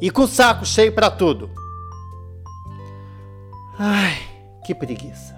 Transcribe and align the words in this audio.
e 0.00 0.10
com 0.10 0.22
o 0.22 0.28
saco 0.28 0.64
cheio 0.64 0.92
para 0.92 1.10
tudo. 1.10 1.50
Ai, 3.78 4.16
que 4.64 4.74
preguiça. 4.74 5.36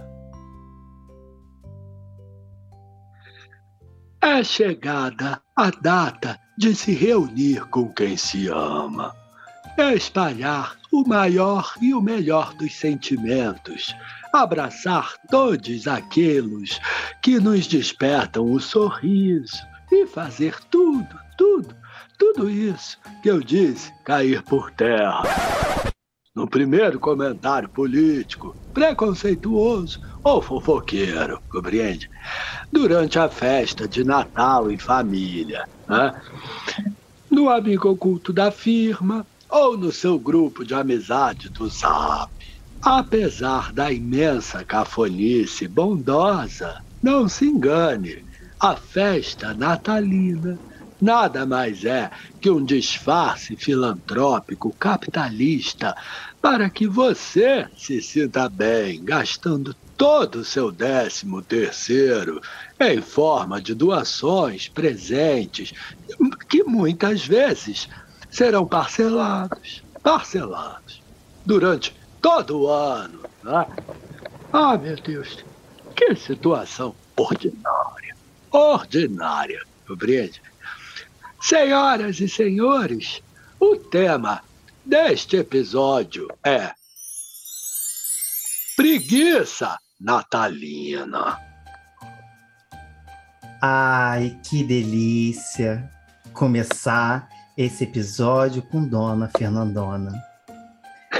É 4.20 4.42
chegada 4.42 5.40
a 5.56 5.70
data 5.70 6.38
de 6.56 6.74
se 6.74 6.92
reunir 6.92 7.64
com 7.66 7.92
quem 7.92 8.16
se 8.16 8.48
ama. 8.48 9.14
É 9.76 9.94
espalhar 9.94 10.76
o 10.92 11.06
maior 11.06 11.72
e 11.80 11.94
o 11.94 12.00
melhor 12.00 12.52
dos 12.54 12.74
sentimentos. 12.74 13.94
Abraçar 14.32 15.14
todos 15.30 15.86
aqueles 15.86 16.80
que 17.22 17.38
nos 17.38 17.66
despertam 17.66 18.50
o 18.50 18.60
sorriso 18.60 19.56
e 19.90 20.06
fazer 20.06 20.58
tudo, 20.64 21.16
tudo 21.36 21.74
tudo 22.18 22.50
isso 22.50 22.98
que 23.22 23.30
eu 23.30 23.40
disse 23.40 23.92
cair 24.04 24.42
por 24.42 24.70
terra. 24.72 25.22
No 26.34 26.48
primeiro 26.48 26.98
comentário 27.00 27.68
político, 27.68 28.54
preconceituoso 28.74 30.00
ou 30.22 30.42
fofoqueiro, 30.42 31.40
compreende? 31.48 32.10
Durante 32.70 33.18
a 33.18 33.28
festa 33.28 33.88
de 33.88 34.04
Natal 34.04 34.70
em 34.70 34.76
família, 34.76 35.66
né? 35.88 36.20
no 37.30 37.48
amigo 37.48 37.90
oculto 37.90 38.32
da 38.32 38.50
firma 38.50 39.26
ou 39.48 39.76
no 39.76 39.90
seu 39.90 40.18
grupo 40.18 40.64
de 40.64 40.74
amizade 40.74 41.48
do 41.48 41.68
Zap. 41.68 42.30
Apesar 42.82 43.72
da 43.72 43.90
imensa 43.90 44.64
cafonice 44.64 45.66
bondosa, 45.66 46.80
não 47.02 47.28
se 47.28 47.46
engane, 47.46 48.24
a 48.60 48.76
festa 48.76 49.54
natalina 49.54 50.58
nada 51.00 51.46
mais 51.46 51.84
é 51.84 52.10
que 52.40 52.50
um 52.50 52.64
disfarce 52.64 53.56
filantrópico 53.56 54.74
capitalista 54.78 55.94
para 56.40 56.68
que 56.70 56.86
você 56.86 57.66
se 57.76 58.00
sinta 58.02 58.48
bem, 58.48 59.04
gastando 59.04 59.74
todo 59.96 60.36
o 60.36 60.44
seu 60.44 60.70
décimo 60.70 61.42
terceiro 61.42 62.40
em 62.80 63.02
forma 63.02 63.60
de 63.60 63.74
doações, 63.74 64.68
presentes, 64.68 65.72
que 66.48 66.62
muitas 66.62 67.26
vezes 67.26 67.88
serão 68.30 68.66
parcelados, 68.66 69.82
parcelados, 70.02 71.02
durante 71.44 71.94
todo 72.20 72.60
o 72.60 72.68
ano. 72.68 73.22
Né? 73.42 73.66
Ah, 74.52 74.78
meu 74.78 74.94
Deus, 74.96 75.44
que 75.96 76.14
situação 76.14 76.94
ordinária, 77.16 78.14
ordinária, 78.52 79.60
compreende? 79.86 80.40
Senhoras 81.40 82.18
e 82.20 82.28
senhores, 82.28 83.22
o 83.60 83.76
tema 83.76 84.42
deste 84.84 85.36
episódio 85.36 86.26
é 86.44 86.72
Preguiça 88.76 89.78
Natalina. 90.00 91.38
Ai, 93.62 94.36
que 94.48 94.64
delícia 94.64 95.88
começar 96.32 97.28
esse 97.56 97.84
episódio 97.84 98.60
com 98.62 98.84
Dona 98.84 99.30
Fernandona. 99.36 100.12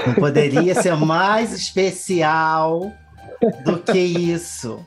Não 0.05 0.13
poderia 0.15 0.75
ser 0.75 0.95
mais 0.99 1.53
especial 1.53 2.91
do 3.63 3.79
que 3.79 3.99
isso. 3.99 4.85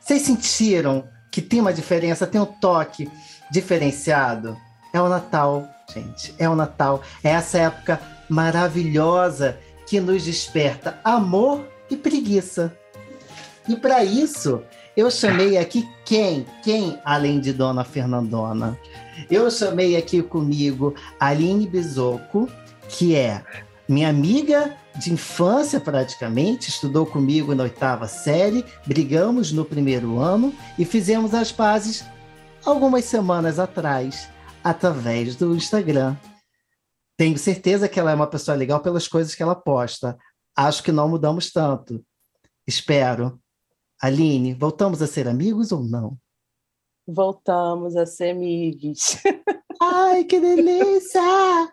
Vocês 0.00 0.22
sentiram 0.22 1.08
que 1.32 1.42
tem 1.42 1.60
uma 1.60 1.72
diferença, 1.72 2.28
tem 2.28 2.40
um 2.40 2.46
toque 2.46 3.10
diferenciado? 3.50 4.56
É 4.92 5.00
o 5.00 5.08
Natal, 5.08 5.68
gente. 5.92 6.34
É 6.38 6.48
o 6.48 6.54
Natal. 6.54 7.02
É 7.22 7.30
essa 7.30 7.58
época 7.58 8.00
maravilhosa 8.28 9.58
que 9.86 10.00
nos 10.00 10.24
desperta 10.24 10.98
amor 11.02 11.66
e 11.90 11.96
preguiça. 11.96 12.76
E 13.68 13.76
para 13.76 14.04
isso, 14.04 14.62
eu 14.96 15.10
chamei 15.10 15.58
aqui 15.58 15.88
quem? 16.04 16.46
Quem 16.62 16.98
além 17.04 17.40
de 17.40 17.52
Dona 17.52 17.84
Fernandona? 17.84 18.78
Eu 19.30 19.50
chamei 19.50 19.96
aqui 19.96 20.22
comigo 20.22 20.94
Aline 21.20 21.66
Bizoco, 21.66 22.48
que 22.88 23.14
é 23.14 23.42
minha 23.88 24.08
amiga 24.08 24.76
de 24.96 25.12
infância 25.12 25.80
praticamente, 25.80 26.68
estudou 26.68 27.06
comigo 27.06 27.54
na 27.54 27.62
oitava 27.62 28.06
série, 28.06 28.64
brigamos 28.86 29.52
no 29.52 29.64
primeiro 29.64 30.18
ano 30.18 30.52
e 30.78 30.84
fizemos 30.84 31.32
as 31.32 31.52
pazes 31.52 32.04
algumas 32.64 33.04
semanas 33.04 33.58
atrás 33.58 34.28
através 34.62 35.36
do 35.36 35.54
Instagram. 35.54 36.16
Tenho 37.16 37.36
certeza 37.36 37.88
que 37.88 37.98
ela 37.98 38.12
é 38.12 38.14
uma 38.14 38.30
pessoa 38.30 38.56
legal 38.56 38.80
pelas 38.80 39.08
coisas 39.08 39.34
que 39.34 39.42
ela 39.42 39.54
posta. 39.54 40.16
Acho 40.56 40.82
que 40.82 40.92
não 40.92 41.08
mudamos 41.08 41.52
tanto. 41.52 42.04
Espero. 42.66 43.40
Aline, 44.00 44.54
voltamos 44.54 45.02
a 45.02 45.06
ser 45.06 45.26
amigos 45.26 45.72
ou 45.72 45.82
não? 45.82 46.16
Voltamos 47.06 47.96
a 47.96 48.06
ser 48.06 48.30
amigos. 48.30 49.16
Ai, 49.80 50.24
que 50.24 50.38
delícia! 50.38 51.20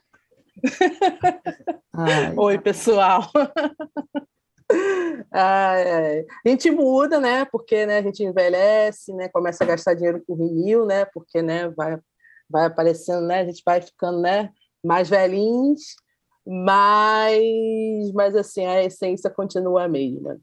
Ai. 1.93 2.33
Oi, 2.35 2.59
pessoal. 2.59 3.29
Ai, 5.31 6.25
A 6.45 6.49
gente 6.49 6.71
muda, 6.71 7.19
né? 7.19 7.45
Porque 7.45 7.85
né, 7.85 7.99
a 7.99 8.01
gente 8.01 8.23
envelhece, 8.23 9.13
né? 9.13 9.29
Começa 9.29 9.63
a 9.63 9.67
gastar 9.67 9.93
dinheiro 9.93 10.23
com 10.25 10.35
vinil, 10.35 10.85
né? 10.85 11.05
Porque 11.05 11.41
né, 11.41 11.69
vai 11.69 11.99
vai 12.49 12.65
aparecendo, 12.65 13.25
né? 13.25 13.41
A 13.41 13.45
gente 13.45 13.61
vai 13.65 13.81
ficando, 13.81 14.21
né? 14.21 14.49
Mais 14.83 15.09
velhinhos, 15.09 15.81
mas, 16.45 18.11
mas 18.13 18.35
assim, 18.35 18.65
a 18.65 18.83
essência 18.83 19.29
continua 19.29 19.85
a 19.85 19.87
mesma. 19.87 20.37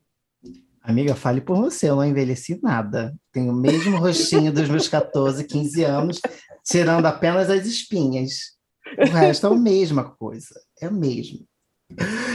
Amiga, 0.82 1.14
fale 1.14 1.40
por 1.40 1.56
você, 1.56 1.88
eu 1.88 1.96
não 1.96 2.04
envelheci 2.04 2.58
nada. 2.60 3.14
Tenho 3.30 3.52
o 3.52 3.56
mesmo 3.56 3.98
rostinho 3.98 4.52
dos 4.52 4.68
meus 4.68 4.88
14, 4.88 5.44
15 5.44 5.84
anos, 5.84 6.20
tirando 6.64 7.06
apenas 7.06 7.48
as 7.48 7.66
espinhas. 7.66 8.56
O 8.98 9.10
resto 9.12 9.46
é 9.46 9.50
a 9.50 9.54
mesma 9.54 10.04
coisa, 10.04 10.60
é 10.80 10.88
o 10.88 10.92
mesmo. 10.92 11.46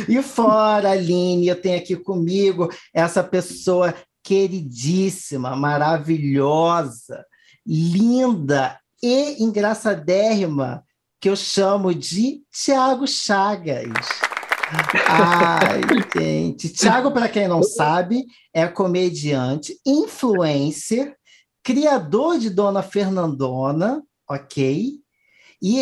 E 0.08 0.22
fora, 0.22 0.92
Aline, 0.92 1.48
eu 1.48 1.60
tenho 1.60 1.78
aqui 1.78 1.96
comigo 1.98 2.70
essa 2.94 3.24
pessoa 3.24 3.94
queridíssima, 4.24 5.56
maravilhosa, 5.56 7.26
linda 7.66 8.80
e 9.02 9.44
engraçadérrima 9.44 10.84
que 11.20 11.30
eu 11.30 11.36
chamo 11.36 11.94
de 11.94 12.44
Tiago 12.52 13.08
Chagas. 13.08 13.84
Ai, 15.08 15.82
gente. 16.16 16.70
Tiago, 16.70 17.12
para 17.12 17.30
quem 17.30 17.48
não 17.48 17.64
sabe, 17.64 18.26
é 18.54 18.68
comediante, 18.68 19.80
influencer, 19.86 21.16
criador 21.64 22.38
de 22.38 22.50
Dona 22.50 22.84
Fernandona, 22.84 24.04
ok? 24.30 24.94
E 25.62 25.82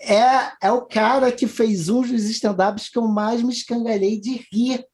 é, 0.00 0.52
é 0.62 0.70
o 0.70 0.82
cara 0.82 1.32
que 1.32 1.46
fez 1.46 1.88
um 1.88 2.02
dos 2.02 2.24
stand-ups 2.24 2.88
que 2.88 2.98
eu 2.98 3.08
mais 3.08 3.42
me 3.42 3.52
escangalhei 3.52 4.20
de 4.20 4.46
rir 4.52 4.84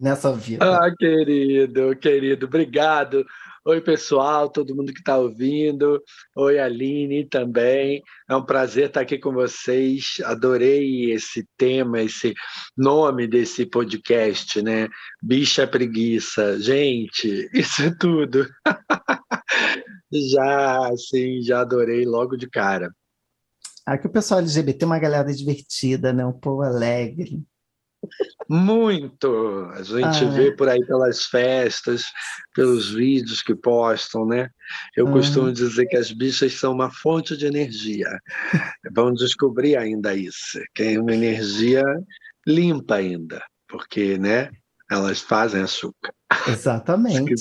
nessa 0.00 0.32
vida. 0.32 0.64
Ah, 0.64 0.94
querido, 0.96 1.94
querido, 1.96 2.46
obrigado. 2.46 3.24
Oi, 3.68 3.80
pessoal, 3.80 4.48
todo 4.48 4.76
mundo 4.76 4.92
que 4.92 5.00
está 5.00 5.18
ouvindo. 5.18 6.00
Oi, 6.36 6.56
Aline 6.56 7.28
também. 7.28 8.00
É 8.30 8.36
um 8.36 8.44
prazer 8.44 8.86
estar 8.86 9.00
aqui 9.00 9.18
com 9.18 9.32
vocês. 9.32 10.18
Adorei 10.22 11.10
esse 11.10 11.44
tema, 11.56 12.00
esse 12.00 12.32
nome 12.76 13.26
desse 13.26 13.66
podcast, 13.66 14.62
né? 14.62 14.88
Bicha 15.20 15.66
Preguiça. 15.66 16.60
Gente, 16.60 17.50
isso 17.52 17.82
é 17.82 17.90
tudo. 17.98 18.48
já, 20.30 20.88
assim, 20.92 21.42
já 21.42 21.62
adorei 21.62 22.06
logo 22.06 22.36
de 22.36 22.48
cara. 22.48 22.94
Aqui 23.84 24.06
o 24.06 24.12
pessoal 24.12 24.38
LGBT 24.38 24.84
é 24.84 24.86
uma 24.86 25.00
galera 25.00 25.34
divertida, 25.34 26.12
né? 26.12 26.24
Um 26.24 26.38
povo 26.38 26.62
alegre. 26.62 27.42
Muito! 28.48 29.70
A 29.74 29.82
gente 29.82 30.24
ah, 30.24 30.30
vê 30.30 30.48
é. 30.48 30.50
por 30.50 30.68
aí 30.68 30.84
pelas 30.86 31.24
festas, 31.24 32.04
pelos 32.54 32.90
vídeos 32.92 33.42
que 33.42 33.54
postam, 33.54 34.26
né? 34.26 34.50
Eu 34.96 35.10
costumo 35.10 35.52
dizer 35.52 35.86
que 35.86 35.96
as 35.96 36.10
bichas 36.10 36.54
são 36.54 36.72
uma 36.72 36.90
fonte 36.90 37.36
de 37.36 37.46
energia. 37.46 38.08
Vamos 38.92 39.20
descobrir 39.20 39.76
ainda 39.76 40.14
isso, 40.14 40.60
que 40.74 40.82
é 40.82 41.00
uma 41.00 41.14
energia 41.14 41.84
limpa 42.46 42.96
ainda, 42.96 43.42
porque, 43.68 44.18
né? 44.18 44.50
Elas 44.88 45.20
fazem 45.20 45.62
açúcar. 45.62 46.14
Exatamente. 46.48 47.34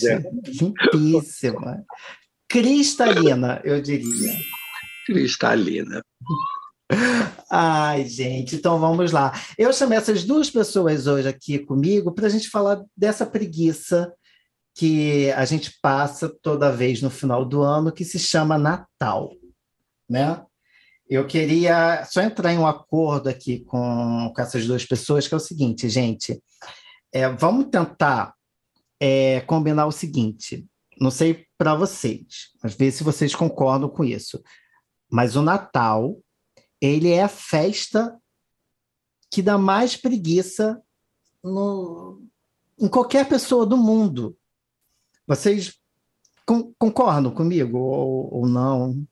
Limpíssima. 0.93 1.85
Cristalina, 2.49 3.61
eu 3.63 3.81
diria. 3.81 4.33
Cristalina. 5.05 6.01
Ai, 7.49 8.05
gente, 8.05 8.55
então 8.55 8.79
vamos 8.79 9.11
lá. 9.11 9.33
Eu 9.57 9.71
chamei 9.73 9.97
essas 9.97 10.23
duas 10.23 10.49
pessoas 10.49 11.07
hoje 11.07 11.27
aqui 11.27 11.59
comigo 11.59 12.11
para 12.11 12.27
a 12.27 12.29
gente 12.29 12.49
falar 12.49 12.83
dessa 12.95 13.25
preguiça 13.25 14.13
que 14.75 15.31
a 15.31 15.45
gente 15.45 15.79
passa 15.81 16.29
toda 16.41 16.71
vez 16.71 17.01
no 17.01 17.09
final 17.09 17.45
do 17.45 17.61
ano, 17.61 17.93
que 17.93 18.03
se 18.03 18.19
chama 18.19 18.57
Natal, 18.57 19.31
né? 20.09 20.43
Eu 21.09 21.25
queria 21.25 22.03
só 22.05 22.21
entrar 22.21 22.51
em 22.51 22.57
um 22.57 22.67
acordo 22.67 23.29
aqui 23.29 23.59
com, 23.61 24.31
com 24.35 24.41
essas 24.41 24.65
duas 24.65 24.83
pessoas, 24.85 25.27
que 25.27 25.33
é 25.33 25.37
o 25.37 25.39
seguinte, 25.39 25.87
gente, 25.87 26.41
é, 27.13 27.29
vamos 27.29 27.67
tentar 27.69 28.33
é, 28.99 29.39
combinar 29.41 29.85
o 29.85 29.91
seguinte, 29.91 30.65
não 30.99 31.11
sei 31.11 31.45
para 31.57 31.75
vocês, 31.75 32.49
mas 32.61 32.73
ver 32.73 32.91
se 32.91 33.03
vocês 33.03 33.35
concordam 33.35 33.87
com 33.87 34.03
isso, 34.03 34.41
mas 35.09 35.35
o 35.35 35.41
Natal 35.41 36.17
ele 36.85 37.11
é 37.11 37.23
a 37.23 37.29
festa 37.29 38.19
que 39.31 39.41
dá 39.41 39.57
mais 39.57 39.95
preguiça 39.95 40.81
no, 41.43 42.21
em 42.79 42.87
qualquer 42.87 43.27
pessoa 43.27 43.65
do 43.65 43.77
mundo. 43.77 44.37
Vocês 45.27 45.73
concordam 46.77 47.31
comigo 47.33 47.77
ou, 47.77 48.33
ou 48.33 48.47
não? 48.47 49.05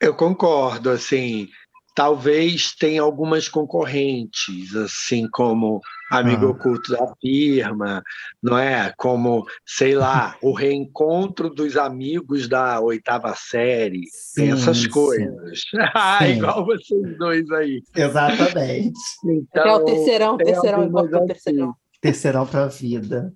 Eu 0.00 0.14
concordo, 0.14 0.90
assim, 0.90 1.48
talvez 1.94 2.74
tenha 2.74 3.02
algumas 3.02 3.48
concorrentes, 3.48 4.74
assim 4.76 5.28
como 5.30 5.80
Amigo 6.18 6.46
ah. 6.46 6.50
Oculto 6.50 6.92
da 6.92 7.14
Firma, 7.20 8.02
não 8.42 8.58
é? 8.58 8.92
Como, 8.96 9.44
sei 9.64 9.94
lá, 9.94 10.36
o 10.42 10.52
reencontro 10.54 11.50
dos 11.50 11.76
amigos 11.76 12.48
da 12.48 12.80
oitava 12.80 13.34
série, 13.36 14.02
sim, 14.10 14.52
essas 14.52 14.78
sim. 14.78 14.90
coisas. 14.90 15.60
ah, 15.94 16.26
igual 16.28 16.64
vocês 16.64 17.18
dois 17.18 17.50
aí. 17.50 17.82
Exatamente. 17.94 18.98
Então, 19.24 19.64
é 19.64 19.74
o 19.74 19.84
terceirão, 19.84 20.36
terceirão, 20.36 20.84
igual 20.84 21.08
terceirão. 21.26 21.74
Terceirão 22.00 22.46
para 22.46 22.64
a 22.64 22.68
vida. 22.68 23.32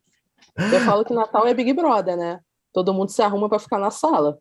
Eu 0.59 0.81
falo 0.81 1.05
que 1.05 1.15
Natal 1.15 1.47
é 1.47 1.55
Big 1.55 1.73
Brother, 1.73 2.17
né? 2.17 2.41
Todo 2.73 2.93
mundo 2.93 3.11
se 3.11 3.23
arruma 3.23 3.49
para 3.49 3.59
ficar 3.59 3.79
na 3.79 3.91
sala. 3.91 4.39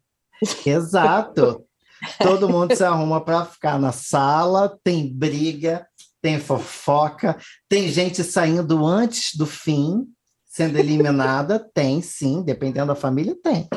Exato. 0.66 1.64
Todo 2.22 2.50
mundo 2.50 2.76
se 2.76 2.84
arruma 2.84 3.22
para 3.22 3.46
ficar 3.46 3.80
na 3.80 3.92
sala, 3.92 4.78
tem 4.84 5.12
briga, 5.12 5.88
tem 6.28 6.42
fofoca, 6.42 7.40
tem 7.70 7.88
gente 7.88 8.22
saindo 8.22 8.86
antes 8.86 9.34
do 9.34 9.46
fim, 9.46 10.06
sendo 10.46 10.78
eliminada, 10.78 11.58
tem 11.74 12.02
sim, 12.02 12.44
dependendo 12.44 12.88
da 12.88 12.96
família, 12.96 13.34
tem. 13.42 13.70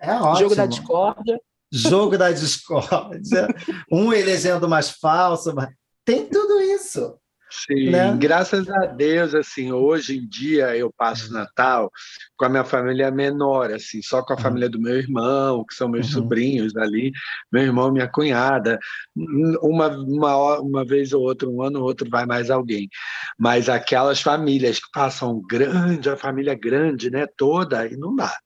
É 0.00 0.14
ótimo. 0.14 0.38
Jogo 0.38 0.56
da 0.56 0.64
discórdia. 0.64 1.40
Jogo 1.70 2.16
da 2.16 2.32
discórdia, 2.32 3.46
um 3.92 4.10
elegendo 4.10 4.66
mais 4.66 4.88
falso, 4.88 5.54
tem 6.02 6.24
tudo 6.24 6.62
isso. 6.62 7.18
Sim, 7.50 7.90
né? 7.90 8.14
graças 8.18 8.68
a 8.68 8.86
Deus, 8.86 9.34
assim, 9.34 9.72
hoje 9.72 10.18
em 10.18 10.28
dia 10.28 10.76
eu 10.76 10.92
passo 10.92 11.28
uhum. 11.28 11.38
Natal 11.38 11.90
com 12.36 12.44
a 12.44 12.48
minha 12.48 12.64
família 12.64 13.10
menor, 13.10 13.72
assim, 13.72 14.02
só 14.02 14.22
com 14.22 14.34
a 14.34 14.38
família 14.38 14.68
do 14.68 14.80
meu 14.80 14.96
irmão, 14.96 15.64
que 15.64 15.74
são 15.74 15.88
meus 15.88 16.06
uhum. 16.08 16.22
sobrinhos 16.22 16.76
ali, 16.76 17.10
meu 17.50 17.62
irmão, 17.62 17.90
minha 17.90 18.08
cunhada, 18.08 18.78
uma, 19.62 19.88
uma, 19.88 20.60
uma 20.60 20.84
vez 20.84 21.12
ou 21.12 21.22
outra, 21.22 21.48
um 21.48 21.62
ano 21.62 21.80
ou 21.80 21.86
outro 21.86 22.08
vai 22.10 22.26
mais 22.26 22.50
alguém, 22.50 22.88
mas 23.38 23.68
aquelas 23.68 24.20
famílias 24.20 24.78
que 24.78 24.90
passam 24.92 25.40
grande, 25.48 26.10
a 26.10 26.16
família 26.16 26.54
grande, 26.54 27.10
né, 27.10 27.26
toda, 27.36 27.80
aí 27.80 27.96
não 27.96 28.14
dá. 28.14 28.36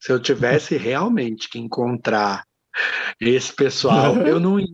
Se 0.00 0.10
eu 0.10 0.18
tivesse 0.20 0.76
realmente 0.78 1.48
que 1.48 1.58
encontrar 1.58 2.44
esse 3.20 3.52
pessoal, 3.54 4.16
eu 4.16 4.38
não 4.40 4.58
ia. 4.58 4.66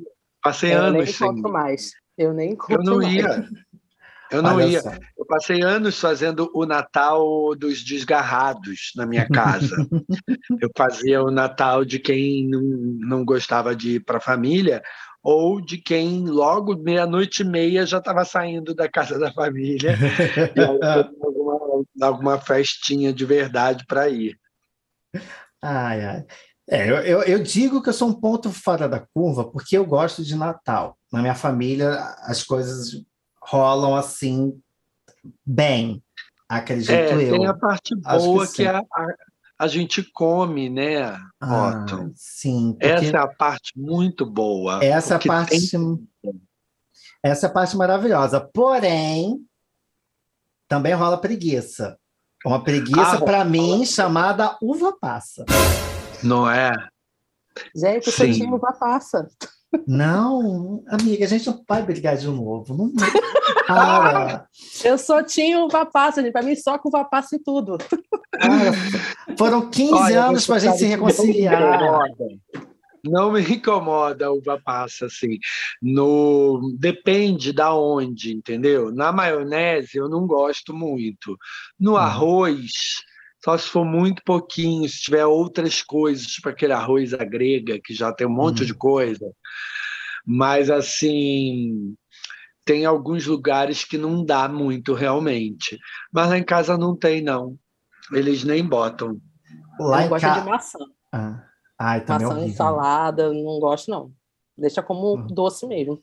Passei 0.42 0.72
eu 0.72 0.80
anos 0.80 1.14
sem. 1.14 1.42
mais. 1.42 1.92
Eu 2.18 2.34
nem 2.34 2.56
Eu 2.68 2.82
não 2.82 3.00
ia. 3.00 3.48
Eu 4.30 4.42
não 4.42 4.56
Olha 4.56 4.66
ia. 4.66 4.80
Só. 4.82 4.90
Eu 5.16 5.24
passei 5.26 5.62
anos 5.62 5.98
fazendo 5.98 6.50
o 6.52 6.66
Natal 6.66 7.54
dos 7.54 7.82
desgarrados 7.82 8.92
na 8.96 9.06
minha 9.06 9.26
casa. 9.30 9.74
eu 10.60 10.68
fazia 10.76 11.22
o 11.22 11.30
Natal 11.30 11.84
de 11.84 11.98
quem 11.98 12.48
não, 12.48 12.60
não 12.60 13.24
gostava 13.24 13.74
de 13.74 13.96
ir 13.96 14.00
para 14.00 14.18
a 14.18 14.20
família 14.20 14.82
ou 15.22 15.60
de 15.60 15.78
quem 15.78 16.26
logo 16.26 16.76
meia-noite 16.76 17.42
e 17.42 17.46
meia 17.46 17.86
já 17.86 17.98
estava 17.98 18.24
saindo 18.24 18.74
da 18.74 18.88
casa 18.88 19.18
da 19.18 19.32
família 19.32 19.96
e 20.56 20.60
alguma, 20.60 21.84
alguma 22.00 22.38
festinha 22.40 23.12
de 23.12 23.24
verdade 23.24 23.84
para 23.86 24.08
ir. 24.08 24.38
Ai, 25.62 26.04
ai. 26.04 26.26
É, 26.70 26.88
eu, 26.90 26.96
eu, 26.96 27.22
eu, 27.22 27.42
digo 27.42 27.82
que 27.82 27.88
eu 27.88 27.94
sou 27.94 28.08
um 28.08 28.12
ponto 28.12 28.52
fora 28.52 28.86
da 28.86 29.00
curva 29.00 29.50
porque 29.50 29.76
eu 29.76 29.86
gosto 29.86 30.22
de 30.22 30.36
Natal. 30.36 30.98
Na 31.10 31.20
minha 31.20 31.34
família, 31.34 31.94
as 32.24 32.42
coisas 32.42 33.02
rolam 33.42 33.96
assim, 33.96 34.60
bem, 35.44 36.02
acredito 36.46 36.92
é, 36.92 37.14
eu. 37.14 37.32
Tem 37.32 37.46
a 37.46 37.54
parte 37.54 37.96
boa 37.96 38.46
que, 38.46 38.56
que 38.56 38.66
a, 38.66 38.80
a, 38.80 39.06
a, 39.60 39.66
gente 39.66 40.02
come, 40.12 40.68
né, 40.68 41.18
ah, 41.40 41.84
Otto? 41.84 42.12
Sim. 42.14 42.76
Essa 42.80 43.16
é 43.16 43.20
a 43.20 43.28
parte 43.28 43.72
muito 43.74 44.26
boa. 44.26 44.84
Essa 44.84 45.14
é 45.14 45.18
parte. 45.18 45.70
Tem... 45.70 46.08
Essa 47.22 47.46
é 47.46 47.48
a 47.48 47.52
parte 47.52 47.78
maravilhosa. 47.78 48.40
Porém, 48.52 49.38
também 50.68 50.92
rola 50.92 51.18
preguiça. 51.18 51.98
Uma 52.44 52.62
preguiça, 52.62 53.16
ah, 53.16 53.24
para 53.24 53.42
mim, 53.44 53.86
chamada 53.86 54.56
uva 54.60 54.96
passa. 55.00 55.44
Não 56.22 56.50
é? 56.50 56.72
Gente, 57.74 58.08
o 58.08 58.12
seu 58.12 58.32
time 58.32 58.54
uva 58.54 58.72
passa. 58.72 59.28
Não, 59.86 60.82
amiga, 60.88 61.24
a 61.24 61.28
gente 61.28 61.46
não 61.46 61.62
vai 61.68 61.82
brigar 61.82 62.16
de 62.16 62.26
novo. 62.26 62.74
Não, 62.74 62.92
para. 63.66 64.46
Eu 64.82 64.96
sou 64.96 65.22
tinha 65.22 65.62
uva 65.62 65.84
passa, 65.84 66.22
para 66.30 66.42
mim 66.42 66.56
só 66.56 66.78
com 66.78 66.88
uva 66.88 67.04
passa 67.04 67.36
e 67.36 67.38
tudo. 67.38 67.76
foram 69.36 69.68
15 69.68 69.92
Olha, 69.92 70.24
anos 70.24 70.46
para 70.46 70.56
a 70.56 70.58
gente 70.58 70.78
se 70.78 70.86
reconciliar. 70.86 71.78
Não 73.04 73.30
me 73.30 73.42
incomoda 73.42 74.32
uva 74.32 74.60
passa, 74.62 75.06
assim. 75.06 75.38
No... 75.80 76.74
Depende 76.78 77.52
da 77.52 77.74
onde, 77.74 78.34
entendeu? 78.34 78.90
Na 78.92 79.12
maionese 79.12 79.98
eu 79.98 80.08
não 80.08 80.26
gosto 80.26 80.74
muito. 80.74 81.36
No 81.78 81.92
hum. 81.92 81.96
arroz, 81.96 82.72
só 83.44 83.56
se 83.56 83.68
for 83.68 83.84
muito 83.84 84.22
pouquinho, 84.24 84.88
se 84.88 85.00
tiver 85.00 85.24
outras 85.24 85.82
coisas, 85.82 86.26
tipo 86.26 86.48
aquele 86.48 86.72
arroz 86.72 87.14
à 87.14 87.24
grega, 87.24 87.78
que 87.82 87.94
já 87.94 88.12
tem 88.12 88.26
um 88.26 88.30
monte 88.30 88.60
uhum. 88.60 88.66
de 88.66 88.74
coisa. 88.74 89.32
Mas, 90.26 90.70
assim, 90.70 91.94
tem 92.64 92.84
alguns 92.84 93.26
lugares 93.26 93.84
que 93.84 93.96
não 93.96 94.24
dá 94.24 94.48
muito 94.48 94.92
realmente. 94.92 95.78
Mas 96.12 96.28
lá 96.28 96.38
em 96.38 96.44
casa 96.44 96.76
não 96.76 96.96
tem, 96.96 97.22
não. 97.22 97.56
Eles 98.12 98.44
nem 98.44 98.66
botam. 98.66 99.20
Lá 99.78 100.04
eu 100.04 100.08
gosto 100.08 100.24
ca... 100.24 100.40
de 100.40 100.46
maçã. 100.46 100.78
Ah. 101.12 101.44
Ai, 101.80 102.04
maçã, 102.08 102.44
é 102.44 102.48
salada, 102.50 103.32
não 103.32 103.60
gosto, 103.60 103.88
não. 103.88 104.12
Deixa 104.56 104.82
como 104.82 105.14
uhum. 105.14 105.26
doce 105.28 105.64
mesmo. 105.66 106.02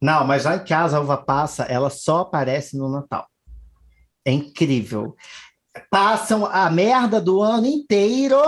Não, 0.00 0.26
mas 0.26 0.44
lá 0.44 0.56
em 0.56 0.64
casa 0.64 0.96
a 0.96 1.00
uva 1.00 1.18
passa, 1.18 1.64
ela 1.64 1.90
só 1.90 2.20
aparece 2.20 2.76
no 2.76 2.88
Natal. 2.88 3.26
É 4.24 4.32
incrível 4.32 5.14
passam 5.90 6.46
a 6.46 6.70
merda 6.70 7.20
do 7.20 7.40
ano 7.40 7.66
inteiro 7.66 8.40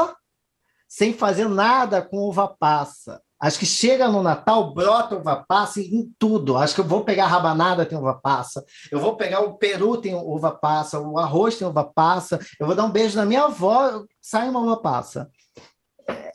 sem 0.89 1.13
fazer 1.13 1.49
nada 1.49 2.01
com 2.01 2.19
uva 2.19 2.49
passa. 2.49 3.21
Acho 3.41 3.59
que 3.61 3.67
chega 3.67 4.09
no 4.09 4.21
Natal, 4.21 4.75
brota 4.75 5.17
uva 5.17 5.45
passa 5.47 5.81
em 5.81 6.13
tudo. 6.19 6.57
Acho 6.57 6.75
que 6.75 6.81
eu 6.81 6.85
vou 6.85 7.05
pegar 7.05 7.25
a 7.25 7.29
rabanada, 7.29 7.87
tem 7.87 7.97
uva 7.97 8.15
passa. 8.15 8.65
Eu 8.91 8.99
vou 8.99 9.17
pegar 9.17 9.41
o 9.41 9.55
peru, 9.55 9.97
tem 9.97 10.15
uva 10.15 10.51
passa. 10.51 10.99
O 10.99 11.19
arroz 11.19 11.57
tem 11.57 11.67
uva 11.67 11.85
passa. 11.85 12.41
Eu 12.59 12.67
vou 12.67 12.75
dar 12.75 12.85
um 12.85 12.91
beijo 12.91 13.17
na 13.17 13.25
minha 13.25 13.45
avó, 13.45 14.05
sai 14.21 14.49
uma 14.49 14.61
uva 14.61 14.79
passa. 14.79 15.31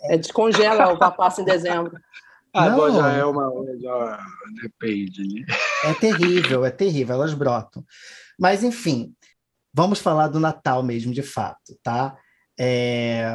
É, 0.04 0.18
descongela 0.18 0.86
a 0.86 0.94
uva 0.94 1.12
passa 1.12 1.42
em 1.42 1.46
dezembro. 1.46 1.98
Agora 2.54 2.94
já 2.94 3.12
é 3.12 3.26
uma. 3.26 3.52
Já 3.82 4.26
depende. 4.62 5.24
Né? 5.24 5.46
É 5.84 5.94
terrível, 5.96 6.64
é 6.64 6.70
terrível, 6.70 7.16
elas 7.16 7.34
brotam. 7.34 7.84
Mas, 8.40 8.64
enfim, 8.64 9.14
Vamos 9.74 10.00
falar 10.00 10.28
do 10.28 10.40
Natal 10.40 10.84
mesmo, 10.84 11.14
de 11.14 11.24
fato, 11.24 11.78
tá? 11.82 12.18
É... 12.60 13.26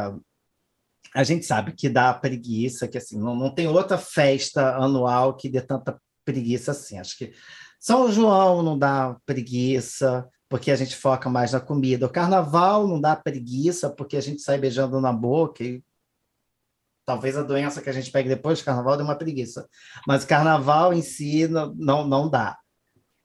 A 1.15 1.25
gente 1.25 1.45
sabe 1.45 1.73
que 1.73 1.89
dá 1.89 2.15
preguiça, 2.15 2.87
que 2.87 2.99
assim, 2.99 3.19
não, 3.19 3.35
não 3.35 3.53
tem 3.53 3.67
outra 3.67 3.99
festa 3.99 4.77
anual 4.77 5.35
que 5.35 5.49
dê 5.49 5.61
tanta 5.61 6.01
preguiça 6.25 6.71
assim. 6.71 6.99
Acho 6.99 7.17
que 7.17 7.33
São 7.81 8.13
João 8.13 8.63
não 8.63 8.79
dá 8.79 9.17
preguiça, 9.25 10.29
porque 10.49 10.71
a 10.71 10.77
gente 10.77 10.95
foca 10.95 11.29
mais 11.29 11.53
na 11.53 11.61
comida. 11.61 12.07
O 12.07 12.11
carnaval 12.11 12.87
não 12.87 13.01
dá 13.01 13.17
preguiça, 13.17 13.91
porque 13.91 14.17
a 14.17 14.21
gente 14.21 14.43
sai 14.43 14.59
beijando 14.59 15.01
na 15.01 15.13
boca 15.13 15.65
e 15.65 15.83
talvez 17.05 17.37
a 17.39 17.43
doença 17.43 17.81
que 17.81 17.89
a 17.89 17.93
gente 17.93 18.11
pegue 18.11 18.29
depois 18.29 18.59
do 18.59 18.65
carnaval 18.65 18.97
dê 18.97 19.03
uma 19.03 19.17
preguiça. 19.17 19.67
Mas 20.07 20.25
o 20.25 20.27
carnaval 20.27 20.93
em 20.93 21.03
si 21.03 21.49
não, 21.49 21.75
não, 21.75 22.07
não 22.07 22.31
dá. 22.31 22.59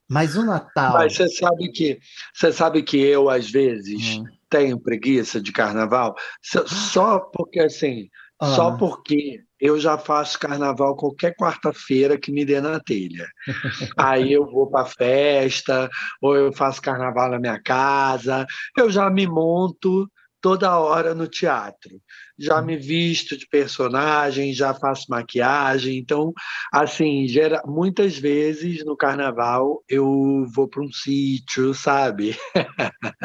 Mas 0.08 0.36
o 0.36 0.44
Natal. 0.44 0.94
Mas 0.94 1.16
você 1.16 1.28
sabe 1.28 1.70
que 1.70 1.98
você 2.32 2.52
sabe 2.52 2.82
que 2.82 2.98
eu 2.98 3.30
às 3.30 3.50
vezes 3.50 4.18
hum. 4.18 4.24
tenho 4.48 4.78
preguiça 4.78 5.40
de 5.40 5.52
carnaval 5.52 6.14
só 6.42 7.18
porque 7.18 7.60
assim, 7.60 8.08
ah. 8.40 8.46
só 8.54 8.76
porque 8.76 9.40
eu 9.58 9.80
já 9.80 9.96
faço 9.96 10.38
carnaval 10.38 10.94
qualquer 10.94 11.34
quarta-feira 11.34 12.18
que 12.18 12.30
me 12.30 12.44
dê 12.44 12.60
na 12.60 12.78
telha. 12.78 13.26
Aí 13.96 14.32
eu 14.32 14.44
vou 14.44 14.70
para 14.70 14.84
festa, 14.84 15.88
ou 16.20 16.36
eu 16.36 16.52
faço 16.52 16.82
carnaval 16.82 17.30
na 17.30 17.38
minha 17.38 17.58
casa, 17.62 18.46
eu 18.76 18.90
já 18.90 19.08
me 19.08 19.26
monto 19.26 20.06
toda 20.44 20.78
hora 20.78 21.14
no 21.14 21.26
teatro. 21.26 21.98
Já 22.38 22.60
me 22.60 22.76
visto 22.76 23.34
de 23.34 23.48
personagem, 23.48 24.52
já 24.52 24.74
faço 24.74 25.06
maquiagem. 25.08 25.96
Então, 25.96 26.34
assim, 26.70 27.26
gera... 27.26 27.62
muitas 27.64 28.18
vezes 28.18 28.84
no 28.84 28.94
carnaval 28.94 29.82
eu 29.88 30.44
vou 30.54 30.68
para 30.68 30.82
um 30.82 30.92
sítio, 30.92 31.72
sabe? 31.72 32.36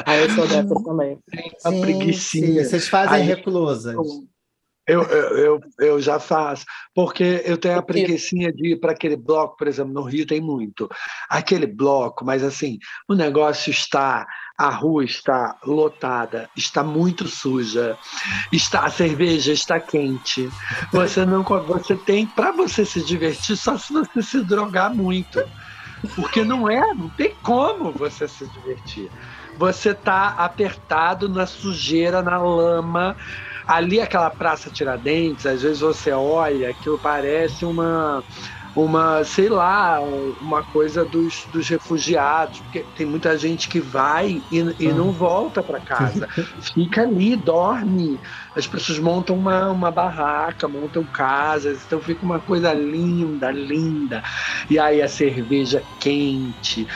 Ah, 0.05 0.15
eu 0.15 0.29
sou 0.29 0.47
dessa 0.47 0.73
também. 0.81 1.19
Tem 1.29 1.51
uma 1.65 1.81
preguiçinha. 1.81 2.63
Vocês 2.63 2.87
fazem 2.87 3.17
Aí, 3.17 3.23
reclusas. 3.23 3.95
Eu, 4.87 5.03
eu, 5.03 5.37
eu, 5.37 5.59
eu, 5.79 6.01
já 6.01 6.19
faço, 6.19 6.65
porque 6.95 7.43
eu 7.45 7.57
tenho 7.57 7.77
a 7.77 7.83
preguiçinha 7.83 8.51
de 8.51 8.73
ir 8.73 8.79
para 8.79 8.93
aquele 8.93 9.15
bloco, 9.15 9.55
por 9.55 9.67
exemplo, 9.67 9.93
no 9.93 10.01
Rio 10.01 10.25
tem 10.25 10.41
muito. 10.41 10.89
Aquele 11.29 11.67
bloco, 11.67 12.25
mas 12.25 12.43
assim, 12.43 12.79
o 13.07 13.13
negócio 13.13 13.69
está, 13.69 14.25
a 14.59 14.67
rua 14.67 15.05
está 15.05 15.55
lotada, 15.65 16.49
está 16.53 16.83
muito 16.83 17.29
suja, 17.29 17.97
está 18.51 18.81
a 18.81 18.91
cerveja 18.91 19.53
está 19.53 19.79
quente. 19.79 20.49
Você 20.91 21.25
não 21.25 21.43
você 21.43 21.95
tem 21.95 22.25
para 22.25 22.51
você 22.51 22.83
se 22.83 23.01
divertir 23.01 23.55
só 23.55 23.77
se 23.77 23.93
você 23.93 24.21
se 24.21 24.43
drogar 24.43 24.93
muito. 24.93 25.41
Porque 26.13 26.43
não 26.43 26.69
é, 26.69 26.93
não 26.93 27.07
tem 27.07 27.33
como 27.41 27.93
você 27.93 28.27
se 28.27 28.45
divertir. 28.47 29.09
Você 29.57 29.93
tá 29.93 30.35
apertado 30.37 31.29
na 31.29 31.45
sujeira, 31.45 32.21
na 32.21 32.37
lama, 32.37 33.15
ali 33.65 34.01
aquela 34.01 34.29
Praça 34.29 34.69
Tiradentes, 34.69 35.45
às 35.45 35.61
vezes 35.61 35.79
você 35.79 36.11
olha, 36.11 36.69
aquilo 36.69 36.99
parece 36.99 37.63
uma 37.63 38.23
uma, 38.83 39.23
sei 39.23 39.49
lá, 39.49 39.99
uma 40.39 40.63
coisa 40.63 41.05
dos, 41.05 41.45
dos 41.51 41.67
refugiados, 41.69 42.61
porque 42.61 42.83
tem 42.95 43.05
muita 43.05 43.37
gente 43.37 43.67
que 43.69 43.79
vai 43.79 44.43
e, 44.51 44.59
e 44.79 44.93
não 44.93 45.11
volta 45.11 45.63
para 45.63 45.79
casa, 45.81 46.27
fica 46.73 47.03
ali, 47.03 47.35
dorme. 47.35 48.19
As 48.55 48.67
pessoas 48.67 48.99
montam 48.99 49.37
uma, 49.37 49.71
uma 49.71 49.91
barraca, 49.91 50.67
montam 50.67 51.05
casas, 51.05 51.83
então 51.85 52.01
fica 52.01 52.25
uma 52.25 52.41
coisa 52.41 52.73
linda, 52.73 53.51
linda. 53.51 54.21
E 54.69 54.79
aí 54.79 55.01
a 55.01 55.07
cerveja 55.07 55.85
quente, 55.99 56.87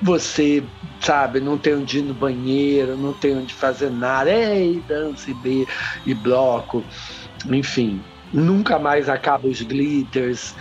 você, 0.00 0.70
sabe, 1.02 1.40
não 1.40 1.58
tem 1.58 1.74
onde 1.76 1.98
ir 1.98 2.02
no 2.02 2.14
banheiro, 2.14 2.96
não 2.96 3.14
tem 3.14 3.36
onde 3.36 3.54
fazer 3.54 3.90
nada, 3.90 4.30
ei, 4.30 4.82
dança 4.82 5.30
e, 5.30 5.34
be, 5.34 5.66
e 6.04 6.14
bloco, 6.14 6.86
enfim. 7.50 8.06
Nunca 8.32 8.78
mais 8.78 9.08
acaba 9.08 9.46
os 9.48 9.60
glitters, 9.62 10.54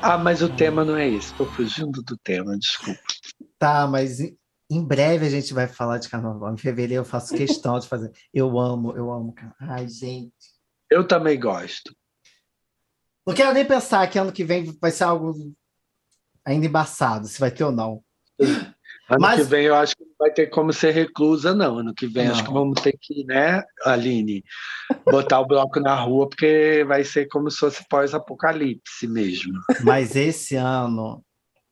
ah, 0.00 0.18
mas 0.18 0.42
o 0.42 0.48
tema 0.48 0.84
não 0.84 0.96
é 0.96 1.08
esse. 1.08 1.32
Estou 1.32 1.46
fugindo 1.46 2.02
do 2.02 2.16
tema, 2.18 2.56
desculpa. 2.58 3.00
Tá, 3.58 3.86
mas 3.86 4.20
em 4.20 4.84
breve 4.84 5.26
a 5.26 5.30
gente 5.30 5.52
vai 5.52 5.66
falar 5.66 5.98
de 5.98 6.08
carnaval. 6.08 6.52
Em 6.52 6.58
fevereiro 6.58 7.02
eu 7.02 7.04
faço 7.04 7.34
questão 7.34 7.78
de 7.78 7.88
fazer. 7.88 8.12
Eu 8.32 8.58
amo, 8.58 8.96
eu 8.96 9.10
amo. 9.10 9.34
Ai, 9.60 9.88
gente. 9.88 10.32
Eu 10.90 11.06
também 11.06 11.38
gosto. 11.38 11.94
Não 13.26 13.34
quero 13.34 13.52
nem 13.52 13.64
pensar 13.64 14.08
que 14.08 14.18
ano 14.18 14.32
que 14.32 14.44
vem 14.44 14.64
vai 14.80 14.90
ser 14.90 15.04
algo 15.04 15.34
ainda 16.44 16.66
embaçado, 16.66 17.26
se 17.26 17.38
vai 17.38 17.50
ter 17.50 17.64
ou 17.64 17.72
não. 17.72 18.02
Ano 19.08 19.20
Mas... 19.20 19.40
que 19.40 19.44
vem 19.44 19.64
eu 19.64 19.74
acho 19.74 19.96
que 19.96 20.04
não 20.04 20.14
vai 20.18 20.30
ter 20.30 20.48
como 20.48 20.72
ser 20.72 20.90
reclusa, 20.90 21.54
não. 21.54 21.78
Ano 21.78 21.94
que 21.94 22.06
vem 22.06 22.26
não. 22.26 22.32
acho 22.32 22.44
que 22.44 22.52
vamos 22.52 22.80
ter 22.80 22.96
que, 23.00 23.24
né, 23.24 23.62
Aline, 23.84 24.44
botar 25.04 25.40
o 25.40 25.46
bloco 25.46 25.80
na 25.80 25.94
rua, 25.94 26.28
porque 26.28 26.84
vai 26.86 27.04
ser 27.04 27.26
como 27.28 27.50
se 27.50 27.58
fosse 27.58 27.84
pós-apocalipse 27.88 29.06
mesmo. 29.06 29.52
Mas 29.82 30.14
esse 30.14 30.56
ano, 30.56 31.24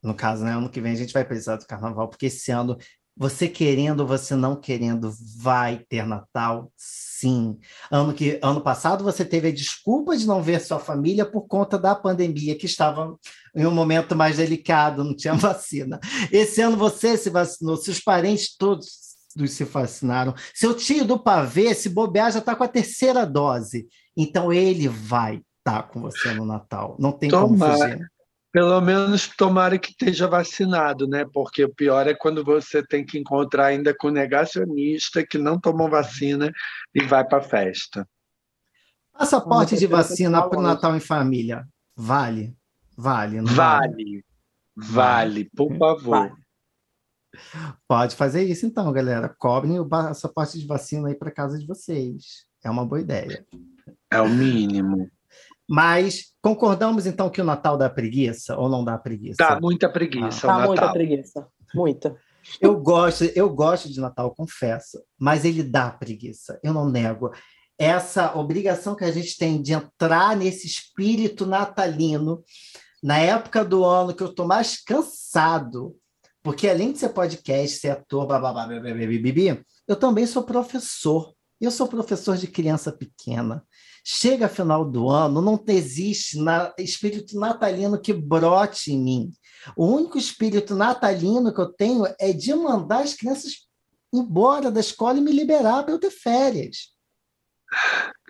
no 0.02 0.14
caso, 0.14 0.45
né, 0.45 0.52
ano 0.52 0.71
que 0.71 0.81
vem 0.81 0.93
a 0.93 0.97
gente 0.97 1.12
vai 1.12 1.25
precisar 1.25 1.57
do 1.57 1.66
carnaval, 1.66 2.09
porque 2.09 2.26
esse 2.26 2.50
ano 2.50 2.78
você 3.16 3.49
querendo 3.49 4.00
ou 4.00 4.06
você 4.06 4.37
não 4.37 4.54
querendo, 4.54 5.11
vai 5.38 5.78
ter 5.88 6.06
Natal, 6.06 6.70
sim. 6.76 7.58
Ano, 7.90 8.12
que, 8.12 8.38
ano 8.42 8.61
passado 8.61 9.02
você 9.02 9.25
teve 9.25 9.49
a 9.49 9.52
desculpa 9.52 10.16
de 10.16 10.26
não 10.26 10.42
ver 10.42 10.61
sua 10.61 10.78
família 10.78 11.25
por 11.25 11.46
conta 11.46 11.78
da 11.78 11.94
pandemia, 11.94 12.56
que 12.56 12.66
estava 12.66 13.16
em 13.54 13.64
um 13.64 13.70
momento 13.70 14.14
mais 14.14 14.37
delicado, 14.37 15.02
não 15.02 15.16
tinha 15.16 15.32
vacina. 15.35 15.99
Esse 16.30 16.61
ano 16.61 16.76
você 16.76 17.16
se 17.16 17.30
vacinou, 17.30 17.76
seus 17.76 18.00
parentes 18.00 18.54
todos 18.54 19.06
se 19.49 19.64
vacinaram. 19.64 20.35
Seu 20.54 20.75
tio 20.75 21.04
do 21.04 21.18
pavê, 21.18 21.75
se 21.75 21.88
bobear, 21.88 22.32
já 22.32 22.38
está 22.38 22.54
com 22.54 22.64
a 22.64 22.68
terceira 22.68 23.26
dose. 23.26 23.87
Então 24.16 24.52
ele 24.52 24.88
vai 24.88 25.37
estar 25.58 25.82
tá 25.82 25.82
com 25.82 26.00
você 26.00 26.32
no 26.32 26.44
Natal. 26.44 26.96
Não 26.99 27.12
tem 27.12 27.30
Tomara. 27.30 27.49
como 27.49 27.82
fugir. 27.82 28.15
Pelo 28.56 28.80
menos 28.80 29.28
tomara 29.28 29.78
que 29.78 29.90
esteja 29.90 30.26
vacinado, 30.26 31.06
né? 31.06 31.26
Porque 31.30 31.62
o 31.62 31.75
pior 31.75 32.06
é 32.06 32.14
quando 32.14 32.42
você 32.42 32.82
tem 32.82 33.04
que 33.04 33.18
encontrar 33.18 33.66
ainda 33.66 33.94
com 33.94 34.08
negacionista 34.08 35.22
que 35.26 35.36
não 35.36 35.60
tomou 35.60 35.90
vacina 35.90 36.50
e 36.94 37.04
vai 37.04 37.22
para 37.22 37.36
a 37.36 37.42
festa. 37.42 38.08
Passaporte 39.12 39.76
de 39.76 39.86
vacina 39.86 40.48
para 40.48 40.58
o 40.58 40.62
Natal 40.62 40.96
em 40.96 41.00
família. 41.00 41.68
Vale? 41.94 42.56
Vale, 42.96 43.42
não 43.42 43.52
vale? 43.52 44.25
Vale, 44.75 45.44
vale, 45.44 45.50
por 45.54 45.76
favor. 45.76 46.34
Pode 47.86 48.16
fazer 48.16 48.42
isso 48.44 48.64
então, 48.64 48.90
galera. 48.90 49.28
Cobrem 49.38 49.78
o 49.78 49.86
passaporte 49.86 50.58
de 50.58 50.66
vacina 50.66 51.08
aí 51.08 51.14
para 51.14 51.30
casa 51.30 51.58
de 51.58 51.66
vocês. 51.66 52.46
É 52.64 52.70
uma 52.70 52.86
boa 52.86 53.02
ideia. 53.02 53.46
É 54.10 54.18
o 54.18 54.30
mínimo. 54.30 55.10
Mas 55.68 56.32
concordamos 56.40 57.06
então 57.06 57.28
que 57.28 57.40
o 57.40 57.44
Natal 57.44 57.76
dá 57.76 57.90
preguiça 57.90 58.56
ou 58.56 58.68
não 58.68 58.85
dá 58.85 58.96
preguiça? 58.96 59.37
Dá 59.38 59.61
muita 59.61 59.88
preguiça. 59.88 60.50
Ah, 60.50 60.61
dá 60.61 60.66
muita 60.66 60.92
preguiça, 60.92 61.46
muita. 61.75 62.16
Eu 62.61 62.78
gosto, 62.78 63.25
eu 63.35 63.50
gosto 63.50 63.92
de 63.92 64.00
Natal, 64.00 64.32
confesso, 64.35 65.02
mas 65.18 65.44
ele 65.44 65.62
dá 65.62 65.90
preguiça. 65.90 66.61
Eu 66.62 66.73
não 66.73 66.88
nego. 66.88 67.32
Essa 67.78 68.37
obrigação 68.37 68.94
que 68.94 69.04
a 69.04 69.11
gente 69.11 69.37
tem 69.37 69.61
de 69.61 69.73
entrar 69.73 70.37
nesse 70.37 70.66
espírito 70.66 71.44
natalino 71.44 72.42
na 73.02 73.18
época 73.18 73.64
do 73.64 73.85
ano 73.85 74.14
que 74.14 74.23
eu 74.23 74.28
estou 74.28 74.46
mais 74.46 74.82
cansado, 74.82 75.94
porque 76.42 76.68
além 76.68 76.92
de 76.92 76.99
ser 76.99 77.11
podcast, 77.11 77.78
ser 77.78 77.90
ator, 77.90 78.26
blá, 78.26 78.38
blá, 78.38 78.52
blá, 78.52 78.66
blá, 78.66 78.80
blá, 78.80 78.94
blá, 78.94 79.32
blá, 79.32 79.64
eu 79.87 79.96
também 79.96 80.26
sou 80.26 80.42
professor. 80.42 81.36
Eu 81.60 81.70
sou 81.70 81.88
professor 81.88 82.36
de 82.36 82.46
criança 82.46 82.92
pequena. 82.92 83.64
Chega 84.04 84.48
final 84.48 84.84
do 84.84 85.08
ano, 85.08 85.40
não 85.40 85.62
existe 85.68 86.38
na, 86.38 86.72
espírito 86.78 87.38
natalino 87.38 88.00
que 88.00 88.12
brote 88.12 88.92
em 88.92 89.02
mim. 89.02 89.32
O 89.76 89.86
único 89.86 90.16
espírito 90.16 90.76
natalino 90.76 91.52
que 91.52 91.60
eu 91.60 91.72
tenho 91.72 92.04
é 92.20 92.32
de 92.32 92.54
mandar 92.54 93.02
as 93.02 93.14
crianças 93.14 93.66
embora 94.12 94.70
da 94.70 94.80
escola 94.80 95.18
e 95.18 95.20
me 95.20 95.32
liberar 95.32 95.82
para 95.82 95.92
eu 95.92 95.98
ter 95.98 96.10
férias. 96.10 96.94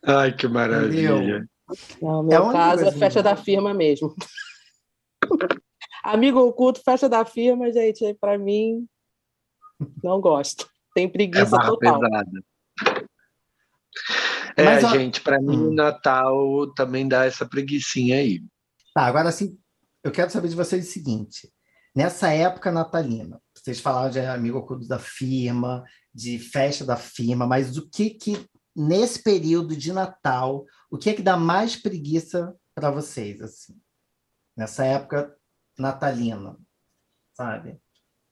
Ai, 0.04 0.34
que 0.34 0.48
maravilha. 0.48 1.46
No 2.00 2.22
meu 2.22 2.50
é 2.50 2.52
caso, 2.52 2.84
é 2.84 2.92
festa 2.92 3.22
da 3.22 3.36
firma 3.36 3.74
mesmo. 3.74 4.14
Amigo 6.02 6.38
oculto, 6.40 6.80
festa 6.82 7.08
da 7.08 7.24
firma, 7.24 7.70
gente, 7.72 8.14
para 8.20 8.38
mim, 8.38 8.86
não 10.02 10.20
gosto. 10.20 10.68
Tem 10.94 11.08
preguiça 11.08 11.56
é 11.56 11.66
total. 11.66 12.00
Pesada. 12.00 12.44
É, 14.56 14.64
Mas, 14.64 14.84
ó... 14.84 14.88
gente, 14.88 15.20
para 15.20 15.40
mim 15.40 15.56
o 15.56 15.70
hum. 15.70 15.74
Natal 15.74 16.72
também 16.74 17.06
dá 17.06 17.26
essa 17.26 17.46
preguiçinha 17.46 18.16
aí. 18.16 18.42
Tá, 18.94 19.04
agora 19.04 19.28
assim, 19.28 19.58
eu 20.02 20.10
quero 20.10 20.30
saber 20.30 20.48
de 20.48 20.56
vocês 20.56 20.88
o 20.88 20.90
seguinte: 20.90 21.52
nessa 21.94 22.32
época 22.32 22.72
natalina, 22.72 23.40
vocês 23.54 23.80
falaram 23.80 24.10
de 24.10 24.20
amigo 24.20 24.58
oculto 24.58 24.88
da 24.88 24.98
firma, 24.98 25.84
de 26.14 26.38
festa 26.38 26.84
da 26.84 26.96
firma, 26.96 27.46
mas 27.46 27.76
o 27.76 27.88
que 27.90 28.10
que 28.10 28.46
nesse 28.74 29.22
período 29.22 29.76
de 29.76 29.92
Natal, 29.92 30.64
o 30.90 30.96
que 30.96 31.10
é 31.10 31.14
que 31.14 31.22
dá 31.22 31.36
mais 31.36 31.76
preguiça 31.76 32.54
para 32.74 32.90
vocês 32.90 33.40
assim? 33.42 33.78
Nessa 34.56 34.84
época 34.84 35.36
natalina, 35.78 36.56
sabe? 37.34 37.78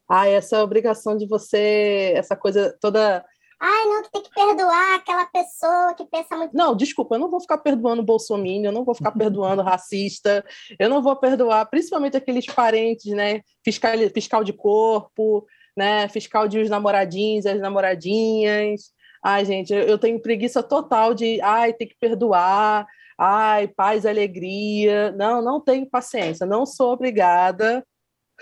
Ah, 0.09 0.29
essa 0.29 0.63
obrigação 0.63 1.17
de 1.17 1.27
você, 1.27 2.13
essa 2.15 2.37
coisa 2.37 2.77
toda 2.81 3.25
Ai, 3.67 3.87
não, 3.87 4.03
tu 4.03 4.11
tem 4.11 4.23
que 4.23 4.31
perdoar 4.31 4.97
aquela 4.97 5.25
pessoa 5.25 5.95
que 5.95 6.05
pensa 6.05 6.37
muito. 6.37 6.55
Não, 6.55 6.77
desculpa, 6.77 7.15
eu 7.15 7.19
não 7.19 7.31
vou 7.31 7.41
ficar 7.41 7.57
perdoando 7.57 8.03
Bolsonaro, 8.03 8.65
eu 8.67 8.73
não 8.73 8.85
vou 8.85 8.95
ficar 8.95 9.11
perdoando 9.13 9.63
racista, 9.63 10.45
eu 10.79 10.87
não 10.91 11.01
vou 11.01 11.17
perdoar, 11.17 11.65
principalmente 11.71 12.15
aqueles 12.15 12.45
parentes, 12.45 13.11
né? 13.15 13.41
Fiscal, 13.65 13.93
fiscal 14.13 14.45
de 14.45 14.53
corpo, 14.53 15.47
né? 15.75 16.07
Fiscal 16.09 16.47
de 16.47 16.59
os 16.59 16.69
namoradinhos, 16.69 17.47
as 17.47 17.59
namoradinhas. 17.59 18.93
Ai, 19.25 19.47
gente, 19.47 19.73
eu 19.73 19.97
tenho 19.99 20.21
preguiça 20.21 20.63
total 20.63 21.15
de, 21.15 21.41
ai, 21.41 21.73
tem 21.73 21.89
que 21.89 21.97
perdoar, 21.99 22.87
ai, 23.19 23.67
paz, 23.69 24.05
alegria. 24.05 25.11
Não, 25.13 25.41
não 25.41 25.59
tenho 25.59 25.89
paciência, 25.89 26.45
não 26.45 26.67
sou 26.67 26.93
obrigada 26.93 27.83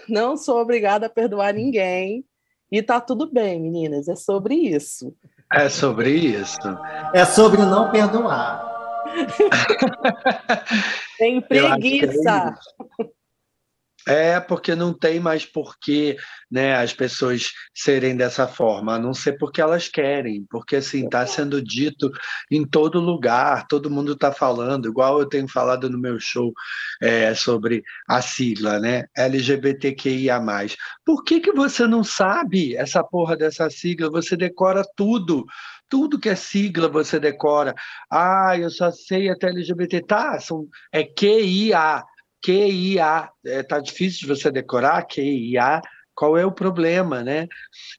Não 0.08 0.36
sou 0.36 0.58
obrigada 0.60 1.06
a 1.06 1.10
perdoar 1.10 1.54
ninguém. 1.54 2.24
E 2.72 2.82
tá 2.82 3.02
tudo 3.02 3.30
bem, 3.30 3.60
meninas. 3.60 4.08
É 4.08 4.16
sobre 4.16 4.54
isso. 4.54 5.14
É 5.52 5.68
sobre 5.68 6.08
isso. 6.08 6.56
É 7.12 7.26
sobre 7.26 7.60
não 7.60 7.90
perdoar. 7.90 8.72
Tem 11.18 11.38
preguiça. 11.42 12.54
É 14.06 14.40
porque 14.40 14.74
não 14.74 14.92
tem 14.92 15.20
mais 15.20 15.46
porquê 15.46 16.16
né, 16.50 16.74
as 16.74 16.92
pessoas 16.92 17.52
serem 17.74 18.16
dessa 18.16 18.48
forma, 18.48 18.94
a 18.94 18.98
não 18.98 19.14
ser 19.14 19.38
porque 19.38 19.60
elas 19.60 19.88
querem, 19.88 20.44
porque 20.50 20.76
assim 20.76 21.04
está 21.04 21.26
sendo 21.26 21.62
dito 21.62 22.10
em 22.50 22.66
todo 22.66 23.00
lugar, 23.00 23.66
todo 23.68 23.90
mundo 23.90 24.12
está 24.12 24.32
falando, 24.32 24.88
igual 24.88 25.20
eu 25.20 25.26
tenho 25.26 25.48
falado 25.48 25.88
no 25.88 25.98
meu 25.98 26.18
show 26.18 26.52
é, 27.00 27.32
sobre 27.34 27.82
a 28.08 28.20
sigla, 28.20 28.78
né? 28.78 29.04
LGBTQIA. 29.16 30.40
Por 31.04 31.22
que, 31.22 31.40
que 31.40 31.52
você 31.52 31.86
não 31.86 32.02
sabe 32.02 32.76
essa 32.76 33.02
porra 33.04 33.36
dessa 33.36 33.70
sigla? 33.70 34.10
Você 34.10 34.36
decora 34.36 34.82
tudo 34.96 35.46
tudo 35.92 36.18
que 36.18 36.30
é 36.30 36.34
sigla 36.34 36.88
você 36.88 37.20
decora. 37.20 37.74
Ah, 38.10 38.56
eu 38.58 38.70
só 38.70 38.90
sei 38.90 39.28
até 39.28 39.48
LGBT. 39.48 40.00
Tá, 40.00 40.40
são, 40.40 40.66
é 40.90 41.04
QIA. 41.04 42.02
QIA. 42.44 43.30
É, 43.44 43.62
tá 43.62 43.78
difícil 43.80 44.20
de 44.20 44.26
você 44.26 44.50
decorar 44.50 45.06
QIA. 45.06 45.80
Qual 46.14 46.36
é 46.36 46.44
o 46.44 46.52
problema, 46.52 47.22
né? 47.22 47.48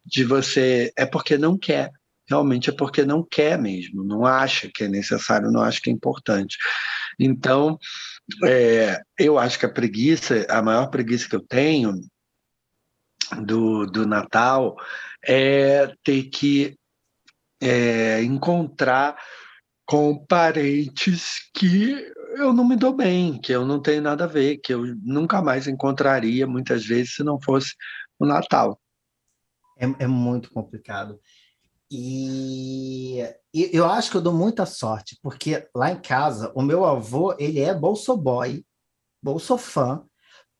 De 0.06 0.24
você. 0.24 0.92
É 0.96 1.06
porque 1.06 1.38
não 1.38 1.58
quer. 1.58 1.92
Realmente 2.28 2.70
é 2.70 2.74
porque 2.74 3.04
não 3.04 3.22
quer 3.22 3.60
mesmo, 3.60 4.04
não 4.04 4.26
acha 4.26 4.70
que 4.74 4.86
é 4.86 4.88
necessário, 4.88 5.52
não 5.52 5.62
acha 5.62 5.82
que 5.82 5.90
é 5.90 5.94
importante. 5.94 6.58
Então, 7.20 7.78
é, 8.46 9.02
eu 9.20 9.38
acho 9.38 9.60
que 9.60 9.66
a 9.66 9.72
preguiça, 9.72 10.46
a 10.50 10.62
maior 10.62 10.88
preguiça 10.88 11.28
que 11.28 11.36
eu 11.36 11.46
tenho 11.46 11.94
do, 13.46 13.86
do 13.86 14.08
Natal 14.08 14.76
é 15.26 15.94
ter 16.04 16.24
que 16.24 16.78
é, 17.62 18.24
encontrar 18.24 19.18
com 19.86 20.26
parentes 20.26 21.50
que 21.54 22.12
eu 22.36 22.54
não 22.54 22.68
me 22.68 22.76
dou 22.76 22.94
bem, 22.94 23.40
que 23.40 23.52
eu 23.52 23.66
não 23.66 23.82
tenho 23.82 24.02
nada 24.02 24.24
a 24.24 24.28
ver, 24.28 24.58
que 24.58 24.74
eu 24.74 24.84
nunca 25.02 25.42
mais 25.42 25.68
encontraria 25.68 26.48
muitas 26.48 26.86
vezes 26.86 27.16
se 27.16 27.24
não 27.24 27.40
fosse 27.40 27.76
o 28.20 28.26
Natal. 28.26 28.80
É, 29.78 30.04
é 30.04 30.08
muito 30.08 30.52
complicado. 30.52 31.20
E, 31.92 33.20
e, 33.54 33.70
eu 33.72 33.86
acho 33.86 34.10
que 34.10 34.18
eu 34.18 34.22
dou 34.22 34.34
muita 34.34 34.66
sorte, 34.66 35.18
porque 35.22 35.68
lá 35.76 35.92
em 35.92 36.02
casa, 36.02 36.52
o 36.56 36.62
meu 36.62 36.86
avô, 36.86 37.36
ele 37.38 37.60
é 37.60 37.74
bolsoboy, 37.74 38.66
bolsofã, 39.22 40.04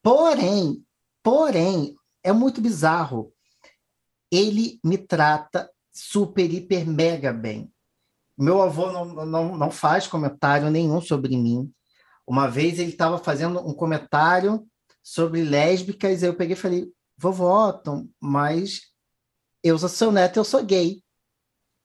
porém, 0.04 0.86
porém, 1.24 1.96
é 2.24 2.32
muito 2.32 2.62
bizarro. 2.62 3.34
Ele 4.32 4.80
me 4.84 4.98
trata 4.98 5.70
super, 5.92 6.52
hiper, 6.54 6.88
mega 6.88 7.34
bem. 7.34 7.73
Meu 8.38 8.62
avô 8.62 8.92
não, 8.92 9.26
não, 9.26 9.58
não 9.58 9.72
faz 9.72 10.08
comentário 10.08 10.70
nenhum 10.70 11.00
sobre 11.02 11.38
mim. 11.38 11.72
Uma 12.26 12.48
vez 12.48 12.80
ele 12.80 12.90
estava 12.90 13.18
fazendo 13.18 13.60
um 13.60 13.74
comentário 13.74 14.66
sobre 15.02 15.44
lésbicas, 15.44 16.24
eu 16.24 16.34
peguei 16.34 16.54
e 16.54 16.60
falei, 16.60 16.92
vovó, 17.18 17.72
Tom, 17.72 18.08
mas 18.20 18.82
eu 19.62 19.78
sou 19.78 19.90
seu 19.90 20.12
neto, 20.12 20.38
eu 20.38 20.44
sou 20.44 20.64
gay. 20.64 21.04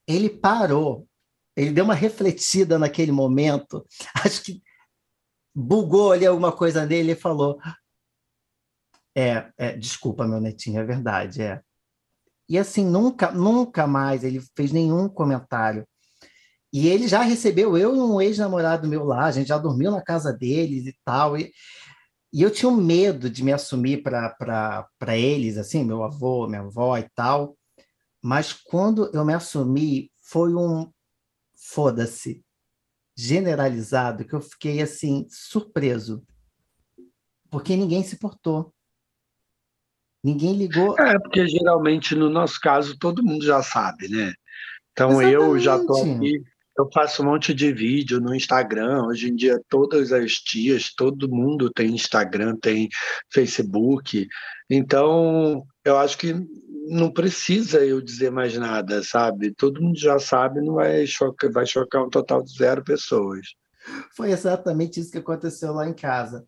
Ele 0.07 0.31
parou, 0.31 1.07
ele 1.57 1.73
deu 1.73 1.85
uma 1.85 1.95
refletida 1.95 2.79
naquele 2.79 3.13
momento, 3.13 3.85
acho 4.25 4.43
que 4.43 4.63
bugou 5.55 6.13
ali 6.13 6.25
alguma 6.25 6.53
coisa 6.53 6.87
nele 6.87 7.13
e 7.13 7.17
falou: 7.17 7.59
é, 9.17 9.51
é, 9.59 9.77
desculpa, 9.77 10.27
meu 10.27 10.41
netinho, 10.41 10.81
é 10.81 10.85
verdade, 10.85 11.43
é. 11.43 11.61
E 12.49 12.57
assim, 12.57 12.85
nunca, 12.85 13.33
nunca 13.33 13.87
mais 13.87 14.25
ele 14.25 14.41
fez 14.57 14.73
nenhum 14.73 15.09
comentário. 15.09 15.87
E 16.73 16.89
ele 16.89 17.09
já 17.09 17.23
recebeu 17.23 17.77
eu 17.77 17.97
e 17.97 17.99
um 17.99 18.21
ex-namorado 18.21 18.87
meu 18.87 19.05
lá, 19.05 19.25
a 19.25 19.31
gente 19.31 19.49
já 19.49 19.59
dormiu 19.59 19.91
na 19.91 20.03
casa 20.03 20.33
deles 20.33 20.87
e 20.87 20.95
tal. 21.05 21.37
E, 21.37 21.51
e 22.33 22.43
eu 22.43 22.51
tinha 22.51 22.69
um 22.69 22.77
medo 22.77 23.31
de 23.31 23.43
me 23.43 23.53
assumir 23.53 24.03
para 24.03 25.17
eles, 25.17 25.57
assim, 25.57 25.85
meu 25.85 26.05
avô, 26.05 26.47
minha 26.47 26.61
avó 26.61 26.99
e 26.99 27.09
tal. 27.15 27.57
Mas 28.23 28.53
quando 28.53 29.11
eu 29.15 29.25
me 29.25 29.33
assumi, 29.33 30.11
foi 30.21 30.55
um 30.55 30.91
foda-se 31.55 32.45
generalizado 33.17 34.25
que 34.25 34.35
eu 34.35 34.41
fiquei 34.41 34.81
assim 34.81 35.27
surpreso. 35.31 36.23
Porque 37.51 37.77
ninguém 37.77 38.03
se 38.05 38.17
portou. 38.17 38.73
Ninguém 40.23 40.55
ligou. 40.55 40.99
É, 40.99 41.19
porque 41.19 41.47
geralmente 41.49 42.15
no 42.15 42.29
nosso 42.29 42.61
caso 42.61 42.99
todo 42.99 43.25
mundo 43.25 43.45
já 43.45 43.63
sabe, 43.63 44.09
né? 44.09 44.35
Então 44.93 45.11
Exatamente. 45.11 45.35
eu 45.35 45.59
já 45.59 45.77
estou 45.77 46.03
aqui, 46.03 46.43
eu 46.79 46.89
faço 46.93 47.23
um 47.23 47.27
monte 47.27 47.53
de 47.53 47.73
vídeo 47.73 48.21
no 48.21 48.35
Instagram. 48.35 49.05
Hoje 49.07 49.29
em 49.29 49.35
dia 49.35 49.61
todas 49.69 50.13
as 50.13 50.35
tias, 50.35 50.95
todo 50.95 51.29
mundo 51.29 51.71
tem 51.71 51.95
Instagram, 51.95 52.57
tem 52.57 52.89
Facebook. 53.33 54.29
Então 54.71 55.65
eu 55.85 55.99
acho 55.99 56.17
que 56.17 56.35
não 56.89 57.11
precisa 57.11 57.85
eu 57.85 58.01
dizer 58.01 58.31
mais 58.31 58.57
nada, 58.57 59.03
sabe? 59.03 59.53
Todo 59.55 59.83
mundo 59.83 59.99
já 59.99 60.19
sabe, 60.19 60.61
não 60.61 60.75
vai 60.75 61.07
chocar, 61.07 61.51
vai 61.51 61.67
chocar 61.67 62.05
um 62.05 62.11
total 62.11 62.43
de 62.43 62.57
zero 62.57 62.83
pessoas. 62.85 63.49
Foi 64.17 64.31
exatamente 64.31 65.01
isso 65.01 65.11
que 65.11 65.19
aconteceu 65.19 65.73
lá 65.73 65.87
em 65.89 65.95
casa. 65.95 66.47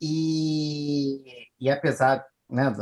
E, 0.00 1.22
e 1.60 1.70
apesar 1.70 2.26
né, 2.50 2.74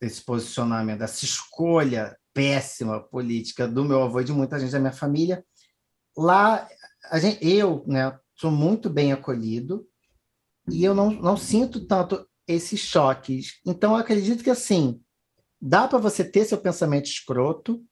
desse 0.00 0.24
posicionamento, 0.24 0.98
dessa 0.98 1.24
escolha 1.24 2.16
péssima 2.32 3.00
política 3.00 3.66
do 3.66 3.84
meu 3.84 4.02
avô 4.02 4.20
e 4.20 4.24
de 4.24 4.32
muita 4.32 4.60
gente 4.60 4.70
da 4.70 4.78
minha 4.78 4.92
família, 4.92 5.44
lá 6.18 6.68
gente, 7.18 7.46
eu 7.46 7.84
né, 7.86 8.18
sou 8.34 8.50
muito 8.50 8.90
bem 8.90 9.12
acolhido 9.12 9.86
e 10.70 10.84
eu 10.84 10.94
não, 10.94 11.10
não 11.10 11.36
sinto 11.36 11.86
tanto 11.86 12.26
esses 12.46 12.80
choques. 12.80 13.60
Então, 13.64 13.92
eu 13.92 13.98
acredito 13.98 14.44
que 14.44 14.50
assim, 14.50 15.00
dá 15.60 15.88
para 15.88 15.98
você 15.98 16.24
ter 16.24 16.44
seu 16.44 16.58
pensamento 16.58 17.06
escroto 17.06 17.82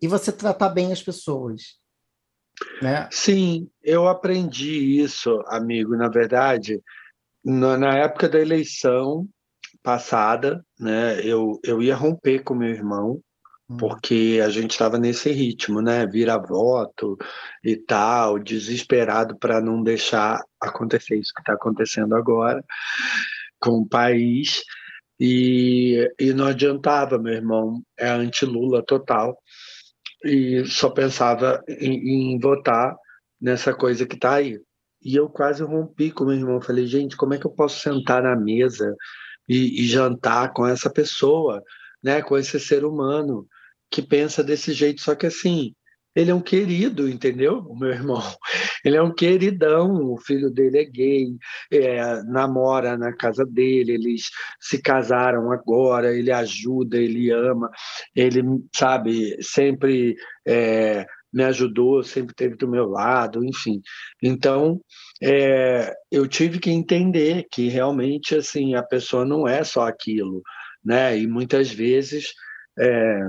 e 0.00 0.08
você 0.08 0.32
tratar 0.32 0.70
bem 0.70 0.92
as 0.92 1.02
pessoas. 1.02 1.78
Né? 2.82 3.08
Sim, 3.10 3.70
eu 3.82 4.08
aprendi 4.08 5.00
isso, 5.00 5.42
amigo, 5.46 5.96
na 5.96 6.08
verdade, 6.08 6.82
na 7.44 7.98
época 7.98 8.28
da 8.28 8.40
eleição, 8.40 9.28
passada, 9.82 10.64
né, 10.78 11.20
eu, 11.24 11.60
eu 11.62 11.80
ia 11.82 11.94
romper 11.94 12.42
com 12.42 12.54
meu 12.54 12.68
irmão. 12.68 13.20
Porque 13.76 14.40
a 14.42 14.48
gente 14.48 14.70
estava 14.70 14.98
nesse 14.98 15.30
ritmo, 15.30 15.82
né, 15.82 16.06
vira 16.06 16.38
voto 16.38 17.18
e 17.62 17.76
tal, 17.76 18.38
desesperado 18.38 19.36
para 19.36 19.60
não 19.60 19.82
deixar 19.82 20.40
acontecer 20.58 21.16
isso 21.16 21.34
que 21.34 21.40
está 21.40 21.52
acontecendo 21.52 22.14
agora 22.14 22.64
com 23.60 23.80
o 23.80 23.88
país. 23.88 24.62
E, 25.20 26.10
e 26.18 26.32
não 26.32 26.46
adiantava, 26.46 27.18
meu 27.18 27.34
irmão 27.34 27.82
é 27.98 28.08
anti-Lula 28.08 28.84
total 28.84 29.36
e 30.24 30.64
só 30.64 30.88
pensava 30.90 31.62
em, 31.68 32.34
em 32.34 32.38
votar 32.38 32.96
nessa 33.40 33.74
coisa 33.74 34.06
que 34.06 34.14
está 34.14 34.34
aí. 34.34 34.58
E 35.02 35.16
eu 35.16 35.28
quase 35.28 35.62
rompi 35.62 36.10
com 36.10 36.24
meu 36.24 36.34
irmão. 36.34 36.60
Falei, 36.60 36.86
gente, 36.86 37.16
como 37.16 37.34
é 37.34 37.38
que 37.38 37.46
eu 37.46 37.50
posso 37.50 37.80
sentar 37.80 38.22
na 38.22 38.36
mesa 38.36 38.94
e, 39.48 39.82
e 39.82 39.86
jantar 39.86 40.52
com 40.52 40.66
essa 40.66 40.88
pessoa, 40.88 41.62
né, 42.02 42.22
com 42.22 42.38
esse 42.38 42.58
ser 42.60 42.84
humano 42.84 43.46
que 43.90 44.02
pensa 44.02 44.42
desse 44.42 44.72
jeito, 44.72 45.00
só 45.00 45.14
que 45.14 45.26
assim, 45.26 45.74
ele 46.18 46.30
é 46.30 46.34
um 46.34 46.40
querido, 46.40 47.08
entendeu? 47.08 47.58
O 47.68 47.78
meu 47.78 47.90
irmão. 47.90 48.20
Ele 48.84 48.96
é 48.96 49.02
um 49.02 49.12
queridão, 49.12 50.12
o 50.12 50.16
filho 50.18 50.50
dele 50.50 50.78
é 50.78 50.84
gay, 50.84 51.26
é, 51.70 52.22
namora 52.22 52.96
na 52.96 53.12
casa 53.12 53.44
dele, 53.44 53.92
eles 53.92 54.30
se 54.60 54.80
casaram 54.80 55.50
agora, 55.52 56.16
ele 56.16 56.30
ajuda, 56.30 56.96
ele 56.96 57.30
ama, 57.30 57.70
ele, 58.14 58.40
sabe, 58.74 59.36
sempre 59.42 60.16
é, 60.46 61.04
me 61.32 61.44
ajudou, 61.44 62.02
sempre 62.02 62.32
esteve 62.32 62.56
do 62.56 62.68
meu 62.68 62.86
lado, 62.86 63.44
enfim. 63.44 63.80
Então, 64.22 64.80
é, 65.22 65.92
eu 66.10 66.26
tive 66.26 66.58
que 66.58 66.70
entender 66.70 67.46
que 67.50 67.68
realmente 67.68 68.34
assim 68.36 68.74
a 68.74 68.82
pessoa 68.82 69.24
não 69.24 69.46
é 69.46 69.64
só 69.64 69.86
aquilo, 69.86 70.42
né? 70.84 71.18
E 71.18 71.26
muitas 71.26 71.70
vezes 71.70 72.32
é, 72.78 73.20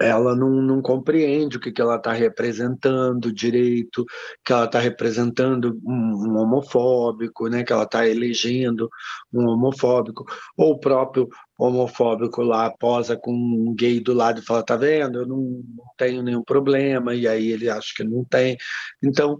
ela 0.00 0.34
não, 0.36 0.50
não, 0.50 0.82
compreende 0.82 1.56
o 1.56 1.60
que, 1.60 1.72
que 1.72 1.80
ela 1.80 1.96
está 1.96 2.12
representando 2.12 3.32
direito, 3.32 4.04
que 4.44 4.52
ela 4.52 4.66
está 4.66 4.78
representando 4.78 5.80
um, 5.84 6.28
um, 6.28 6.38
homofóbico, 6.38 7.48
né? 7.48 7.64
que 7.64 7.72
ela 7.72 7.84
está 7.84 8.06
elegendo 8.06 8.88
um 9.32 9.48
homofóbico, 9.48 10.24
ou 10.56 10.72
o 10.72 10.78
próprio 10.78 11.28
homofóbico 11.58 12.42
lá 12.42 12.70
posa 12.70 13.16
com 13.16 13.32
um 13.32 13.74
gay 13.74 14.00
do 14.00 14.12
lado 14.12 14.40
e 14.40 14.44
fala, 14.44 14.64
tá 14.64 14.76
vendo, 14.76 15.20
eu 15.20 15.26
não, 15.26 15.38
não 15.38 15.84
tenho 15.96 16.22
nenhum 16.22 16.42
problema, 16.42 17.14
e 17.14 17.26
aí 17.26 17.48
ele 17.48 17.68
acha 17.68 17.92
que 17.96 18.04
não 18.04 18.24
tem. 18.24 18.56
Então, 19.02 19.38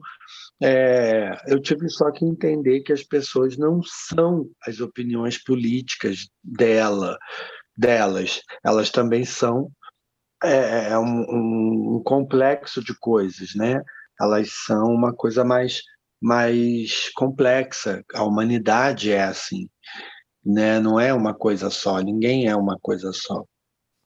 é, 0.62 1.36
eu 1.46 1.60
tive 1.60 1.88
só 1.88 2.10
que 2.10 2.24
entender 2.24 2.80
que 2.80 2.92
as 2.92 3.02
pessoas 3.02 3.56
não 3.56 3.80
são 3.84 4.48
as 4.66 4.80
opiniões 4.80 5.42
políticas 5.42 6.28
dela, 6.42 7.18
delas, 7.76 8.40
elas 8.64 8.90
também 8.90 9.24
são 9.24 9.70
é, 10.44 10.90
é 10.90 10.98
um, 10.98 11.96
um, 11.96 12.02
complexo 12.04 12.82
de 12.82 12.94
coisas, 12.98 13.54
né? 13.54 13.82
Elas 14.20 14.50
são 14.66 14.86
uma 14.86 15.12
coisa 15.12 15.44
mais 15.44 15.82
mais 16.20 17.10
complexa. 17.14 18.02
A 18.14 18.22
humanidade 18.24 19.12
é 19.12 19.24
assim, 19.24 19.68
né? 20.44 20.80
Não 20.80 20.98
é 20.98 21.12
uma 21.12 21.34
coisa 21.34 21.68
só. 21.70 22.00
Ninguém 22.00 22.48
é 22.48 22.56
uma 22.56 22.78
coisa 22.80 23.12
só. 23.12 23.44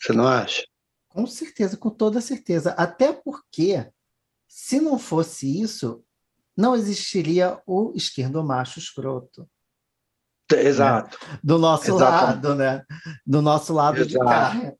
Você 0.00 0.12
não 0.12 0.26
acha? 0.26 0.64
Com 1.08 1.26
certeza, 1.26 1.76
com 1.76 1.90
toda 1.90 2.20
certeza. 2.20 2.72
Até 2.72 3.12
porque, 3.12 3.86
se 4.46 4.80
não 4.80 4.98
fosse 4.98 5.60
isso, 5.60 6.02
não 6.56 6.74
existiria 6.74 7.60
o 7.66 7.92
esquerdo 7.94 8.42
macho 8.42 8.78
escroto. 8.78 9.48
Exato. 10.52 11.18
Né? 11.22 11.38
Do 11.42 11.58
nosso 11.58 11.94
lado, 11.94 12.54
né? 12.54 12.84
Do 13.26 13.42
nosso 13.42 13.72
lado 13.72 13.98
Exato. 13.98 14.08
de 14.08 14.18
cá. 14.18 14.74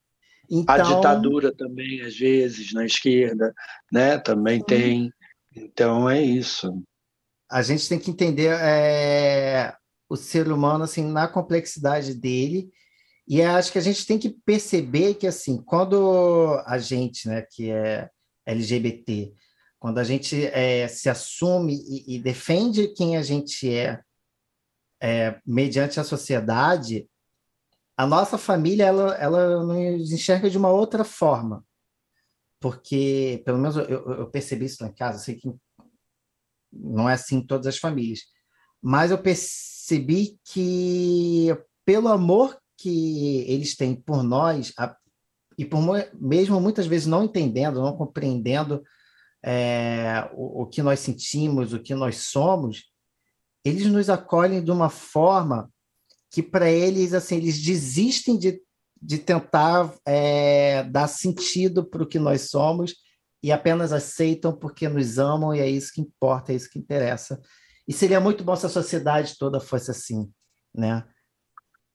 Então... 0.50 0.74
A 0.74 0.82
ditadura 0.82 1.54
também, 1.54 2.00
às 2.02 2.16
vezes, 2.16 2.72
na 2.72 2.84
esquerda, 2.84 3.54
né? 3.92 4.18
Também 4.18 4.62
tem. 4.62 5.12
Então 5.54 6.08
é 6.08 6.22
isso. 6.22 6.82
A 7.50 7.62
gente 7.62 7.88
tem 7.88 7.98
que 7.98 8.10
entender 8.10 8.50
é, 8.60 9.74
o 10.08 10.16
ser 10.16 10.50
humano 10.50 10.84
assim 10.84 11.04
na 11.04 11.28
complexidade 11.28 12.14
dele 12.14 12.70
e 13.26 13.42
acho 13.42 13.70
que 13.70 13.78
a 13.78 13.82
gente 13.82 14.06
tem 14.06 14.18
que 14.18 14.30
perceber 14.30 15.14
que 15.14 15.26
assim 15.26 15.62
quando 15.62 16.62
a 16.66 16.78
gente, 16.78 17.28
né, 17.28 17.42
que 17.42 17.70
é 17.70 18.08
LGBT, 18.46 19.34
quando 19.78 19.98
a 19.98 20.04
gente 20.04 20.46
é, 20.46 20.88
se 20.88 21.10
assume 21.10 21.74
e, 21.74 22.16
e, 22.16 22.18
defende 22.18 22.88
quem 22.88 23.16
a 23.16 23.22
gente 23.22 23.72
é, 23.72 24.00
é 25.00 25.38
mediante 25.46 26.00
a 26.00 26.04
sociedade, 26.04 27.06
a 27.98 28.06
nossa 28.06 28.38
família 28.38 28.84
ela, 28.84 29.16
ela 29.16 29.64
nos 29.64 30.12
enxerga 30.12 30.48
de 30.48 30.56
uma 30.56 30.70
outra 30.70 31.02
forma. 31.02 31.64
Porque, 32.60 33.42
pelo 33.44 33.58
menos 33.58 33.76
eu, 33.76 33.88
eu 33.88 34.30
percebi 34.30 34.66
isso 34.66 34.84
lá 34.84 34.88
em 34.88 34.94
casa, 34.94 35.18
sei 35.18 35.34
que 35.34 35.52
não 36.72 37.10
é 37.10 37.14
assim 37.14 37.38
em 37.38 37.46
todas 37.46 37.66
as 37.66 37.76
famílias, 37.76 38.20
mas 38.80 39.10
eu 39.10 39.18
percebi 39.18 40.38
que, 40.44 41.48
pelo 41.84 42.06
amor 42.06 42.56
que 42.76 43.40
eles 43.48 43.76
têm 43.76 43.96
por 43.96 44.22
nós, 44.22 44.72
a, 44.78 44.96
e 45.58 45.64
por 45.64 45.80
mesmo 46.14 46.60
muitas 46.60 46.86
vezes 46.86 47.06
não 47.08 47.24
entendendo, 47.24 47.82
não 47.82 47.96
compreendendo 47.96 48.84
é, 49.44 50.30
o, 50.34 50.62
o 50.62 50.66
que 50.66 50.82
nós 50.82 51.00
sentimos, 51.00 51.72
o 51.72 51.82
que 51.82 51.96
nós 51.96 52.18
somos, 52.18 52.92
eles 53.64 53.86
nos 53.86 54.08
acolhem 54.08 54.62
de 54.62 54.70
uma 54.70 54.88
forma 54.88 55.68
que 56.30 56.42
para 56.42 56.70
eles 56.70 57.14
assim 57.14 57.36
eles 57.36 57.60
desistem 57.60 58.38
de, 58.38 58.60
de 59.00 59.18
tentar 59.18 59.94
é, 60.06 60.82
dar 60.84 61.08
sentido 61.08 61.84
para 61.84 62.02
o 62.02 62.06
que 62.06 62.18
nós 62.18 62.50
somos 62.50 62.94
e 63.42 63.52
apenas 63.52 63.92
aceitam 63.92 64.56
porque 64.56 64.88
nos 64.88 65.18
amam 65.18 65.54
e 65.54 65.60
é 65.60 65.68
isso 65.68 65.92
que 65.92 66.00
importa, 66.00 66.52
é 66.52 66.56
isso 66.56 66.70
que 66.70 66.78
interessa. 66.78 67.40
E 67.86 67.92
seria 67.92 68.20
muito 68.20 68.44
bom 68.44 68.54
se 68.54 68.66
a 68.66 68.68
sociedade 68.68 69.36
toda 69.38 69.60
fosse 69.60 69.90
assim, 69.90 70.30
né? 70.74 71.06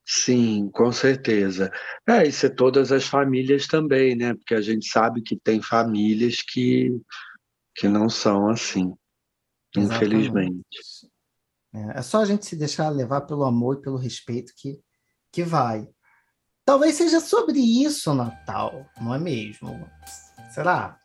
Sim, 0.05 0.69
com 0.73 0.91
certeza. 0.91 1.71
É, 2.07 2.27
isso 2.27 2.45
é 2.45 2.49
todas 2.49 2.91
as 2.91 3.05
famílias 3.05 3.67
também, 3.67 4.15
né? 4.15 4.33
Porque 4.33 4.53
a 4.53 4.61
gente 4.61 4.87
sabe 4.87 5.21
que 5.21 5.37
tem 5.37 5.61
famílias 5.61 6.41
que, 6.41 6.89
que 7.75 7.87
não 7.87 8.09
são 8.09 8.49
assim, 8.49 8.93
Exatamente. 9.75 9.95
infelizmente. 9.95 10.65
É, 11.73 11.99
é 11.99 12.01
só 12.01 12.21
a 12.21 12.25
gente 12.25 12.45
se 12.45 12.55
deixar 12.55 12.89
levar 12.89 13.21
pelo 13.21 13.43
amor 13.43 13.77
e 13.77 13.81
pelo 13.81 13.97
respeito 13.97 14.53
que, 14.55 14.79
que 15.31 15.43
vai. 15.43 15.87
Talvez 16.65 16.95
seja 16.95 17.19
sobre 17.19 17.59
isso 17.59 18.11
o 18.11 18.15
Natal, 18.15 18.85
não 19.01 19.13
é 19.13 19.19
mesmo? 19.19 19.87
Será? 20.51 20.97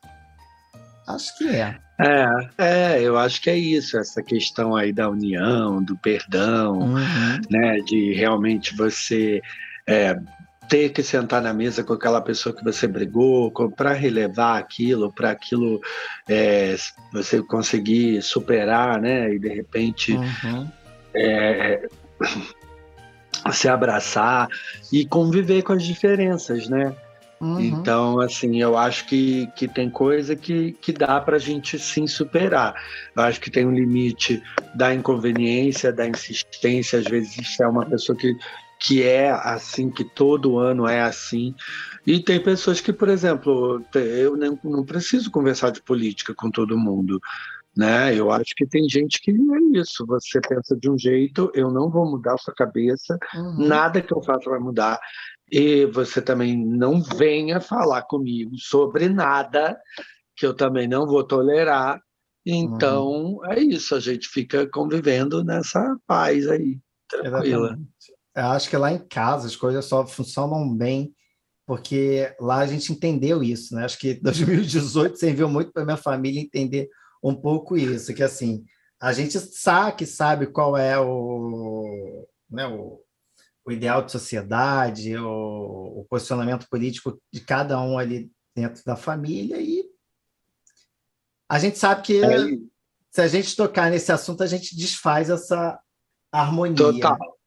Acho 1.07 1.37
que 1.39 1.49
é. 1.49 1.79
É, 2.01 2.29
é, 2.59 3.03
eu 3.03 3.19
acho 3.19 3.41
que 3.43 3.51
é 3.51 3.57
isso, 3.57 3.99
essa 3.99 4.23
questão 4.23 4.77
aí 4.77 4.93
da 4.93 5.09
união, 5.09 5.83
do 5.83 5.97
perdão, 5.99 6.79
uhum. 6.79 7.41
né? 7.51 7.81
De 7.81 8.13
realmente 8.13 8.77
você 8.77 9.41
é, 9.89 10.15
ter 10.69 10.91
que 10.91 11.03
sentar 11.03 11.41
na 11.41 11.53
mesa 11.53 11.83
com 11.83 11.95
aquela 11.95 12.21
pessoa 12.21 12.55
que 12.55 12.63
você 12.63 12.87
brigou, 12.87 13.51
para 13.71 13.93
relevar 13.93 14.59
aquilo, 14.59 15.13
para 15.13 15.31
aquilo 15.31 15.81
é, 16.29 16.77
você 17.13 17.43
conseguir 17.43 18.23
superar, 18.23 19.01
né? 19.01 19.35
E 19.35 19.39
de 19.39 19.49
repente 19.49 20.13
uhum. 20.13 20.69
é, 21.15 21.89
se 23.53 23.69
abraçar 23.69 24.49
e 24.93 25.07
conviver 25.07 25.63
com 25.63 25.73
as 25.73 25.83
diferenças, 25.83 26.69
né? 26.69 26.95
Uhum. 27.41 27.61
Então, 27.61 28.21
assim, 28.21 28.61
eu 28.61 28.77
acho 28.77 29.07
que, 29.07 29.49
que 29.55 29.69
tem 29.69 29.89
coisa 29.89 30.35
que, 30.35 30.73
que 30.73 30.93
dá 30.93 31.21
para 31.21 31.37
a 31.37 31.39
gente 31.39 31.79
sim 31.79 32.07
superar. 32.07 32.75
Eu 33.17 33.23
acho 33.23 33.41
que 33.41 33.51
tem 33.51 33.65
um 33.65 33.73
limite 33.73 34.43
da 34.75 34.93
inconveniência, 34.93 35.93
da 35.93 36.07
insistência. 36.07 36.99
Às 36.99 37.05
vezes, 37.05 37.39
isso 37.39 37.63
é 37.63 37.69
uma 37.69 37.87
pessoa 37.87 38.19
que 38.19 38.37
que 38.79 39.03
é 39.03 39.31
assim, 39.31 39.91
que 39.91 40.05
todo 40.05 40.59
ano 40.59 40.87
é 40.87 41.01
assim. 41.01 41.55
E 42.07 42.23
tem 42.23 42.43
pessoas 42.43 42.81
que, 42.81 42.93
por 42.93 43.09
exemplo, 43.09 43.85
eu 43.95 44.37
não, 44.37 44.85
preciso 44.85 45.31
conversar 45.31 45.71
de 45.71 45.83
política 45.83 46.35
com 46.35 46.51
todo 46.51 46.79
mundo. 46.79 47.21
Né? 47.77 48.15
Eu 48.15 48.31
acho 48.31 48.55
que 48.57 48.67
tem 48.67 48.89
gente 48.89 49.21
que 49.21 49.31
é 49.31 49.79
isso. 49.79 50.07
Você 50.07 50.41
pensa 50.41 50.77
de 50.77 50.91
um 50.91 50.99
jeito, 50.99 51.51
eu 51.55 51.71
não 51.71 51.91
vou 51.91 52.09
mudar 52.11 52.35
a 52.35 52.39
sua 52.39 52.55
cabeça, 52.55 53.19
uhum. 53.35 53.67
nada 53.67 54.01
que 54.01 54.13
eu 54.13 54.23
faça 54.23 54.49
vai 54.49 54.59
mudar. 54.59 54.99
E 55.51 55.87
você 55.87 56.21
também 56.21 56.57
não 56.57 57.03
venha 57.03 57.61
falar 57.61 58.03
comigo 58.03 58.57
sobre 58.57 59.09
nada 59.09 59.79
que 60.37 60.47
eu 60.47 60.55
também 60.55 60.87
não 60.87 61.07
vou 61.07 61.25
tolerar. 61.25 62.01
Então, 62.47 63.09
uhum. 63.09 63.45
é 63.47 63.61
isso, 63.61 63.95
a 63.95 64.01
gente 64.01 64.29
fica 64.29 64.67
convivendo 64.69 65.45
nessa 65.45 65.97
paz 66.07 66.49
aí, 66.49 66.79
tranquila. 67.09 67.67
Exatamente. 67.67 67.98
Eu 68.39 68.53
acho 68.53 68.71
que 68.71 68.77
lá 68.77 68.93
em 68.93 68.99
casa 68.99 69.47
as 69.47 69.57
coisas 69.57 69.85
só 69.85 70.07
funcionam 70.07 70.73
bem 70.73 71.13
porque 71.67 72.35
lá 72.41 72.61
a 72.61 72.67
gente 72.67 72.91
entendeu 72.91 73.43
isso, 73.43 73.75
né? 73.75 73.85
Acho 73.85 73.99
que 73.99 74.15
2018 74.15 75.19
serviu 75.19 75.51
muito 75.51 75.71
para 75.71 75.85
minha 75.85 75.99
família 75.99 76.41
entender 76.41 76.89
um 77.23 77.35
pouco 77.35 77.77
isso, 77.77 78.15
que 78.15 78.23
assim, 78.23 78.65
a 78.99 79.13
gente 79.13 79.39
sabe, 79.39 80.07
sabe 80.07 80.47
qual 80.47 80.77
é 80.77 80.99
o, 80.99 82.27
né, 82.49 82.67
o, 82.67 83.03
o 83.67 83.71
ideal 83.71 84.03
de 84.03 84.13
sociedade, 84.13 85.15
o, 85.19 86.01
o, 86.01 86.07
posicionamento 86.09 86.67
político 86.71 87.21
de 87.31 87.41
cada 87.41 87.79
um 87.83 87.99
ali 87.99 88.31
dentro 88.55 88.83
da 88.85 88.97
família 88.97 89.61
e 89.61 89.85
a 91.49 91.59
gente 91.59 91.77
sabe 91.77 92.03
que 92.03 92.25
é. 92.25 92.57
se 93.11 93.21
a 93.21 93.27
gente 93.27 93.55
tocar 93.55 93.91
nesse 93.91 94.11
assunto, 94.11 94.43
a 94.43 94.47
gente 94.47 94.77
desfaz 94.77 95.29
essa 95.29 95.79
harmonia. 96.33 96.77
Total. 96.77 97.38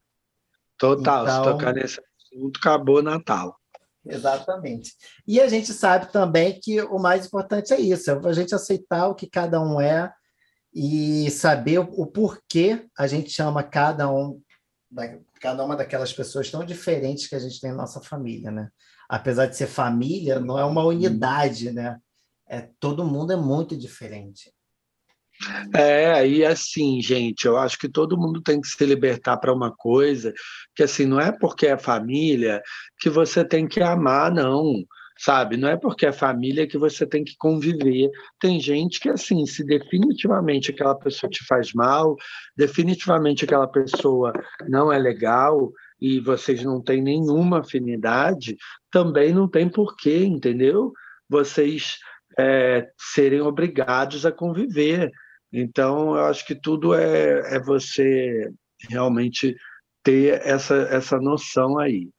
Total, 0.78 1.24
então, 1.24 1.44
se 1.44 1.50
tocar 1.50 1.72
nesse 1.72 2.00
assunto, 2.00 2.58
acabou 2.58 3.02
Natal. 3.02 3.56
Exatamente. 4.04 4.94
E 5.26 5.40
a 5.40 5.48
gente 5.48 5.72
sabe 5.72 6.10
também 6.10 6.58
que 6.60 6.80
o 6.82 6.98
mais 6.98 7.26
importante 7.26 7.72
é 7.72 7.80
isso, 7.80 8.10
é 8.10 8.20
a 8.24 8.32
gente 8.32 8.54
aceitar 8.54 9.06
o 9.08 9.14
que 9.14 9.28
cada 9.28 9.60
um 9.60 9.80
é 9.80 10.12
e 10.74 11.30
saber 11.30 11.78
o, 11.78 11.82
o 11.82 12.06
porquê 12.06 12.86
a 12.98 13.06
gente 13.06 13.30
chama 13.30 13.62
cada 13.62 14.10
um 14.10 14.40
cada 15.40 15.64
uma 15.64 15.74
daquelas 15.74 16.12
pessoas 16.12 16.50
tão 16.50 16.64
diferentes 16.64 17.26
que 17.26 17.34
a 17.34 17.38
gente 17.38 17.60
tem 17.60 17.70
na 17.70 17.78
nossa 17.78 18.00
família, 18.00 18.50
né? 18.50 18.68
Apesar 19.08 19.46
de 19.46 19.56
ser 19.56 19.66
família, 19.66 20.38
não 20.38 20.58
é 20.58 20.64
uma 20.64 20.84
unidade, 20.84 21.72
né? 21.72 21.98
É, 22.46 22.68
todo 22.78 23.04
mundo 23.04 23.32
é 23.32 23.36
muito 23.36 23.76
diferente. 23.76 24.52
É, 25.74 26.26
e 26.26 26.44
assim, 26.44 27.00
gente, 27.00 27.46
eu 27.46 27.56
acho 27.56 27.78
que 27.78 27.88
todo 27.88 28.18
mundo 28.18 28.40
tem 28.40 28.60
que 28.60 28.68
se 28.68 28.84
libertar 28.84 29.36
para 29.36 29.52
uma 29.52 29.74
coisa, 29.74 30.32
que 30.74 30.82
assim, 30.82 31.06
não 31.06 31.20
é 31.20 31.32
porque 31.32 31.66
é 31.66 31.76
família 31.76 32.62
que 32.98 33.10
você 33.10 33.44
tem 33.44 33.66
que 33.66 33.82
amar, 33.82 34.30
não, 34.32 34.84
sabe? 35.18 35.56
Não 35.56 35.68
é 35.68 35.76
porque 35.76 36.06
é 36.06 36.12
família 36.12 36.66
que 36.66 36.78
você 36.78 37.06
tem 37.06 37.24
que 37.24 37.36
conviver. 37.38 38.10
Tem 38.40 38.58
gente 38.58 38.98
que, 39.00 39.08
assim, 39.08 39.46
se 39.46 39.64
definitivamente 39.64 40.70
aquela 40.70 40.94
pessoa 40.94 41.30
te 41.30 41.44
faz 41.46 41.72
mal, 41.72 42.16
definitivamente 42.56 43.44
aquela 43.44 43.68
pessoa 43.68 44.32
não 44.68 44.92
é 44.92 44.98
legal 44.98 45.72
e 46.00 46.18
vocês 46.20 46.64
não 46.64 46.82
têm 46.82 47.00
nenhuma 47.00 47.60
afinidade, 47.60 48.56
também 48.90 49.32
não 49.32 49.48
tem 49.48 49.68
porquê, 49.68 50.24
entendeu? 50.24 50.92
Vocês 51.28 51.98
é, 52.38 52.88
serem 52.98 53.40
obrigados 53.40 54.26
a 54.26 54.32
conviver. 54.32 55.10
Então, 55.52 56.16
eu 56.16 56.24
acho 56.24 56.46
que 56.46 56.54
tudo 56.54 56.94
é, 56.94 57.56
é 57.56 57.60
você 57.60 58.50
realmente 58.88 59.54
ter 60.02 60.40
essa, 60.46 60.74
essa 60.74 61.18
noção 61.18 61.78
aí. 61.78 62.10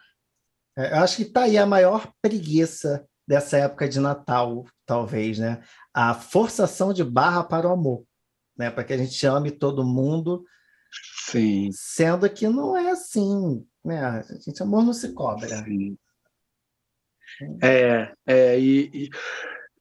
É, 0.78 0.92
eu 0.94 1.04
acho 1.04 1.18
que 1.18 1.24
está 1.24 1.44
aí 1.44 1.58
a 1.58 1.66
maior 1.66 2.12
preguiça 2.22 3.06
dessa 3.28 3.58
época 3.58 3.88
de 3.88 4.00
Natal, 4.00 4.66
talvez, 4.86 5.40
né? 5.40 5.64
A 5.94 6.14
forçação 6.14 6.94
de 6.94 7.04
barra 7.04 7.44
para 7.44 7.68
o 7.68 7.72
amor. 7.72 8.06
né? 8.58 8.70
Para 8.70 8.84
que 8.84 8.94
a 8.94 8.98
gente 8.98 9.26
ame 9.26 9.52
todo 9.52 9.86
mundo. 9.86 10.46
Sim. 11.26 11.70
Sendo 11.72 12.30
que 12.30 12.48
não 12.48 12.78
é 12.78 12.92
assim, 12.92 13.66
né? 13.84 14.00
A 14.00 14.22
gente 14.40 14.62
amor 14.62 14.84
não 14.84 14.94
se 14.94 15.12
cobra. 15.14 15.48
Sim. 15.48 15.98
É, 17.62 18.14
é 18.28 18.60
e, 18.60 18.90
e, 18.94 19.10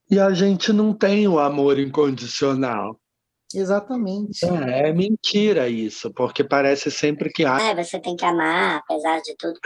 e 0.09 0.19
a 0.19 0.33
gente 0.33 0.73
não 0.73 0.93
tem 0.93 1.27
o 1.27 1.39
amor 1.39 1.77
incondicional. 1.79 2.99
Exatamente. 3.53 4.45
É, 4.45 4.89
é, 4.89 4.93
mentira 4.93 5.67
isso, 5.67 6.11
porque 6.13 6.43
parece 6.43 6.89
sempre 6.89 7.29
que 7.31 7.45
ah, 7.45 7.61
é, 7.61 7.75
você 7.75 7.99
tem 7.99 8.15
que 8.15 8.25
amar, 8.25 8.77
apesar 8.77 9.21
de 9.21 9.35
tudo. 9.37 9.59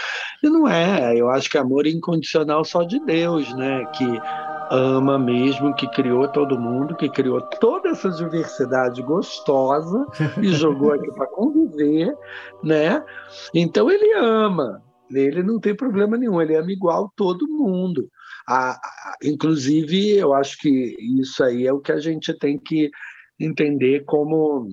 E 0.44 0.50
não 0.50 0.68
é, 0.68 1.16
eu 1.16 1.30
acho 1.30 1.50
que 1.50 1.58
amor 1.58 1.86
é 1.86 1.90
incondicional 1.90 2.64
só 2.66 2.84
de 2.84 3.00
Deus, 3.00 3.54
né? 3.56 3.86
Que 3.96 4.06
ama 4.70 5.18
mesmo, 5.18 5.74
que 5.74 5.88
criou 5.92 6.28
todo 6.28 6.60
mundo, 6.60 6.96
que 6.96 7.10
criou 7.10 7.42
toda 7.42 7.90
essa 7.90 8.10
diversidade 8.10 9.02
gostosa 9.02 10.06
e 10.42 10.50
jogou 10.50 10.94
aqui 10.94 11.12
para 11.12 11.28
conviver, 11.28 12.14
né? 12.64 13.04
Então 13.54 13.90
ele 13.90 14.14
ama, 14.14 14.82
ele 15.10 15.44
não 15.44 15.60
tem 15.60 15.76
problema 15.76 16.18
nenhum, 16.18 16.42
ele 16.42 16.56
ama 16.56 16.72
igual 16.72 17.12
todo 17.16 17.48
mundo. 17.48 18.10
Ah, 18.50 18.80
inclusive, 19.24 20.18
eu 20.18 20.34
acho 20.34 20.58
que 20.58 20.96
isso 21.20 21.44
aí 21.44 21.68
é 21.68 21.74
o 21.74 21.80
que 21.80 21.92
a 21.92 22.00
gente 22.00 22.34
tem 22.34 22.58
que 22.58 22.90
entender 23.40 24.04
como 24.06 24.68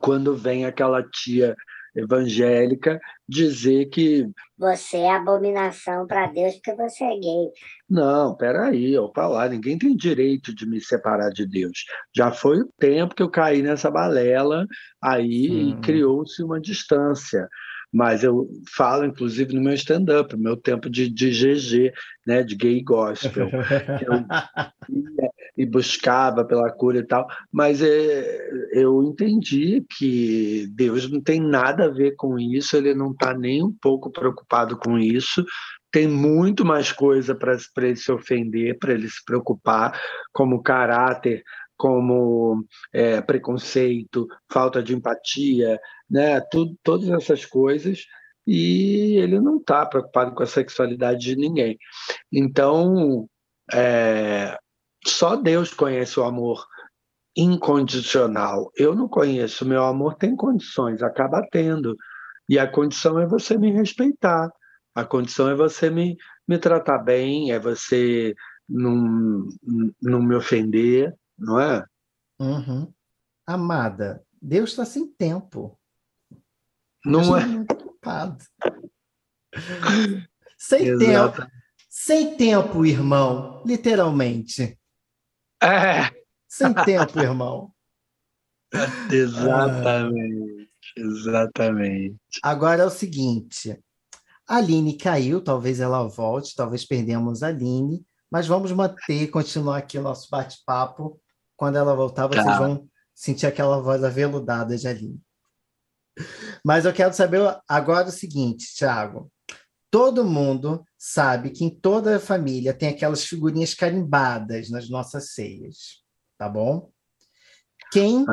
quando 0.00 0.36
vem 0.36 0.64
aquela 0.64 1.02
tia 1.02 1.54
evangélica 1.94 3.00
dizer 3.26 3.86
que 3.86 4.28
você 4.58 4.98
é 4.98 5.10
abominação 5.10 6.06
para 6.06 6.26
Deus 6.26 6.54
porque 6.56 6.74
você 6.74 7.04
é 7.04 7.18
gay. 7.18 7.50
Não, 7.88 8.36
peraí, 8.36 8.96
opa 8.98 9.26
lá, 9.26 9.48
ninguém 9.48 9.78
tem 9.78 9.96
direito 9.96 10.54
de 10.54 10.66
me 10.68 10.80
separar 10.80 11.30
de 11.30 11.46
Deus. 11.46 11.84
Já 12.14 12.30
foi 12.30 12.60
o 12.60 12.70
tempo 12.78 13.14
que 13.14 13.22
eu 13.22 13.30
caí 13.30 13.62
nessa 13.62 13.90
balela 13.90 14.66
aí 15.02 15.50
hum. 15.50 15.70
e 15.70 15.80
criou-se 15.80 16.42
uma 16.42 16.60
distância 16.60 17.48
mas 17.92 18.22
eu 18.22 18.48
falo, 18.74 19.04
inclusive, 19.04 19.54
no 19.54 19.60
meu 19.60 19.74
stand-up, 19.74 20.36
meu 20.36 20.56
tempo 20.56 20.90
de, 20.90 21.08
de 21.08 21.30
GG, 21.30 21.92
né, 22.26 22.42
de 22.42 22.56
gay 22.56 22.82
gospel. 22.82 23.48
eu 24.06 24.14
ia 24.88 25.30
e 25.56 25.64
buscava 25.64 26.44
pela 26.44 26.70
cura 26.70 26.98
e 26.98 27.02
tal, 27.02 27.26
mas 27.50 27.80
é, 27.80 28.50
eu 28.72 29.02
entendi 29.02 29.84
que 29.96 30.66
Deus 30.74 31.10
não 31.10 31.20
tem 31.20 31.40
nada 31.40 31.86
a 31.86 31.90
ver 31.90 32.14
com 32.16 32.38
isso, 32.38 32.76
ele 32.76 32.94
não 32.94 33.12
está 33.12 33.32
nem 33.32 33.62
um 33.62 33.72
pouco 33.72 34.10
preocupado 34.10 34.76
com 34.76 34.98
isso, 34.98 35.44
tem 35.90 36.06
muito 36.06 36.64
mais 36.64 36.92
coisa 36.92 37.34
para 37.34 37.56
ele 37.78 37.96
se 37.96 38.12
ofender, 38.12 38.78
para 38.78 38.92
ele 38.92 39.08
se 39.08 39.24
preocupar, 39.24 39.98
como 40.30 40.62
caráter, 40.62 41.42
como 41.76 42.64
é, 42.92 43.20
preconceito, 43.20 44.26
falta 44.50 44.82
de 44.82 44.94
empatia, 44.94 45.78
né? 46.08 46.40
Tudo, 46.40 46.76
todas 46.82 47.08
essas 47.10 47.44
coisas, 47.44 48.06
e 48.46 49.16
ele 49.16 49.40
não 49.40 49.56
está 49.56 49.84
preocupado 49.84 50.34
com 50.34 50.42
a 50.42 50.46
sexualidade 50.46 51.20
de 51.20 51.36
ninguém. 51.36 51.78
Então, 52.32 53.28
é, 53.72 54.56
só 55.04 55.36
Deus 55.36 55.74
conhece 55.74 56.18
o 56.20 56.24
amor 56.24 56.64
incondicional. 57.36 58.70
Eu 58.76 58.94
não 58.94 59.08
conheço. 59.08 59.66
Meu 59.66 59.84
amor 59.84 60.14
tem 60.14 60.34
condições, 60.36 61.02
acaba 61.02 61.46
tendo. 61.50 61.96
E 62.48 62.58
a 62.58 62.70
condição 62.70 63.18
é 63.18 63.26
você 63.26 63.58
me 63.58 63.72
respeitar. 63.72 64.50
A 64.94 65.04
condição 65.04 65.50
é 65.50 65.54
você 65.54 65.90
me, 65.90 66.16
me 66.48 66.58
tratar 66.58 66.98
bem, 66.98 67.52
é 67.52 67.58
você 67.58 68.34
não, 68.68 69.46
não 70.00 70.22
me 70.22 70.34
ofender, 70.34 71.14
não 71.38 71.60
é? 71.60 71.84
Uhum. 72.38 72.90
Amada, 73.46 74.22
Deus 74.40 74.70
está 74.70 74.84
sem 74.84 75.06
tempo. 75.06 75.78
Não 77.06 77.36
é? 77.36 77.42
sem 80.58 80.98
tempo. 80.98 81.46
Sem 81.88 82.36
tempo, 82.36 82.84
irmão. 82.84 83.62
Literalmente. 83.64 84.78
É. 85.62 86.10
Sem 86.48 86.74
tempo, 86.74 87.20
irmão. 87.20 87.72
exatamente. 89.10 90.68
Exatamente. 90.96 92.18
Agora 92.42 92.82
é 92.82 92.86
o 92.86 92.90
seguinte. 92.90 93.78
A 94.48 94.56
Aline 94.56 94.96
caiu, 94.96 95.40
talvez 95.40 95.80
ela 95.80 96.06
volte, 96.08 96.54
talvez 96.54 96.84
perdemos 96.84 97.42
a 97.42 97.48
Aline, 97.48 98.04
mas 98.30 98.46
vamos 98.46 98.72
manter, 98.72 99.28
continuar 99.28 99.78
aqui 99.78 99.98
o 99.98 100.02
nosso 100.02 100.28
bate-papo. 100.30 101.20
Quando 101.56 101.76
ela 101.76 101.94
voltar, 101.94 102.26
vocês 102.26 102.44
tá. 102.44 102.58
vão 102.58 102.88
sentir 103.14 103.46
aquela 103.46 103.80
voz 103.80 104.02
aveludada 104.04 104.76
de 104.76 104.86
Aline. 104.86 105.25
Mas 106.64 106.84
eu 106.84 106.92
quero 106.92 107.12
saber 107.12 107.40
agora 107.68 108.08
o 108.08 108.12
seguinte, 108.12 108.74
Thiago. 108.76 109.30
Todo 109.90 110.24
mundo 110.24 110.84
sabe 110.98 111.50
que 111.50 111.64
em 111.64 111.70
toda 111.70 112.16
a 112.16 112.20
família 112.20 112.74
tem 112.74 112.88
aquelas 112.88 113.24
figurinhas 113.24 113.74
carimbadas 113.74 114.68
nas 114.70 114.88
nossas 114.90 115.32
ceias, 115.32 116.02
tá 116.36 116.48
bom? 116.48 116.90
Quem 117.92 118.24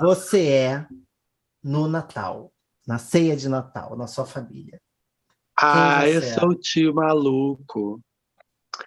você 0.00 0.46
é 0.48 0.86
no 1.62 1.88
Natal, 1.88 2.52
na 2.86 2.98
ceia 2.98 3.36
de 3.36 3.48
Natal, 3.48 3.96
na 3.96 4.06
sua 4.06 4.24
família? 4.24 4.80
Ah, 5.58 6.08
eu 6.08 6.20
é? 6.20 6.34
sou 6.34 6.50
o 6.50 6.54
tio 6.54 6.94
maluco. 6.94 8.00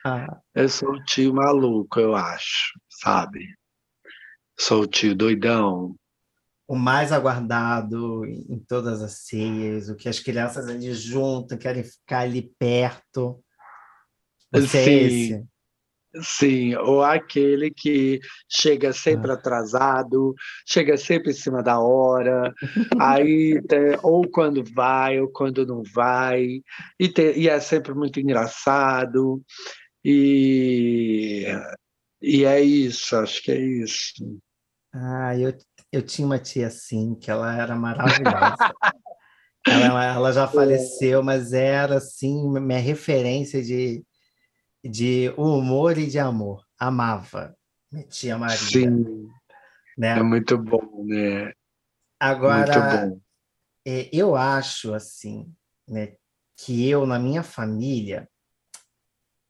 Ah. 0.04 0.40
Eu 0.54 0.68
sou 0.68 0.94
o 0.94 1.04
tio 1.04 1.34
maluco, 1.34 2.00
eu 2.00 2.16
acho, 2.16 2.80
sabe? 2.90 3.56
Sou 4.58 4.84
o 4.84 4.88
tio 4.88 5.16
doidão, 5.16 5.96
o 6.68 6.76
mais 6.76 7.12
aguardado 7.12 8.26
em 8.26 8.60
todas 8.68 9.02
as 9.02 9.20
ceias, 9.26 9.90
o 9.90 9.96
que 9.96 10.10
as 10.10 10.20
crianças 10.20 10.68
ali 10.68 10.94
juntam, 10.94 11.58
querem 11.58 11.84
ficar 11.84 12.22
ali 12.22 12.52
perto. 12.58 13.40
Você 14.52 14.78
é 14.78 14.84
Sim. 14.84 14.90
é 14.90 15.04
esse? 15.04 15.46
Sim, 16.22 16.76
ou 16.76 17.04
aquele 17.04 17.70
que 17.72 18.20
chega 18.50 18.94
sempre 18.94 19.32
ah. 19.32 19.34
atrasado, 19.34 20.34
chega 20.66 20.98
sempre 20.98 21.32
em 21.32 21.34
cima 21.34 21.62
da 21.62 21.80
hora, 21.80 22.54
aí 23.02 23.62
ou 24.02 24.30
quando 24.30 24.64
vai 24.74 25.20
ou 25.20 25.28
quando 25.30 25.66
não 25.66 25.84
vai, 25.94 26.62
e, 27.00 27.10
te, 27.10 27.34
e 27.34 27.50
é 27.50 27.60
sempre 27.60 27.94
muito 27.94 28.20
engraçado, 28.20 29.42
e, 30.04 31.46
e 32.22 32.46
é 32.46 32.62
isso, 32.62 33.16
acho 33.18 33.44
que 33.44 33.52
é 33.52 33.60
isso. 33.60 34.40
Ah, 34.94 35.38
eu, 35.38 35.54
eu 35.96 36.02
tinha 36.02 36.26
uma 36.26 36.38
tia 36.38 36.68
assim, 36.68 37.16
que 37.16 37.32
ela 37.32 37.56
era 37.56 37.74
maravilhosa. 37.74 38.74
ela, 39.66 40.04
ela 40.04 40.34
já 40.34 40.46
faleceu, 40.48 41.24
mas 41.24 41.54
era 41.54 41.98
assim, 41.98 42.50
minha 42.60 42.80
referência 42.80 43.64
de, 43.64 44.06
de 44.84 45.34
humor 45.38 45.98
e 45.98 46.08
de 46.08 46.20
amor. 46.20 46.66
Amava 46.78 47.56
minha 47.90 48.06
tia 48.06 48.38
Maria. 48.38 48.58
Sim. 48.58 49.30
Né? 49.98 50.20
É 50.20 50.24
muito 50.24 50.58
bom, 50.58 51.06
né? 51.06 51.54
Agora, 52.20 53.18
é, 53.86 54.10
eu 54.12 54.36
acho 54.36 54.94
assim, 54.94 55.50
né, 55.88 56.16
que 56.58 56.90
eu, 56.90 57.06
na 57.06 57.18
minha 57.18 57.42
família, 57.42 58.28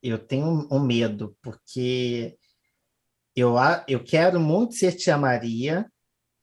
eu 0.03 0.19
tenho 0.19 0.67
um 0.69 0.79
medo, 0.79 1.35
porque 1.41 2.37
eu, 3.35 3.55
eu 3.87 4.03
quero 4.03 4.39
muito 4.39 4.75
ser 4.75 4.91
tia 4.91 5.17
Maria, 5.17 5.89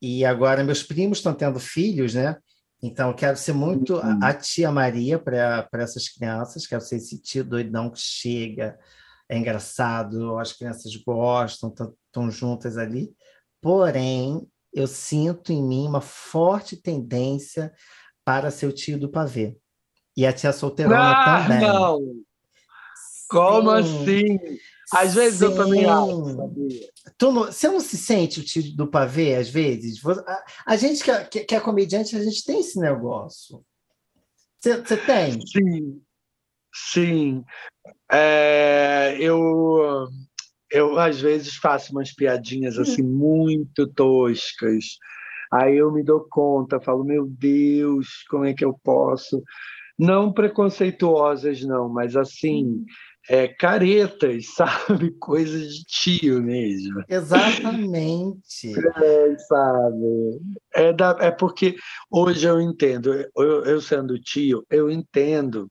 e 0.03 0.25
agora 0.25 0.65
meus 0.65 0.83
primos 0.83 1.19
estão 1.19 1.33
tendo 1.33 1.61
filhos, 1.61 2.13
né? 2.13 2.35
Então, 2.81 3.07
eu 3.07 3.15
quero 3.15 3.37
ser 3.37 3.53
muito 3.53 3.95
uhum. 3.95 4.19
a, 4.21 4.33
tia 4.33 4.69
Maria 4.69 5.17
para 5.17 5.65
essas 5.75 6.09
crianças, 6.09 6.67
quero 6.67 6.81
ser 6.81 6.97
esse 6.97 7.21
tio 7.21 7.45
doidão 7.45 7.89
que 7.89 8.01
chega, 8.01 8.77
é 9.29 9.37
engraçado, 9.37 10.37
as 10.37 10.51
crianças 10.51 10.93
gostam, 10.97 11.73
estão 11.73 12.29
juntas 12.29 12.77
ali. 12.77 13.13
Porém, 13.61 14.45
eu 14.73 14.87
sinto 14.87 15.53
em 15.53 15.63
mim 15.63 15.87
uma 15.87 16.01
forte 16.01 16.75
tendência 16.75 17.71
para 18.25 18.51
ser 18.51 18.65
o 18.65 18.73
tio 18.73 18.99
do 18.99 19.09
pavê. 19.09 19.57
E 20.17 20.25
a 20.25 20.33
tia 20.33 20.51
solteirona 20.51 21.11
ah, 21.13 21.43
também. 21.43 21.61
Não! 21.61 21.99
Como 23.33 23.71
assim? 23.71 24.37
Às 24.93 25.15
vezes 25.15 25.39
Sim. 25.39 25.45
eu 25.45 25.55
também 25.55 25.85
acho, 25.85 26.35
sabia? 26.35 26.89
Tu 27.17 27.31
não, 27.31 27.43
você 27.45 27.67
não 27.67 27.79
se 27.79 27.97
sente 27.97 28.39
o 28.39 28.43
tio 28.43 28.75
do 28.75 28.87
pavê, 28.87 29.35
às 29.35 29.49
vezes? 29.49 30.05
A, 30.05 30.45
a 30.67 30.75
gente 30.75 31.03
que 31.03 31.09
é, 31.11 31.23
que 31.25 31.55
é, 31.55 31.59
comediante, 31.59 32.15
a 32.15 32.23
gente 32.23 32.45
tem 32.45 32.59
esse 32.59 32.79
negócio. 32.79 33.63
Você, 34.59 34.81
você 34.81 34.97
tem? 34.97 35.39
Sim, 35.47 36.01
sim. 36.73 37.43
É, 38.11 39.17
eu, 39.19 40.07
eu, 40.71 40.99
às 40.99 41.19
vezes, 41.19 41.55
faço 41.55 41.91
umas 41.91 42.13
piadinhas 42.13 42.77
assim 42.77 43.01
muito 43.01 43.87
toscas. 43.87 44.97
Aí 45.51 45.77
eu 45.77 45.91
me 45.91 46.03
dou 46.03 46.27
conta, 46.29 46.79
falo, 46.79 47.03
meu 47.03 47.25
Deus, 47.27 48.23
como 48.29 48.45
é 48.45 48.53
que 48.53 48.65
eu 48.65 48.79
posso 48.83 49.41
não 49.97 50.31
preconceituosas, 50.31 51.61
não, 51.63 51.87
mas 51.87 52.15
assim, 52.15 52.85
é, 53.29 53.47
caretas, 53.47 54.47
sabe? 54.55 55.11
Coisas 55.19 55.75
de 55.75 55.83
tio 55.85 56.41
mesmo. 56.41 57.03
Exatamente. 57.07 58.73
É, 59.03 59.37
sabe? 59.39 60.41
É, 60.73 60.93
da, 60.93 61.17
é 61.19 61.31
porque 61.31 61.75
hoje 62.11 62.47
eu 62.47 62.61
entendo, 62.61 63.13
eu, 63.35 63.65
eu 63.65 63.81
sendo 63.81 64.19
tio, 64.19 64.65
eu 64.69 64.89
entendo 64.89 65.69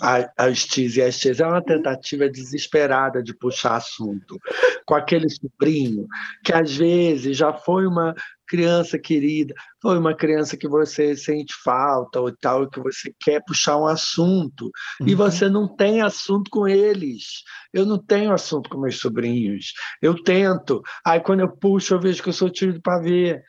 as 0.00 0.64
tias 0.64 0.96
e 0.96 1.02
as 1.02 1.18
tias. 1.18 1.40
É 1.40 1.46
uma 1.46 1.62
tentativa 1.62 2.28
desesperada 2.28 3.22
de 3.22 3.34
puxar 3.34 3.76
assunto 3.76 4.38
com 4.86 4.94
aquele 4.94 5.28
sobrinho 5.28 6.06
que 6.44 6.52
às 6.52 6.76
vezes 6.76 7.36
já 7.36 7.52
foi 7.52 7.86
uma 7.86 8.14
criança 8.46 8.98
querida, 8.98 9.54
foi 9.82 9.98
uma 9.98 10.14
criança 10.14 10.56
que 10.56 10.68
você 10.68 11.16
sente 11.16 11.52
falta 11.62 12.20
ou 12.20 12.34
tal, 12.34 12.70
que 12.70 12.80
você 12.80 13.12
quer 13.20 13.42
puxar 13.44 13.76
um 13.76 13.86
assunto 13.86 14.70
uhum. 15.00 15.08
e 15.08 15.14
você 15.14 15.48
não 15.48 15.66
tem 15.66 16.00
assunto 16.00 16.48
com 16.50 16.68
eles. 16.68 17.42
Eu 17.72 17.84
não 17.84 17.98
tenho 17.98 18.32
assunto 18.32 18.70
com 18.70 18.78
meus 18.78 19.00
sobrinhos. 19.00 19.72
Eu 20.00 20.14
tento. 20.22 20.80
Aí 21.04 21.18
quando 21.20 21.40
eu 21.40 21.50
puxo, 21.50 21.94
eu 21.94 22.00
vejo 22.00 22.22
que 22.22 22.28
eu 22.28 22.32
sou 22.32 22.48
tiro 22.48 22.80
para 22.80 23.00
ver. 23.00 23.42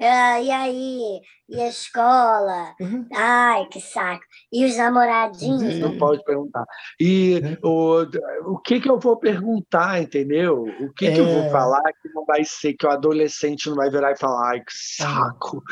Ah, 0.00 0.40
e 0.40 0.50
aí? 0.50 1.20
E 1.48 1.58
a 1.58 1.68
escola? 1.68 2.74
Uhum. 2.78 3.06
Ai, 3.14 3.66
que 3.68 3.80
saco. 3.80 4.22
E 4.52 4.66
os 4.66 4.76
namoradinhos? 4.76 5.74
Uhum. 5.76 5.80
Não 5.80 5.98
pode 5.98 6.22
perguntar. 6.22 6.64
E 7.00 7.40
uhum. 7.62 8.02
o, 8.44 8.52
o 8.52 8.58
que, 8.58 8.80
que 8.80 8.90
eu 8.90 8.98
vou 8.98 9.16
perguntar, 9.16 10.02
entendeu? 10.02 10.64
O 10.80 10.92
que, 10.92 11.06
é... 11.06 11.14
que 11.14 11.20
eu 11.20 11.24
vou 11.24 11.44
é. 11.44 11.50
falar 11.50 11.82
que 12.02 12.08
não 12.14 12.26
vai 12.26 12.44
ser 12.44 12.74
que 12.74 12.86
o 12.86 12.90
adolescente 12.90 13.68
não 13.68 13.76
vai 13.76 13.88
virar 13.88 14.12
e 14.12 14.18
falar, 14.18 14.50
ai, 14.50 14.60
que 14.60 14.72
saco. 14.72 15.62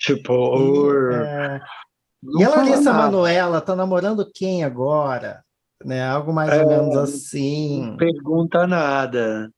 Tipo, 0.00 1.12
é... 1.12 1.60
E 2.38 2.44
a 2.44 2.48
Larissa 2.48 2.92
Manoela 2.92 3.60
tá 3.60 3.76
namorando 3.76 4.30
quem 4.32 4.64
agora? 4.64 5.44
Né? 5.84 6.02
Algo 6.02 6.32
mais 6.32 6.50
é, 6.50 6.62
ou 6.62 6.68
menos 6.68 6.96
assim. 6.96 7.86
Não 7.86 7.96
pergunta 7.98 8.66
nada. 8.66 9.50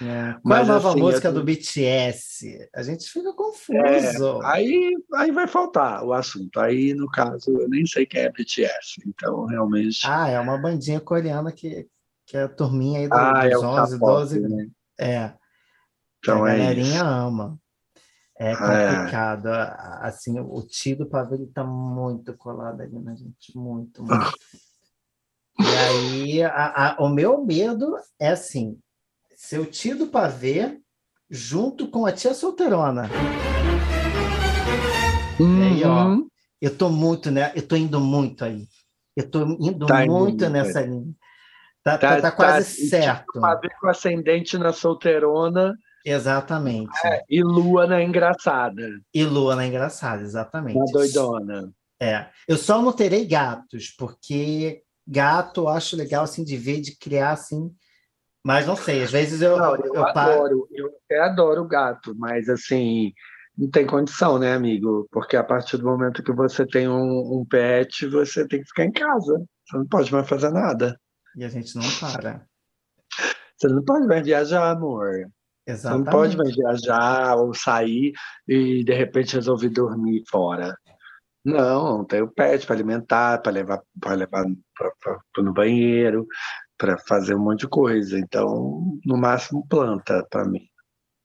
É. 0.00 0.32
Qual 0.32 0.40
Mas, 0.42 0.70
a 0.70 0.74
nova 0.74 0.90
assim, 0.90 1.00
música 1.00 1.30
do 1.30 1.44
BTS? 1.44 2.68
A 2.74 2.82
gente 2.82 3.10
fica 3.10 3.34
confuso. 3.34 4.42
É, 4.42 4.46
aí, 4.46 4.94
aí 5.14 5.30
vai 5.30 5.46
faltar 5.46 6.02
o 6.02 6.14
assunto. 6.14 6.58
Aí, 6.58 6.94
no 6.94 7.10
caso, 7.10 7.50
eu 7.50 7.68
nem 7.68 7.84
sei 7.84 8.06
quem 8.06 8.22
é 8.22 8.32
BTS. 8.32 9.02
Então, 9.06 9.44
realmente. 9.44 10.00
Ah, 10.06 10.28
é 10.28 10.40
uma 10.40 10.56
bandinha 10.56 11.00
coreana 11.00 11.52
que, 11.52 11.86
que 12.26 12.38
é 12.38 12.44
a 12.44 12.48
turminha 12.48 13.00
aí 13.00 13.08
do, 13.08 13.14
ah, 13.14 13.42
dos 13.42 13.52
é 13.52 13.58
11, 13.58 13.98
12. 13.98 14.40
Né? 14.40 14.68
É. 14.98 15.32
Então, 16.18 16.44
a 16.44 16.52
é 16.52 16.58
galerinha 16.58 16.94
isso. 16.94 17.04
ama. 17.04 17.58
É, 18.38 18.52
é 18.52 18.56
complicado. 18.56 19.48
É. 19.48 19.76
Assim, 20.02 20.38
o 20.40 20.62
tio 20.62 20.98
do 20.98 21.06
pavê 21.06 21.36
ele 21.36 21.46
tá 21.46 21.64
muito 21.64 22.34
colado 22.36 22.80
ali 22.80 22.98
na 22.98 23.14
gente, 23.14 23.56
muito, 23.56 24.02
muito. 24.02 24.32
e 25.60 25.66
aí, 25.66 26.42
a, 26.42 26.96
a, 26.96 27.02
o 27.02 27.08
meu 27.08 27.44
medo 27.44 27.96
é 28.18 28.28
assim, 28.30 28.78
seu 29.36 29.64
tio 29.64 29.96
do 29.96 30.06
pavê 30.08 30.80
junto 31.30 31.88
com 31.88 32.06
a 32.06 32.12
tia 32.12 32.34
solteirona. 32.34 33.08
Uhum. 35.38 35.58
E 35.58 35.62
aí, 35.62 35.84
ó, 35.84 36.06
uhum. 36.06 36.28
eu 36.60 36.76
tô 36.76 36.88
muito, 36.88 37.30
né? 37.30 37.52
Eu 37.54 37.66
tô 37.66 37.76
indo 37.76 38.00
muito 38.00 38.44
aí. 38.44 38.66
Eu 39.16 39.30
tô 39.30 39.42
indo 39.42 39.86
tá 39.86 40.04
muito 40.04 40.44
indo, 40.44 40.50
nessa 40.50 40.80
linha. 40.80 41.12
Tá, 41.82 41.98
tá, 41.98 42.16
tá, 42.16 42.22
tá 42.22 42.32
quase 42.32 42.82
tá, 42.82 42.96
certo. 42.96 43.26
Tipo, 43.26 43.40
pavê 43.40 43.68
com 43.80 43.88
ascendente 43.88 44.58
na 44.58 44.72
solteirona 44.72 45.76
Exatamente. 46.04 46.92
É, 47.06 47.22
e 47.28 47.42
Lua 47.42 47.86
na 47.86 48.02
engraçada. 48.02 49.00
E 49.12 49.24
Lua 49.24 49.56
na 49.56 49.66
engraçada, 49.66 50.22
exatamente. 50.22 50.78
Na 50.78 50.84
doidona. 50.84 51.72
É. 52.00 52.26
Eu 52.46 52.58
só 52.58 52.82
não 52.82 52.92
terei 52.92 53.24
gatos, 53.24 53.90
porque 53.96 54.82
gato 55.06 55.62
eu 55.62 55.68
acho 55.68 55.96
legal 55.96 56.24
assim 56.24 56.44
de 56.44 56.56
ver, 56.56 56.80
de 56.80 56.96
criar 56.96 57.32
assim. 57.32 57.74
Mas 58.44 58.66
não 58.66 58.76
sei, 58.76 59.02
às 59.02 59.10
vezes 59.10 59.40
eu. 59.40 59.56
Não, 59.56 59.76
eu, 59.76 59.94
eu 59.94 60.06
adoro, 60.06 60.68
eu 60.70 60.86
até 61.04 61.20
adoro 61.20 61.66
gato, 61.66 62.14
mas 62.18 62.48
assim, 62.50 63.12
não 63.56 63.70
tem 63.70 63.86
condição, 63.86 64.38
né, 64.38 64.52
amigo? 64.52 65.08
Porque 65.10 65.36
a 65.36 65.44
partir 65.44 65.78
do 65.78 65.84
momento 65.84 66.22
que 66.22 66.32
você 66.32 66.66
tem 66.66 66.86
um, 66.86 67.40
um 67.40 67.46
pet, 67.48 68.06
você 68.06 68.46
tem 68.46 68.60
que 68.60 68.68
ficar 68.68 68.84
em 68.84 68.92
casa. 68.92 69.42
Você 69.66 69.78
não 69.78 69.86
pode 69.86 70.12
mais 70.12 70.28
fazer 70.28 70.50
nada. 70.50 71.00
E 71.36 71.44
a 71.44 71.48
gente 71.48 71.74
não 71.74 71.84
para. 71.98 72.44
Você 73.56 73.68
não 73.68 73.82
pode 73.82 74.06
mais 74.06 74.22
viajar, 74.24 74.70
amor. 74.70 75.30
Exatamente. 75.66 76.04
Você 76.04 76.10
não 76.10 76.18
pode 76.18 76.36
mais 76.36 76.54
viajar 76.54 77.36
ou 77.36 77.54
sair 77.54 78.12
e 78.46 78.84
de 78.84 78.92
repente 78.92 79.34
resolver 79.34 79.68
dormir 79.70 80.22
fora. 80.28 80.76
Não, 81.44 82.04
tem 82.04 82.22
o 82.22 82.30
pet 82.30 82.66
para 82.66 82.74
alimentar, 82.74 83.42
para 83.42 83.52
levar, 83.52 83.82
para 84.00 84.14
levar 84.14 84.44
pra, 84.76 84.90
pra, 85.00 85.18
pra, 85.32 85.42
no 85.44 85.52
banheiro, 85.52 86.26
para 86.78 86.96
fazer 87.06 87.34
um 87.34 87.40
monte 87.40 87.60
de 87.60 87.68
coisa. 87.68 88.18
Então, 88.18 88.98
no 89.04 89.16
máximo, 89.16 89.66
planta 89.68 90.26
para 90.30 90.44
mim. 90.46 90.66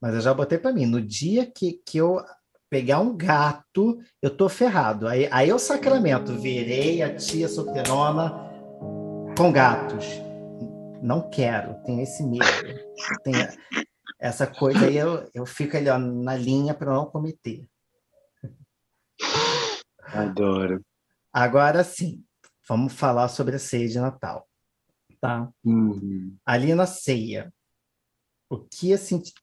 Mas 0.02 0.16
eu 0.16 0.22
já 0.22 0.34
botei 0.34 0.58
para 0.58 0.74
mim. 0.74 0.86
No 0.86 1.02
dia 1.02 1.46
que, 1.46 1.82
que 1.86 1.98
eu 1.98 2.22
pegar 2.70 3.00
um 3.00 3.16
gato, 3.16 3.98
eu 4.22 4.30
tô 4.30 4.48
ferrado. 4.48 5.08
Aí, 5.08 5.28
aí 5.32 5.50
eu 5.50 5.58
sacramento. 5.58 6.34
Virei 6.34 7.02
a 7.02 7.16
tia 7.16 7.48
solteirona 7.48 8.50
com 9.38 9.52
gatos. 9.52 10.06
Não 11.02 11.30
quero, 11.30 11.82
tenho 11.86 12.02
esse 12.02 12.24
medo. 12.24 12.44
Tenho, 13.24 13.48
essa 14.20 14.46
coisa 14.46 14.86
aí 14.86 14.98
eu, 14.98 15.30
eu 15.34 15.46
fico 15.46 15.78
ali 15.78 15.90
ó, 15.90 15.98
na 15.98 16.36
linha 16.36 16.74
para 16.74 16.94
não 16.94 17.06
cometer. 17.06 17.66
Adoro. 20.04 20.84
Agora 21.32 21.84
sim, 21.84 22.24
vamos 22.68 22.94
falar 22.94 23.30
sobre 23.30 23.56
a 23.56 23.60
ceia 23.60 23.88
de 23.88 24.00
Natal. 24.00 24.46
Tá? 25.22 25.50
Uhum. 25.64 26.36
Ali 26.46 26.74
na 26.76 26.86
ceia, 26.86 27.54
o 28.50 28.58
que 28.58 28.94
assim 28.94 29.20
te, 29.20 29.34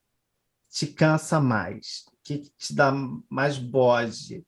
te 0.70 0.86
cansa 0.86 1.40
mais? 1.40 2.04
O 2.08 2.16
que, 2.22 2.38
que 2.38 2.50
te 2.58 2.74
dá 2.74 2.92
mais 3.30 3.58
bode? 3.58 4.44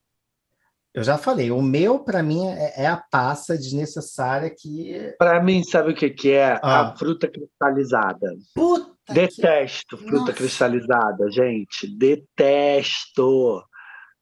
Eu 0.93 1.05
já 1.05 1.17
falei, 1.17 1.51
o 1.51 1.63
meu, 1.63 2.01
para 2.01 2.23
mim, 2.23 2.49
é, 2.49 2.83
é, 2.83 2.87
a 2.87 2.97
passa 2.97 3.57
desnecessária 3.57 4.51
que. 4.51 5.15
Para 5.19 5.43
mim, 5.43 5.63
sabe 5.63 5.93
o 5.93 5.95
que, 5.95 6.11
que 6.11 6.33
é? 6.33 6.59
Ah. 6.63 6.89
A 6.89 6.97
fruta 6.97 7.31
cristalizada. 7.31 8.37
Puta 8.55 8.98
Detesto 9.13 9.97
que... 9.97 10.05
fruta 10.05 10.19
Nossa. 10.19 10.33
cristalizada, 10.33 11.31
gente. 11.31 11.87
Detesto. 11.97 13.63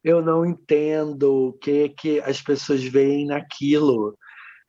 Eu 0.02 0.22
não 0.22 0.46
entendo 0.46 1.48
o 1.48 1.52
que, 1.54 1.88
que 1.90 2.20
as 2.20 2.40
pessoas 2.40 2.82
veem 2.84 3.26
naquilo. 3.26 4.16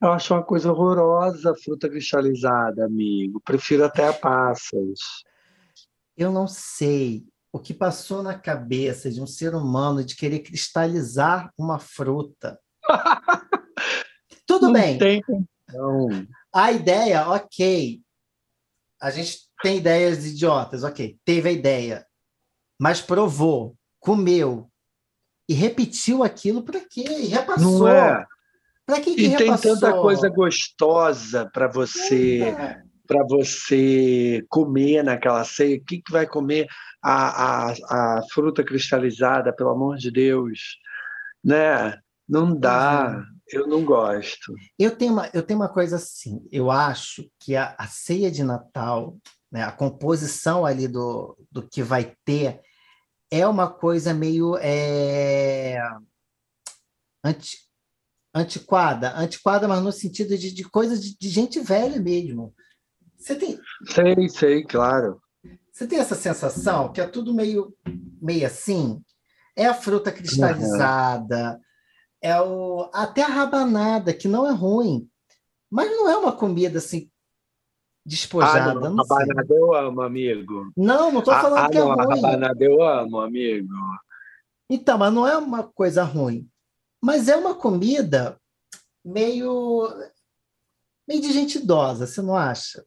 Eu 0.01 0.11
acho 0.11 0.33
uma 0.33 0.43
coisa 0.43 0.71
horrorosa 0.71 1.51
a 1.51 1.55
fruta 1.55 1.89
cristalizada, 1.89 2.85
amigo. 2.85 3.41
Prefiro 3.43 3.83
até 3.83 4.07
a 4.07 4.13
passas. 4.13 4.99
Eu 6.15 6.31
não 6.31 6.47
sei 6.47 7.23
o 7.51 7.59
que 7.59 7.73
passou 7.73 8.21
na 8.21 8.37
cabeça 8.37 9.11
de 9.11 9.21
um 9.21 9.27
ser 9.27 9.55
humano 9.55 10.03
de 10.03 10.15
querer 10.15 10.39
cristalizar 10.39 11.51
uma 11.57 11.79
fruta. 11.79 12.59
Tudo 14.45 14.67
não 14.67 14.73
bem. 14.73 14.97
Tem... 14.97 15.23
Não. 15.73 16.07
A 16.53 16.71
ideia, 16.71 17.27
ok. 17.29 18.01
A 19.01 19.11
gente 19.11 19.39
tem 19.61 19.77
ideias 19.77 20.25
idiotas, 20.25 20.83
ok. 20.83 21.17
Teve 21.23 21.49
a 21.49 21.51
ideia, 21.51 22.05
mas 22.79 23.01
provou, 23.01 23.75
comeu 23.99 24.69
e 25.49 25.53
repetiu 25.53 26.23
aquilo 26.23 26.63
para 26.63 26.79
quê? 26.81 27.05
E 27.07 27.27
repassou. 27.27 27.79
Não 27.79 27.87
é? 27.87 28.25
Para 28.85 29.01
que, 29.01 29.15
que 29.15 29.21
e 29.21 29.27
repassou? 29.27 29.73
tem 29.73 29.79
tanta 29.79 29.93
coisa 30.01 30.29
gostosa 30.29 31.49
para 31.51 31.67
você. 31.67 32.55
Para 33.07 33.23
você 33.25 34.45
comer 34.49 35.01
naquela 35.01 35.45
ceia, 35.45 35.77
o 35.77 35.85
que, 35.85 36.01
que 36.01 36.11
vai 36.11 36.27
comer 36.27 36.67
a, 37.01 37.69
a, 37.69 37.73
a 37.89 38.21
fruta 38.33 38.65
cristalizada, 38.65 39.53
pelo 39.53 39.69
amor 39.69 39.95
de 39.95 40.11
Deus, 40.11 40.77
né? 41.41 41.97
Não 42.27 42.53
dá. 42.53 43.23
É. 43.23 43.36
Eu 43.51 43.67
não 43.67 43.83
gosto. 43.83 44.53
Eu 44.77 44.95
tenho 44.95 45.13
uma, 45.13 45.29
eu 45.33 45.41
tenho 45.41 45.59
uma 45.59 45.69
coisa 45.69 45.95
assim. 45.95 46.45
Eu 46.51 46.69
acho 46.69 47.29
que 47.39 47.55
a, 47.55 47.75
a 47.77 47.87
ceia 47.87 48.29
de 48.29 48.43
Natal 48.43 49.17
né, 49.51 49.63
a 49.63 49.71
composição 49.71 50.65
ali 50.65 50.87
do, 50.87 51.37
do 51.51 51.67
que 51.67 51.81
vai 51.81 52.15
ter 52.25 52.61
é 53.31 53.47
uma 53.47 53.69
coisa 53.69 54.13
meio 54.13 54.57
é, 54.57 55.81
anti, 57.23 57.57
antiquada, 58.33 59.13
antiquada, 59.17 59.67
mas 59.67 59.81
no 59.81 59.91
sentido 59.91 60.37
de, 60.37 60.53
de 60.53 60.63
coisa 60.63 60.97
de, 60.97 61.17
de, 61.17 61.29
gente 61.29 61.59
velha 61.59 61.99
mesmo. 61.99 62.53
Você 63.17 63.35
tem. 63.35 63.59
Sei, 63.87 64.29
sei, 64.29 64.63
claro. 64.63 65.21
Você 65.71 65.87
tem 65.87 65.99
essa 65.99 66.15
sensação 66.15 66.91
que 66.91 67.01
é 67.01 67.07
tudo 67.07 67.33
meio, 67.33 67.75
meio 68.21 68.45
assim? 68.45 69.01
É 69.55 69.65
a 69.65 69.73
fruta 69.73 70.11
cristalizada, 70.11 71.53
uhum. 71.53 71.59
É 72.21 72.39
o, 72.41 72.89
até 72.93 73.23
a 73.23 73.27
rabanada, 73.27 74.13
que 74.13 74.27
não 74.27 74.47
é 74.47 74.51
ruim, 74.51 75.09
mas 75.69 75.89
não 75.91 76.09
é 76.09 76.17
uma 76.17 76.31
comida 76.31 76.79
assim 76.79 77.09
despojada. 78.05 78.71
Ah, 78.71 78.73
não, 78.73 78.95
não 78.95 79.03
rabanada 79.03 79.53
eu 79.53 79.73
amo, 79.73 80.01
amigo. 80.01 80.71
Não, 80.75 81.11
não 81.11 81.19
estou 81.19 81.33
ah, 81.33 81.41
falando 81.41 81.65
ah, 81.65 81.69
que 81.69 81.77
é 81.77 81.81
não, 81.81 81.93
ruim. 81.93 82.21
rabanada 82.21 82.63
eu 82.63 82.81
amo, 82.81 83.19
amigo. 83.19 83.73
Então, 84.69 84.97
mas 84.97 85.13
não 85.13 85.27
é 85.27 85.37
uma 85.37 85.63
coisa 85.63 86.03
ruim. 86.03 86.49
Mas 87.01 87.27
é 87.27 87.35
uma 87.35 87.53
comida 87.53 88.39
meio, 89.03 89.87
meio 91.07 91.21
de 91.21 91.31
gente 91.31 91.57
idosa, 91.57 92.07
você 92.07 92.21
não 92.21 92.35
acha? 92.35 92.83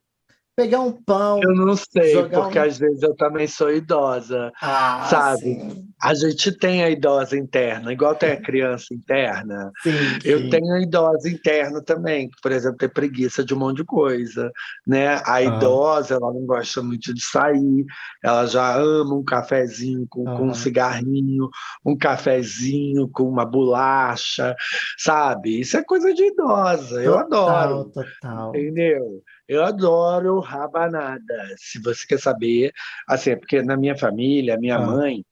Pegar 0.61 0.81
um 0.81 0.91
pão. 0.91 1.39
Eu 1.41 1.55
não 1.55 1.75
sei, 1.75 2.15
porque 2.27 2.59
um... 2.59 2.63
às 2.63 2.77
vezes 2.77 3.01
eu 3.01 3.15
também 3.15 3.47
sou 3.47 3.71
idosa. 3.71 4.51
Ah, 4.61 5.07
sabe? 5.09 5.41
Sim. 5.41 5.87
A 6.01 6.13
gente 6.13 6.51
tem 6.57 6.83
a 6.83 6.89
idosa 6.89 7.37
interna, 7.37 7.91
igual 7.91 8.15
tem 8.15 8.31
a 8.31 8.41
criança 8.41 8.93
interna. 8.93 9.71
Sim, 9.81 9.91
eu 10.23 10.39
sim. 10.39 10.49
tenho 10.49 10.73
a 10.73 10.81
idosa 10.81 11.29
interna 11.29 11.81
também, 11.83 12.29
que, 12.29 12.39
por 12.41 12.51
exemplo, 12.51 12.77
tem 12.77 12.89
preguiça 12.89 13.43
de 13.43 13.53
um 13.53 13.59
monte 13.59 13.77
de 13.77 13.85
coisa. 13.85 14.51
Né? 14.85 15.15
A 15.25 15.35
ah. 15.35 15.41
idosa, 15.41 16.15
ela 16.15 16.33
não 16.33 16.45
gosta 16.45 16.81
muito 16.83 17.13
de 17.13 17.23
sair, 17.23 17.85
ela 18.23 18.45
já 18.45 18.75
ama 18.75 19.15
um 19.15 19.23
cafezinho 19.23 20.05
com, 20.09 20.27
ah. 20.29 20.37
com 20.37 20.47
um 20.47 20.53
cigarrinho, 20.53 21.49
um 21.85 21.97
cafezinho 21.97 23.09
com 23.09 23.23
uma 23.23 23.45
bolacha, 23.45 24.55
sabe? 24.97 25.59
Isso 25.59 25.77
é 25.77 25.83
coisa 25.83 26.13
de 26.13 26.23
idosa. 26.23 26.87
Total, 26.87 27.03
eu 27.03 27.17
adoro. 27.17 27.91
Total. 27.91 28.49
Entendeu? 28.49 29.21
Eu 29.47 29.63
adoro 29.63 30.39
rabanada. 30.39 31.55
Se 31.57 31.81
você 31.81 32.05
quer 32.07 32.19
saber, 32.19 32.71
assim, 33.07 33.31
é 33.31 33.35
porque 33.35 33.61
na 33.61 33.75
minha 33.75 33.97
família, 33.97 34.57
minha 34.57 34.77
ah. 34.77 34.85
mãe, 34.85 35.23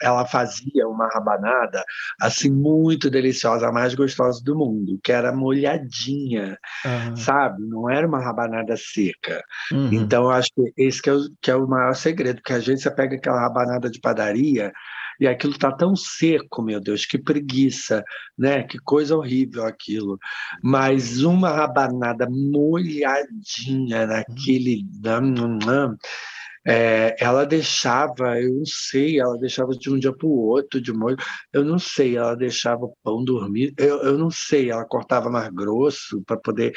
ela 0.00 0.24
fazia 0.24 0.88
uma 0.88 1.08
rabanada 1.08 1.84
assim 2.20 2.50
muito 2.50 3.10
deliciosa, 3.10 3.68
a 3.68 3.72
mais 3.72 3.94
gostosa 3.94 4.42
do 4.42 4.56
mundo, 4.56 4.98
que 5.04 5.12
era 5.12 5.32
molhadinha, 5.32 6.58
uhum. 6.84 7.16
sabe? 7.16 7.62
Não 7.66 7.88
era 7.88 8.06
uma 8.06 8.20
rabanada 8.20 8.76
seca. 8.76 9.42
Uhum. 9.70 9.92
Então, 9.92 10.24
eu 10.24 10.30
acho 10.30 10.50
que 10.54 10.72
esse 10.76 11.02
que 11.02 11.10
é, 11.10 11.12
o, 11.12 11.20
que 11.40 11.50
é 11.50 11.54
o 11.54 11.68
maior 11.68 11.94
segredo, 11.94 12.36
porque 12.36 12.54
às 12.54 12.66
vezes 12.66 12.82
você 12.82 12.90
pega 12.90 13.16
aquela 13.16 13.40
rabanada 13.40 13.90
de 13.90 14.00
padaria 14.00 14.72
e 15.20 15.28
aquilo 15.28 15.58
tá 15.58 15.70
tão 15.70 15.94
seco, 15.94 16.62
meu 16.62 16.80
Deus, 16.80 17.04
que 17.04 17.18
preguiça, 17.18 18.02
né? 18.36 18.62
Que 18.62 18.78
coisa 18.78 19.14
horrível 19.14 19.66
aquilo. 19.66 20.18
Mas 20.62 21.22
uma 21.22 21.50
rabanada 21.50 22.26
molhadinha 22.30 24.06
naquele. 24.06 24.86
É, 26.66 27.16
ela 27.18 27.44
deixava, 27.46 28.40
eu 28.40 28.54
não 28.54 28.66
sei, 28.66 29.18
ela 29.18 29.36
deixava 29.38 29.72
de 29.72 29.90
um 29.90 29.98
dia 29.98 30.12
para 30.14 30.26
o 30.26 30.46
outro 30.46 30.80
de 30.80 30.92
molho, 30.92 31.16
eu 31.52 31.64
não 31.64 31.78
sei, 31.78 32.18
ela 32.18 32.34
deixava 32.34 32.84
o 32.84 32.94
pão 33.02 33.24
dormir, 33.24 33.72
eu, 33.78 34.02
eu 34.02 34.18
não 34.18 34.30
sei, 34.30 34.70
ela 34.70 34.84
cortava 34.84 35.30
mais 35.30 35.48
grosso 35.50 36.22
para 36.26 36.36
poder. 36.36 36.72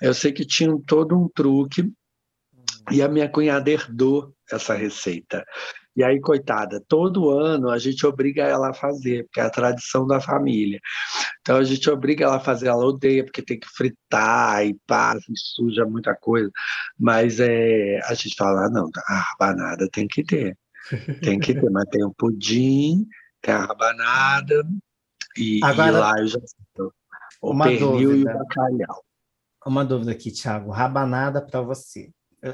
Eu 0.00 0.14
sei 0.14 0.32
que 0.32 0.46
tinha 0.46 0.74
todo 0.86 1.18
um 1.18 1.28
truque, 1.28 1.92
e 2.90 3.02
a 3.02 3.08
minha 3.08 3.28
cunhada 3.28 3.70
herdou 3.70 4.34
essa 4.50 4.74
receita. 4.74 5.44
E 5.96 6.04
aí, 6.04 6.20
coitada, 6.20 6.82
todo 6.88 7.30
ano 7.30 7.68
a 7.68 7.78
gente 7.78 8.06
obriga 8.06 8.44
ela 8.44 8.70
a 8.70 8.74
fazer, 8.74 9.24
porque 9.24 9.40
é 9.40 9.42
a 9.44 9.50
tradição 9.50 10.06
da 10.06 10.20
família. 10.20 10.78
Então 11.40 11.56
a 11.56 11.64
gente 11.64 11.90
obriga 11.90 12.24
ela 12.24 12.36
a 12.36 12.40
fazer, 12.40 12.68
ela 12.68 12.84
odeia, 12.84 13.24
porque 13.24 13.42
tem 13.42 13.58
que 13.58 13.68
fritar 13.68 14.64
e 14.64 14.78
pá, 14.86 15.16
e 15.16 15.32
suja 15.36 15.84
muita 15.84 16.14
coisa. 16.14 16.50
Mas 16.98 17.40
é, 17.40 17.98
a 18.04 18.14
gente 18.14 18.34
fala, 18.36 18.66
ah, 18.66 18.70
não, 18.70 18.88
a 19.08 19.14
rabanada 19.18 19.88
tem 19.90 20.06
que 20.06 20.22
ter. 20.22 20.56
Tem 21.22 21.38
que 21.38 21.54
ter, 21.54 21.70
mas 21.70 21.84
tem 21.90 22.04
o 22.04 22.14
pudim, 22.14 23.06
tem 23.42 23.54
a 23.54 23.66
rabanada, 23.66 24.64
e, 25.36 25.60
Agora, 25.62 25.88
e 25.88 25.92
lá 25.92 26.18
eu 26.18 26.26
já 26.26 26.38
o 27.40 27.56
pernil 27.58 28.10
dúvida. 28.10 28.30
e 28.30 28.34
o 28.34 28.38
bacalhau. 28.38 29.04
Uma 29.66 29.84
dúvida 29.84 30.12
aqui, 30.12 30.30
Thiago. 30.30 30.70
Rabanada 30.70 31.40
para 31.40 31.60
você. 31.60 32.10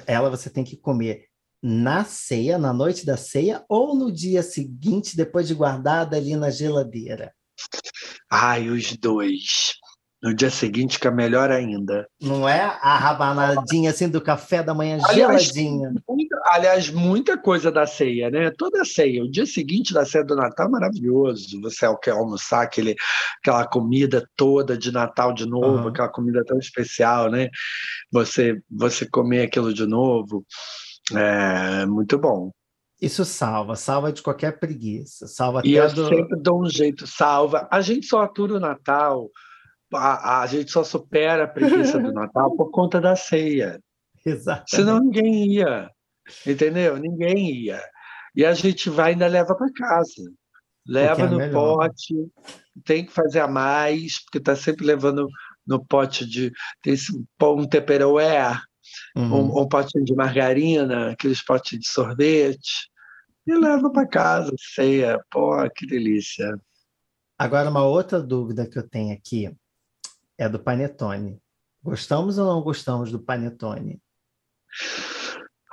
Ela 0.07 0.29
você 0.29 0.51
tem 0.51 0.65
que 0.65 0.77
comer 0.77 1.26
na 1.63 2.05
ceia, 2.05 2.59
na 2.59 2.73
noite 2.73 3.05
da 3.05 3.17
ceia, 3.17 3.65
ou 3.69 3.95
no 3.95 4.13
dia 4.13 4.43
seguinte, 4.43 5.17
depois 5.17 5.49
de 5.49 5.55
guardada 5.55 6.17
ali 6.17 6.37
na 6.37 6.51
geladeira? 6.51 7.33
Ai, 8.31 8.69
os 8.69 8.97
dois. 8.97 9.75
No 10.23 10.35
dia 10.35 10.51
seguinte 10.51 10.95
fica 10.95 11.11
melhor 11.11 11.51
ainda. 11.51 12.09
Não 12.21 12.49
é 12.49 12.61
a 12.61 12.97
rabanadinha 12.97 13.91
assim 13.91 14.09
do 14.09 14.21
café 14.21 14.63
da 14.63 14.75
manhã 14.75 14.99
aliás, 15.05 15.45
geladinha. 15.45 15.93
Muita, 16.09 16.41
aliás, 16.47 16.91
muita 16.91 17.39
coisa 17.39 17.71
da 17.71 17.87
ceia, 17.87 18.31
né? 18.31 18.51
Toda 18.51 18.81
a 18.81 18.85
ceia. 18.85 19.23
O 19.23 19.31
dia 19.31 19.45
seguinte 19.45 19.93
da 19.93 20.07
ceia 20.07 20.25
do 20.25 20.35
Natal 20.35 20.67
é 20.67 20.71
maravilhoso. 20.71 21.61
Você 21.61 21.87
quer 22.03 22.13
almoçar 22.13 22.63
aquele, 22.63 22.97
aquela 23.41 23.67
comida 23.69 24.27
toda 24.35 24.77
de 24.77 24.91
Natal 24.91 25.35
de 25.35 25.47
novo, 25.47 25.83
uhum. 25.83 25.89
aquela 25.89 26.09
comida 26.09 26.43
tão 26.45 26.59
especial, 26.59 27.31
né? 27.31 27.49
Você, 28.11 28.59
você 28.71 29.07
comer 29.09 29.43
aquilo 29.43 29.73
de 29.73 29.87
novo. 29.87 30.45
É 31.15 31.87
muito 31.87 32.19
bom. 32.19 32.51
Isso 33.01 33.25
salva, 33.25 33.77
salva 33.77 34.11
de 34.11 34.23
qualquer 34.23 34.59
preguiça, 34.59 35.27
salva 35.27 35.61
E 35.65 35.75
eu 35.75 35.93
do... 35.93 36.09
sempre 36.09 36.41
dou 36.41 36.63
um 36.63 36.69
jeito, 36.69 37.07
salva. 37.07 37.69
A 37.71 37.81
gente 37.83 38.07
só 38.07 38.23
atura 38.23 38.55
o 38.55 38.61
Natal, 38.61 39.31
a, 39.93 40.41
a 40.41 40.47
gente 40.47 40.71
só 40.71 40.83
supera 40.83 41.45
a 41.45 41.49
preguiça 41.49 41.99
do 41.99 42.11
Natal 42.13 42.57
por 42.57 42.71
conta 42.71 43.01
da 43.01 43.15
ceia. 43.15 43.81
Exato. 44.25 44.75
Senão 44.75 44.99
ninguém 44.99 45.53
ia, 45.53 45.91
entendeu? 46.47 46.97
Ninguém 46.97 47.65
ia. 47.65 47.83
E 48.35 48.45
a 48.45 48.55
gente 48.55 48.89
vai 48.89 49.11
e 49.11 49.13
ainda 49.13 49.27
leva 49.27 49.55
para 49.55 49.73
casa. 49.73 50.23
Leva 50.87 51.23
é 51.23 51.29
no 51.29 51.37
melhor. 51.37 51.77
pote, 51.77 52.15
tem 52.85 53.05
que 53.05 53.13
fazer 53.13 53.41
a 53.41 53.49
mais, 53.49 54.23
porque 54.23 54.39
está 54.39 54.57
sempre 54.57 54.87
levando 54.87 55.29
no 55.67 55.85
pote 55.85 56.25
de. 56.25 56.51
Tem 56.83 56.95
um 57.43 57.67
Tupperware 57.67 58.61
uhum. 59.17 59.57
um, 59.57 59.63
um 59.63 59.69
potinho 59.69 60.05
de 60.05 60.15
margarina, 60.15 61.11
aqueles 61.11 61.43
potes 61.43 61.79
de 61.79 61.87
sorvete, 61.87 62.91
e 63.47 63.55
leva 63.55 63.91
para 63.91 64.09
casa, 64.09 64.53
ceia. 64.59 65.19
Pô, 65.31 65.57
que 65.71 65.87
delícia. 65.87 66.59
Agora, 67.39 67.71
uma 67.71 67.85
outra 67.85 68.21
dúvida 68.21 68.67
que 68.67 68.79
eu 68.79 68.89
tenho 68.89 69.15
aqui 69.15 69.55
é 70.39 70.49
do 70.49 70.59
panetone. 70.59 71.41
Gostamos 71.83 72.39
ou 72.39 72.47
não 72.47 72.63
gostamos 72.63 73.13
do 73.13 73.21
panetone? 73.21 74.01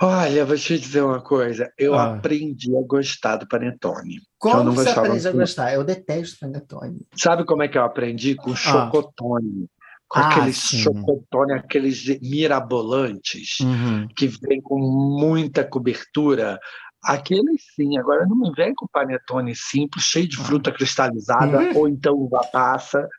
Olha, 0.01 0.45
vou 0.45 0.57
te 0.57 0.77
dizer 0.77 1.01
uma 1.01 1.21
coisa. 1.21 1.71
Eu 1.77 1.95
ah. 1.95 2.15
aprendi 2.15 2.75
a 2.75 2.81
gostar 2.81 3.37
do 3.37 3.47
panetone. 3.47 4.21
Como 4.37 4.57
eu 4.57 4.63
não 4.63 4.73
você 4.73 4.89
aprende 4.89 5.27
a 5.27 5.31
gostar? 5.31 5.73
Eu 5.73 5.83
detesto 5.83 6.39
panetone. 6.39 7.07
Sabe 7.15 7.45
como 7.45 7.63
é 7.63 7.67
que 7.67 7.77
eu 7.77 7.83
aprendi? 7.83 8.35
Com 8.35 8.51
ah. 8.51 8.55
chocotone 8.55 9.69
com 10.13 10.19
ah, 10.19 10.29
aqueles 10.29 10.57
chocotone, 10.57 11.53
aqueles 11.53 12.19
mirabolantes, 12.21 13.59
uhum. 13.61 14.07
que 14.15 14.27
vem 14.27 14.61
com 14.61 14.77
muita 14.77 15.63
cobertura. 15.63 16.59
Aqueles 17.03 17.63
sim, 17.75 17.97
agora 17.97 18.23
não 18.27 18.37
me 18.37 18.51
vem 18.55 18.75
com 18.75 18.85
panetone 18.87 19.55
simples, 19.55 20.05
cheio 20.05 20.27
de 20.27 20.37
fruta 20.37 20.71
cristalizada, 20.71 21.57
uhum. 21.57 21.77
ou 21.77 21.87
então 21.87 22.13
uva 22.13 22.41
passa, 22.51 23.09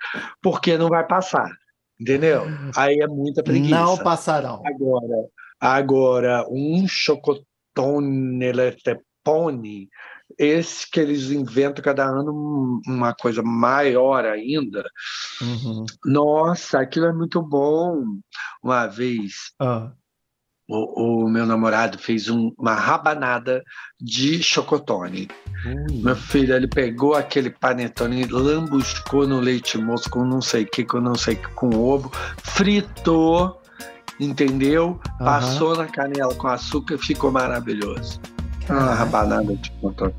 porque 0.41 0.79
não 0.79 0.89
vai 0.89 1.05
passar. 1.05 1.51
Entendeu? 2.01 2.45
Aí 2.77 3.01
é 3.01 3.09
muita 3.09 3.43
preguiça. 3.43 3.75
Não 3.75 3.99
passarão. 3.99 4.63
Agora, 4.65 5.27
agora 5.61 6.47
um 6.49 6.87
chocotone 6.87 8.53
letepone 8.53 9.89
esse 10.39 10.91
que 10.91 11.01
eles 11.01 11.31
inventam 11.31 11.85
cada 11.85 12.05
ano 12.05 12.81
uma 12.87 13.15
coisa 13.15 13.43
maior 13.43 14.25
ainda. 14.25 14.85
Uhum. 15.41 15.85
Nossa, 16.05 16.81
aquilo 16.81 17.07
é 17.07 17.13
muito 17.13 17.43
bom. 17.43 18.05
Uma 18.63 18.87
vez, 18.87 19.53
ah. 19.61 19.93
o, 20.69 21.25
o, 21.25 21.31
meu 21.31 21.47
namorado 21.47 21.99
fez 21.99 22.29
um, 22.29 22.53
uma 22.59 22.75
rabanada 22.75 23.63
de 24.01 24.43
chocotone. 24.43 25.29
Uhum. 25.65 26.03
Meu 26.03 26.17
filho, 26.17 26.55
ele 26.55 26.69
pegou 26.69 27.15
aquele 27.15 27.51
panetone, 27.51 28.27
lambuscou 28.27 29.27
no 29.27 29.41
leite 29.41 29.79
moço 29.79 30.11
com 30.11 30.25
não 30.25 30.41
sei 30.41 30.65
o 30.65 30.71
que, 30.71 30.85
com 30.85 31.01
não 31.01 31.15
sei 31.15 31.35
o 31.35 31.39
que, 31.39 31.49
com 31.55 31.71
ovo, 31.77 32.11
fritou, 32.43 33.61
entendeu? 34.19 35.01
Uhum. 35.21 35.25
Passou 35.27 35.77
na 35.77 35.87
canela 35.87 36.35
com 36.35 36.49
açúcar, 36.49 36.99
ficou 36.99 37.31
maravilhoso. 37.31 38.21
Uma 38.69 38.95
rabanada 38.95 39.55
de 39.57 39.71
contorno. 39.73 40.15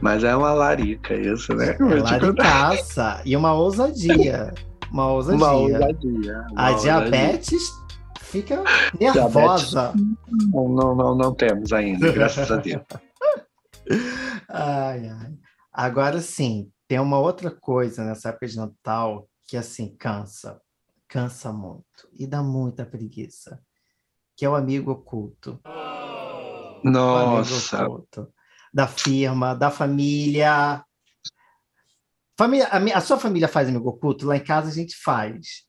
Mas 0.00 0.24
é 0.24 0.34
uma 0.34 0.52
larica 0.52 1.14
isso, 1.14 1.54
né? 1.54 1.76
É 1.78 1.84
laricaça. 1.84 3.20
e 3.24 3.36
uma 3.36 3.52
ousadia. 3.52 4.52
Uma 4.90 5.08
ousadia. 5.08 5.36
Uma 5.36 5.52
ousadia. 5.52 6.46
Uma 6.50 6.62
a 6.62 6.70
ousadia. 6.70 7.10
diabetes 7.10 7.84
fica 8.34 8.62
nervosa. 8.98 9.92
Diabetes, 9.92 10.52
não, 10.52 10.68
não, 10.68 10.94
não, 10.96 11.14
não 11.14 11.34
temos 11.34 11.72
ainda, 11.72 12.10
graças 12.12 12.50
a 12.50 12.56
Deus. 12.56 12.82
ai, 14.48 15.08
ai. 15.08 15.32
Agora 15.72 16.20
sim, 16.20 16.70
tem 16.86 16.98
uma 16.98 17.18
outra 17.18 17.50
coisa 17.50 18.04
nessa 18.04 18.30
época 18.30 18.46
de 18.46 18.56
Natal 18.56 19.28
que 19.46 19.56
assim 19.56 19.94
cansa, 19.96 20.60
cansa 21.08 21.52
muito 21.52 22.08
e 22.18 22.26
dá 22.26 22.42
muita 22.42 22.84
preguiça, 22.84 23.60
que 24.36 24.44
é 24.44 24.48
o 24.48 24.54
amigo 24.54 24.90
oculto. 24.90 25.60
Nossa. 26.84 27.88
Da 28.72 28.86
firma, 28.86 29.54
da 29.54 29.70
família. 29.70 30.84
família 32.38 32.66
a, 32.66 32.98
a, 32.98 33.00
sua 33.00 33.18
família 33.18 33.48
faz 33.48 33.68
amigo 33.68 33.88
oculto? 33.88 34.26
Lá 34.26 34.36
em 34.36 34.44
casa 34.44 34.68
a 34.68 34.74
gente 34.74 34.94
faz. 34.96 35.64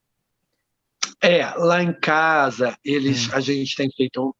É, 1.21 1.45
lá 1.55 1.81
em 1.81 1.93
casa 1.93 2.77
eles, 2.83 3.29
hum. 3.29 3.31
a 3.33 3.39
gente 3.39 3.75
tem 3.75 3.89
feito 3.89 4.35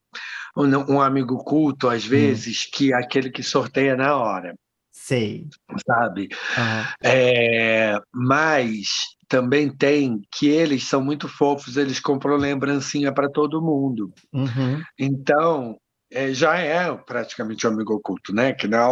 um, 0.56 0.64
um, 0.64 0.96
um 0.96 1.02
amigo 1.02 1.38
culto, 1.44 1.88
às 1.88 2.06
hum. 2.06 2.10
vezes, 2.10 2.66
hum. 2.66 2.70
que 2.74 2.92
é 2.92 2.98
aquele 2.98 3.30
que 3.30 3.42
sorteia 3.42 3.96
na 3.96 4.16
hora. 4.18 4.56
Sei. 4.92 5.48
Sabe? 5.86 6.30
Uhum. 6.58 6.86
É, 7.04 8.00
mas 8.12 8.88
também 9.28 9.70
tem 9.70 10.22
que 10.32 10.48
eles 10.48 10.84
são 10.84 11.04
muito 11.04 11.28
fofos, 11.28 11.78
eles 11.78 12.00
compram 12.00 12.38
lembrancinha 12.38 13.14
para 13.14 13.30
todo 13.30 13.62
mundo. 13.62 14.12
Uhum. 14.34 14.82
Então, 14.98 15.78
é, 16.12 16.34
já 16.34 16.58
é 16.58 16.94
praticamente 16.96 17.66
um 17.68 17.72
amigo 17.72 17.94
oculto, 17.94 18.34
né? 18.34 18.54
Que 18.54 18.68
na, 18.68 18.88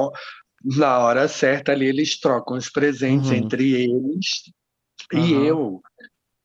na 0.63 0.99
hora 0.99 1.27
certa 1.27 1.71
ali 1.71 1.85
eles 1.87 2.19
trocam 2.19 2.57
os 2.57 2.69
presentes 2.69 3.29
Uhum. 3.31 3.37
entre 3.37 3.73
eles. 3.83 4.51
E 5.11 5.17
Aham. 5.35 5.43
eu, 5.45 5.81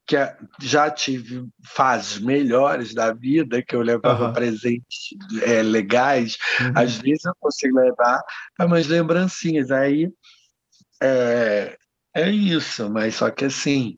que 0.07 0.17
a- 0.17 0.37
já 0.61 0.91
tive 0.91 1.47
fases 1.65 2.19
melhores 2.19 2.95
da 2.95 3.13
vida, 3.13 3.63
que 3.63 3.75
eu 3.77 3.83
levava 3.83 4.25
Aham. 4.25 4.33
presentes 4.33 5.09
é, 5.43 5.63
legais, 5.63 6.37
Uhum. 6.61 6.73
às 6.75 6.99
vezes 6.99 7.25
eu 7.25 7.35
consigo 7.41 7.79
levar 7.79 8.23
umas 8.61 8.87
lembrancinhas. 8.87 9.71
Aí 9.71 10.11
é, 11.03 11.77
é 12.15 12.31
isso, 12.31 12.91
mas 12.91 13.15
só 13.17 13.31
que 13.31 13.45
assim. 13.45 13.97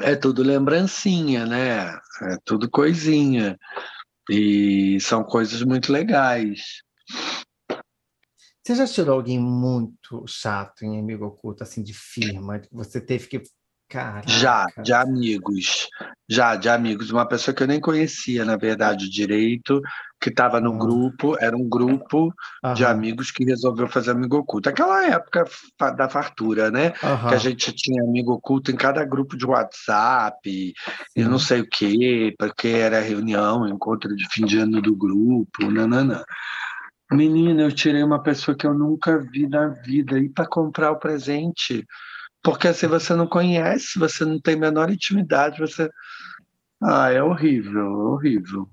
É 0.00 0.14
tudo 0.14 0.42
lembrancinha, 0.42 1.44
né? 1.44 1.88
É 2.22 2.36
tudo 2.44 2.70
coisinha. 2.70 3.58
E 4.30 4.98
são 5.00 5.22
coisas 5.22 5.62
muito 5.62 5.92
legais. 5.92 6.82
Você 8.66 8.74
já 8.74 8.86
tirou 8.86 9.14
alguém 9.14 9.38
muito 9.38 10.24
chato 10.26 10.82
em 10.84 10.98
amigo 10.98 11.24
oculto, 11.24 11.62
assim, 11.62 11.82
de 11.82 11.94
firma? 11.94 12.60
Você 12.72 13.00
teve 13.00 13.28
que. 13.28 13.42
Caraca. 13.88 14.28
Já, 14.28 14.66
de 14.82 14.92
amigos. 14.92 15.88
Já, 16.28 16.56
de 16.56 16.68
amigos. 16.68 17.10
Uma 17.10 17.26
pessoa 17.26 17.54
que 17.54 17.62
eu 17.62 17.68
nem 17.68 17.80
conhecia, 17.80 18.44
na 18.44 18.56
verdade, 18.56 19.08
direito, 19.08 19.80
que 20.20 20.28
estava 20.28 20.60
no 20.60 20.76
grupo, 20.76 21.36
era 21.38 21.56
um 21.56 21.68
grupo 21.68 22.34
de 22.74 22.84
amigos 22.84 23.30
que 23.30 23.44
resolveu 23.44 23.86
fazer 23.86 24.10
amigo 24.10 24.38
oculto. 24.38 24.68
Aquela 24.68 25.06
época 25.06 25.44
da 25.96 26.08
fartura, 26.08 26.70
né? 26.70 26.90
que 26.90 27.34
a 27.34 27.38
gente 27.38 27.72
tinha 27.72 28.02
amigo 28.02 28.32
oculto 28.32 28.72
em 28.72 28.76
cada 28.76 29.04
grupo 29.04 29.36
de 29.36 29.46
WhatsApp, 29.46 30.74
e 31.14 31.24
não 31.24 31.38
sei 31.38 31.60
o 31.60 31.68
quê, 31.68 32.34
porque 32.36 32.68
era 32.68 33.00
reunião, 33.00 33.68
encontro 33.68 34.16
de 34.16 34.26
fim 34.30 34.44
de 34.44 34.58
ano 34.58 34.82
do 34.82 34.96
grupo, 34.96 35.70
nananã. 35.70 36.24
Menina, 37.12 37.62
eu 37.62 37.70
tirei 37.70 38.02
uma 38.02 38.20
pessoa 38.20 38.56
que 38.56 38.66
eu 38.66 38.74
nunca 38.74 39.16
vi 39.16 39.46
na 39.48 39.68
vida 39.68 40.18
e 40.18 40.28
para 40.28 40.44
comprar 40.44 40.90
o 40.90 40.98
presente. 40.98 41.86
Porque 42.46 42.72
se 42.72 42.86
você 42.86 43.12
não 43.16 43.26
conhece, 43.26 43.98
você 43.98 44.24
não 44.24 44.40
tem 44.40 44.54
a 44.54 44.58
menor 44.58 44.88
intimidade, 44.88 45.58
você. 45.58 45.90
Ah, 46.80 47.10
é 47.10 47.20
horrível, 47.20 47.80
é 47.80 47.88
horrível. 47.88 48.68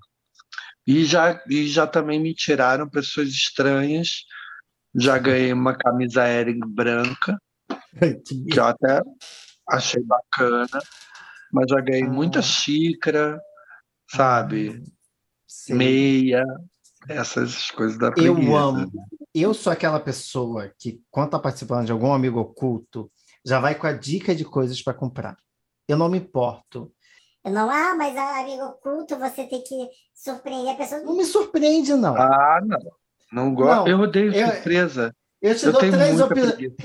E 0.85 1.03
já, 1.03 1.41
e 1.49 1.65
já 1.67 1.87
também 1.87 2.19
me 2.19 2.35
tiraram 2.35 2.87
pessoas 2.87 3.29
estranhas. 3.29 4.25
Já 4.93 5.17
ganhei 5.17 5.51
uma 5.51 5.75
camisa 5.75 6.27
Ering 6.29 6.59
branca, 6.67 7.35
Que 8.51 8.59
eu 8.59 8.65
até 8.65 9.01
achei 9.67 10.03
bacana, 10.03 10.67
mas 11.51 11.65
já 11.67 11.81
ganhei 11.81 12.03
Ah. 12.03 12.09
muita 12.11 12.43
xícara, 12.43 13.41
sabe? 14.07 14.83
Sei. 15.47 15.75
Meia, 15.75 16.43
essas 17.09 17.71
coisas 17.71 17.97
da 17.97 18.09
Eu 18.09 18.35
preguiça. 18.35 18.55
amo. 18.59 18.91
Eu 19.33 19.51
sou 19.55 19.73
aquela 19.73 19.99
pessoa 19.99 20.71
que, 20.77 21.01
quando 21.09 21.29
está 21.29 21.39
participando 21.39 21.87
de 21.87 21.91
algum 21.91 22.13
amigo 22.13 22.39
oculto, 22.39 23.11
já 23.45 23.59
vai 23.59 23.75
com 23.75 23.87
a 23.87 23.93
dica 23.93 24.33
de 24.33 24.45
coisas 24.45 24.81
para 24.81 24.93
comprar. 24.93 25.37
Eu 25.87 25.97
não 25.97 26.09
me 26.09 26.17
importo. 26.17 26.93
Eu 27.43 27.51
não, 27.51 27.69
ah, 27.69 27.93
mas 27.95 28.15
a 28.15 28.39
amigo 28.39 28.63
oculto, 28.63 29.17
você 29.17 29.45
tem 29.45 29.61
que 29.63 29.89
surpreender 30.13 30.73
a 30.73 30.77
pessoa. 30.77 31.01
Não 31.01 31.15
me 31.17 31.25
surpreende, 31.25 31.93
não. 31.93 32.15
Ah, 32.15 32.61
não. 32.63 32.79
Não 33.31 33.53
gosto. 33.53 33.89
Eu 33.89 33.99
odeio 33.99 34.33
eu- 34.33 34.51
surpresa. 34.51 35.13
eu, 35.41 35.55
te 35.55 35.65
Eu 35.65 35.71
dou 35.73 35.81
tenho 35.81 35.93
três 35.93 36.17
muita 36.17 36.25
opi- 36.33 36.75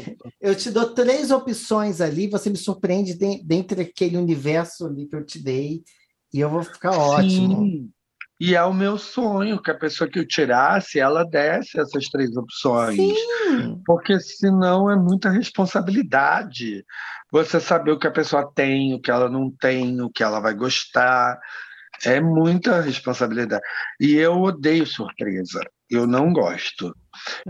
eu 0.40 0.54
te 0.56 0.70
dou 0.70 0.94
três 0.94 1.30
opções 1.30 2.00
ali, 2.00 2.26
você 2.28 2.50
me 2.50 2.56
surpreende 2.56 3.14
de- 3.14 3.42
dentre 3.44 3.82
aquele 3.82 4.16
universo 4.16 4.86
ali 4.86 5.06
que 5.06 5.14
eu 5.14 5.24
te 5.24 5.38
dei, 5.38 5.84
e 6.32 6.40
eu 6.40 6.50
vou 6.50 6.62
ficar 6.62 6.90
ótimo. 6.92 7.88
E 8.40 8.54
é 8.54 8.62
o 8.62 8.72
meu 8.72 8.96
sonho 8.96 9.60
que 9.60 9.70
a 9.70 9.74
pessoa 9.74 10.08
que 10.08 10.18
eu 10.18 10.26
tirasse, 10.26 11.00
ela 11.00 11.24
desse 11.24 11.78
essas 11.80 12.06
três 12.08 12.36
opções. 12.36 12.96
Sim. 12.96 13.82
Porque 13.84 14.18
senão 14.20 14.88
é 14.90 14.94
muita 14.96 15.28
responsabilidade. 15.28 16.84
Você 17.32 17.58
saber 17.60 17.90
o 17.92 17.98
que 17.98 18.06
a 18.06 18.12
pessoa 18.12 18.50
tem, 18.54 18.94
o 18.94 19.00
que 19.00 19.10
ela 19.10 19.28
não 19.28 19.50
tem, 19.50 20.00
o 20.00 20.08
que 20.10 20.22
ela 20.22 20.38
vai 20.40 20.54
gostar. 20.54 21.38
É 22.04 22.20
muita 22.20 22.80
responsabilidade. 22.80 23.62
E 24.00 24.14
eu 24.14 24.40
odeio 24.40 24.86
surpresa. 24.86 25.60
Eu 25.90 26.06
não 26.06 26.32
gosto. 26.32 26.94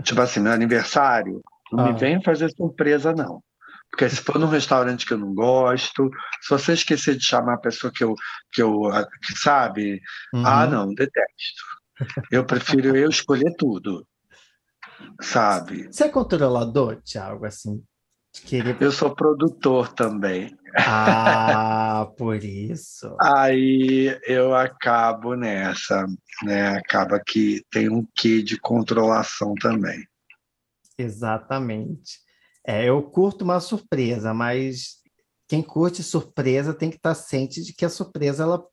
Tipo 0.03 0.21
assim, 0.21 0.39
meu 0.39 0.51
aniversário, 0.51 1.41
não 1.71 1.85
Ah. 1.85 1.91
me 1.93 1.99
vem 1.99 2.23
fazer 2.23 2.49
surpresa, 2.49 3.13
não. 3.13 3.43
Porque 3.91 4.07
se 4.09 4.17
for 4.17 4.37
num 4.39 4.47
restaurante 4.47 5.05
que 5.05 5.13
eu 5.13 5.17
não 5.17 5.33
gosto, 5.33 6.09
se 6.41 6.49
você 6.49 6.73
esquecer 6.73 7.15
de 7.17 7.25
chamar 7.25 7.55
a 7.55 7.59
pessoa 7.59 7.91
que 7.91 8.03
eu, 8.03 8.13
que 8.51 8.61
eu 8.61 8.81
que 9.25 9.37
sabe, 9.37 10.01
ah, 10.35 10.65
Uhum. 10.65 10.69
não, 10.69 10.93
detesto. 10.93 11.63
Eu 12.31 12.45
prefiro 12.45 12.95
eu 12.95 13.09
escolher 13.09 13.53
tudo, 13.57 14.07
sabe? 15.21 15.87
Você 15.91 16.05
é 16.05 16.09
controlador, 16.09 17.01
Thiago, 17.01 17.45
assim? 17.45 17.83
Querer... 18.45 18.77
Eu 18.79 18.91
sou 18.91 19.13
produtor 19.13 19.91
também. 19.93 20.55
Ah, 20.77 22.07
por 22.15 22.43
isso. 22.43 23.17
Aí 23.19 24.17
eu 24.25 24.53
acabo 24.55 25.35
nessa, 25.35 26.05
né? 26.43 26.77
Acaba 26.77 27.19
que 27.19 27.65
tem 27.71 27.89
um 27.89 28.07
quê 28.15 28.41
de 28.43 28.57
controlação 28.59 29.55
também. 29.55 30.07
Exatamente. 30.97 32.19
É, 32.69 32.87
eu 32.87 33.01
curto 33.01 33.43
uma 33.43 33.59
surpresa, 33.59 34.31
mas 34.31 34.97
quem 35.47 35.59
curte 35.59 36.03
surpresa 36.03 36.71
tem 36.71 36.91
que 36.91 36.97
estar 36.97 37.15
ciente 37.15 37.63
de 37.63 37.73
que 37.73 37.83
a 37.83 37.89
surpresa 37.89 38.43
ela, 38.43 38.63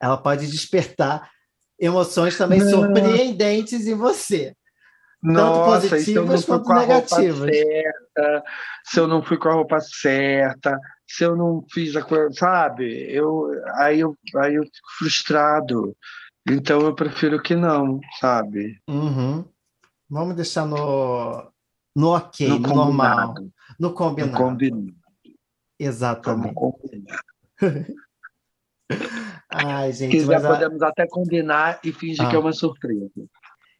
ela 0.00 0.16
pode 0.16 0.46
despertar 0.46 1.28
emoções 1.76 2.38
também 2.38 2.60
Não. 2.60 2.70
surpreendentes 2.70 3.84
em 3.88 3.96
você. 3.96 4.54
Nossa, 5.20 5.42
não 5.42 5.64
positivas 5.64 6.44
quanto 6.44 6.72
negativas. 6.72 7.50
certa, 7.50 8.44
se 8.84 9.00
eu 9.00 9.08
não 9.08 9.24
fui 9.24 9.38
com 9.38 9.48
a 9.48 9.54
roupa 9.54 9.80
certa, 9.80 10.78
se 11.04 11.24
eu 11.24 11.34
não 11.34 11.66
fiz 11.72 11.96
a 11.96 12.02
coisa, 12.02 12.32
sabe? 12.32 13.12
Eu, 13.12 13.50
aí, 13.78 13.98
eu, 13.98 14.16
aí 14.36 14.54
eu 14.54 14.62
fico 14.62 14.88
frustrado. 14.98 15.96
Então 16.48 16.82
eu 16.82 16.94
prefiro 16.94 17.42
que 17.42 17.56
não, 17.56 17.98
sabe? 18.20 18.80
Uhum. 18.88 19.44
Vamos 20.08 20.36
deixar 20.36 20.64
no, 20.64 21.50
no 22.00 22.08
ok, 22.16 22.48
no, 22.48 22.58
No 22.58 22.68
normal, 22.74 23.28
combinado. 23.34 23.52
no 23.78 23.88
No 23.88 23.94
combinado. 23.94 24.36
combinado. 24.36 24.82
Vamos 24.82 24.94
Exatamente. 25.78 26.54
Ai, 29.52 29.92
gente, 29.92 30.10
quiser, 30.12 30.40
mas 30.40 30.46
podemos 30.58 30.82
até 30.82 31.06
combinar 31.06 31.80
e 31.84 31.92
fingir 31.92 32.24
Ah. 32.24 32.30
que 32.30 32.36
é 32.36 32.38
uma 32.38 32.52
surpresa. 32.52 33.10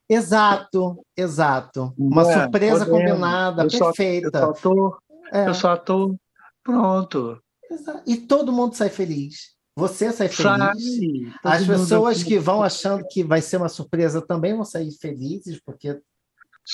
Exato, 0.09 1.05
exato. 1.16 1.95
Uma 1.97 2.23
é? 2.29 2.35
surpresa 2.43 2.85
Podemos. 2.87 3.11
combinada, 3.11 3.62
Eu 3.62 3.71
só- 3.71 3.77
Eu 3.77 3.85
perfeita. 3.95 4.41
só 4.41 4.53
tô, 4.53 4.99
É, 5.33 5.49
eu 5.49 5.55
só 5.55 5.77
tô 5.77 6.16
pronto. 6.64 7.41
exa- 7.71 8.03
E 8.07 8.16
todo 8.16 8.53
mundo 8.53 8.75
sai 8.75 8.89
feliz. 8.89 9.55
Você 9.77 10.11
sai 10.12 10.29
feliz. 10.29 10.43
Sai. 10.43 11.59
As 11.59 11.66
pessoas 11.66 12.23
que 12.25 12.39
vão 12.39 12.62
achando 12.62 13.05
que 13.09 13.23
vai 13.23 13.41
ser 13.41 13.57
uma 13.59 13.68
surpresa 13.68 14.21
também 14.21 14.53
vão 14.55 14.64
sair 14.64 14.91
felizes, 14.93 15.61
porque 15.64 16.01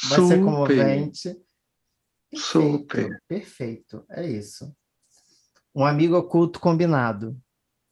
vai 0.09 0.19
ser 0.19 0.23
Super, 0.25 0.45
comovente. 0.45 1.37
Super. 2.35 3.23
perfeito. 3.29 4.05
É 4.11 4.27
isso. 4.27 4.75
Um 5.75 5.85
amigo 5.85 6.17
oculto 6.17 6.59
combinado. 6.61 7.39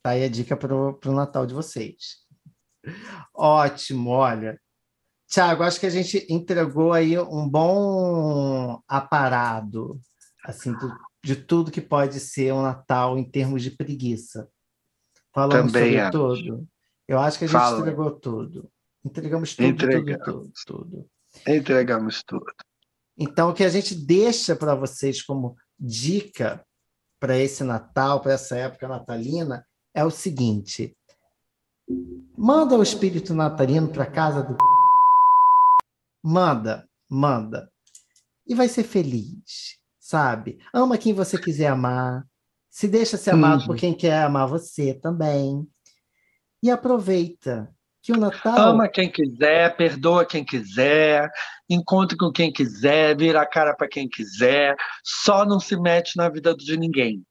Tá 0.03 0.11
aí 0.11 0.25
a 0.25 0.29
dica 0.29 0.57
para 0.57 0.75
o 0.75 0.99
Natal 1.13 1.47
de 1.47 1.55
vocês. 1.55 2.25
Ótimo, 3.35 4.11
olha. 4.11 4.61
Tiago, 5.29 5.63
acho 5.63 5.81
que 5.81 5.87
a 5.87 5.91
gente 5.91 6.27
entregou 6.31 6.93
aí 6.93 7.19
um 7.19 7.49
bom 7.49 8.81
aparado 8.87 9.99
assim, 10.45 10.73
do- 10.75 10.95
de 11.25 11.35
tudo 11.37 11.71
que 11.71 11.81
pode 11.81 12.21
ser 12.21 12.53
um 12.53 12.61
Natal 12.63 13.17
em 13.19 13.25
termos 13.29 13.63
de 13.63 13.71
preguiça. 13.71 14.49
Falamos 15.33 15.73
Também 15.73 15.85
sobre 15.93 16.01
acho. 16.01 16.13
tudo. 16.13 16.69
Eu 17.09 17.19
acho 17.19 17.39
que 17.39 17.45
a 17.45 17.49
gente 17.49 17.57
Fala. 17.59 17.81
entregou 17.81 18.11
tudo. 18.13 18.71
Entregamos 19.05 19.55
tudo, 19.57 19.67
Entregamos. 19.67 20.25
tudo, 20.25 20.53
tudo, 20.67 20.85
tudo. 20.91 21.11
Entregamos 21.47 22.23
tudo. 22.23 22.47
Então, 23.19 23.51
o 23.51 23.55
que 23.55 23.65
a 23.65 23.69
gente 23.69 23.95
deixa 23.95 24.57
para 24.57 24.75
vocês 24.75 25.23
como 25.23 25.57
dica 25.79 26.65
para 27.21 27.39
esse 27.39 27.63
Natal, 27.65 28.21
para 28.21 28.33
essa 28.33 28.57
época 28.57 28.89
natalina, 28.89 29.67
é 29.95 30.05
o 30.05 30.11
seguinte: 30.11 30.97
manda 32.37 32.77
o 32.77 32.83
espírito 32.83 33.35
natalino 33.35 33.89
para 33.89 34.07
casa 34.07 34.43
do. 34.43 34.57
Manda, 36.23 36.89
manda. 37.09 37.71
E 38.47 38.55
vai 38.55 38.69
ser 38.69 38.85
feliz, 38.85 39.79
sabe? 39.99 40.59
Ama 40.73 40.99
quem 40.99 41.13
você 41.15 41.39
quiser 41.39 41.69
amar. 41.69 42.27
Se 42.71 42.89
deixa 42.89 43.17
ser 43.17 43.31
amado 43.31 43.61
Uhum. 43.61 43.67
por 43.69 43.77
quem 43.77 43.95
quer 43.95 44.23
amar 44.23 44.49
você 44.49 44.95
também. 44.95 45.67
E 46.63 46.71
aproveita. 46.71 47.74
Que 48.05 48.13
o 48.13 48.19
Natal. 48.19 48.73
Ama 48.73 48.87
quem 48.87 49.11
quiser, 49.11 49.75
perdoa 49.77 50.27
quem 50.27 50.45
quiser, 50.45 51.31
encontre 51.71 52.19
com 52.19 52.31
quem 52.31 52.53
quiser, 52.53 53.17
vira 53.17 53.41
a 53.41 53.47
cara 53.47 53.75
para 53.75 53.89
quem 53.89 54.07
quiser, 54.07 54.77
só 55.03 55.47
não 55.47 55.59
se 55.59 55.75
mete 55.75 56.15
na 56.15 56.29
vida 56.29 56.55
de 56.55 56.77
ninguém. 56.77 57.25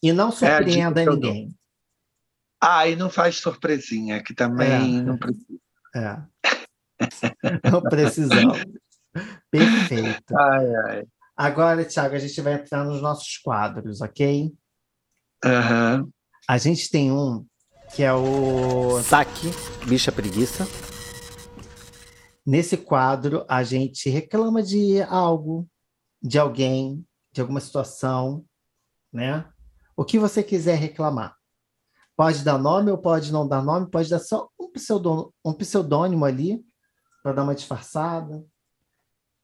E 0.00 0.12
não 0.12 0.30
surpreenda 0.30 1.02
é 1.02 1.06
ninguém. 1.06 1.52
Ah, 2.62 2.86
e 2.86 2.94
não 2.94 3.10
faz 3.10 3.38
surpresinha, 3.38 4.22
que 4.22 4.32
também 4.32 5.00
é. 5.00 5.02
não 5.02 5.18
precisa. 5.18 5.58
É. 5.96 6.16
não 7.68 7.82
precisamos. 7.82 8.64
Perfeito. 9.50 10.38
Ai, 10.38 10.74
ai. 10.86 11.04
Agora, 11.36 11.84
Thiago, 11.84 12.14
a 12.14 12.18
gente 12.20 12.40
vai 12.40 12.54
entrar 12.54 12.84
nos 12.84 13.02
nossos 13.02 13.38
quadros, 13.38 14.00
ok? 14.00 14.52
Uhum. 15.44 16.10
A 16.48 16.58
gente 16.58 16.88
tem 16.88 17.10
um 17.10 17.44
que 17.94 18.02
é 18.02 18.12
o 18.12 19.02
Saque 19.02 19.50
Bicha 19.86 20.10
Preguiça. 20.10 20.66
Nesse 22.44 22.76
quadro, 22.76 23.44
a 23.46 23.62
gente 23.62 24.08
reclama 24.08 24.62
de 24.62 25.02
algo, 25.02 25.68
de 26.20 26.38
alguém, 26.38 27.06
de 27.30 27.40
alguma 27.40 27.60
situação, 27.60 28.44
né? 29.12 29.44
O 29.94 30.04
que 30.04 30.18
você 30.18 30.42
quiser 30.42 30.76
reclamar. 30.76 31.36
Pode 32.16 32.42
dar 32.42 32.58
nome 32.58 32.90
ou 32.90 32.98
pode 32.98 33.30
não 33.30 33.46
dar 33.46 33.62
nome, 33.62 33.90
pode 33.90 34.08
dar 34.08 34.18
só 34.18 34.48
um 34.58 34.70
pseudônimo, 34.70 35.34
um 35.44 35.52
pseudônimo 35.52 36.24
ali, 36.24 36.64
para 37.22 37.32
dar 37.32 37.42
uma 37.42 37.54
disfarçada. 37.54 38.42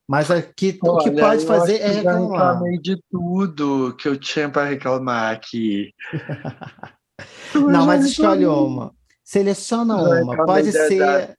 Mas 0.08 0.30
aqui 0.30 0.78
Olha, 0.82 0.92
o 0.92 0.98
que 0.98 1.10
pode 1.10 1.44
fazer 1.44 1.80
é 1.80 1.88
reclamar. 1.88 2.22
Eu 2.22 2.30
reclamei 2.30 2.78
de 2.78 2.96
tudo 3.10 3.94
que 3.96 4.08
eu 4.08 4.18
tinha 4.18 4.48
para 4.48 4.70
reclamar 4.70 5.34
aqui. 5.34 5.92
não, 7.54 7.86
mas 7.86 8.04
escolhe 8.04 8.46
uma. 8.46 8.94
Seleciona 9.24 9.96
uma. 9.96 10.46
Pode 10.46 10.72
ser. 10.72 11.36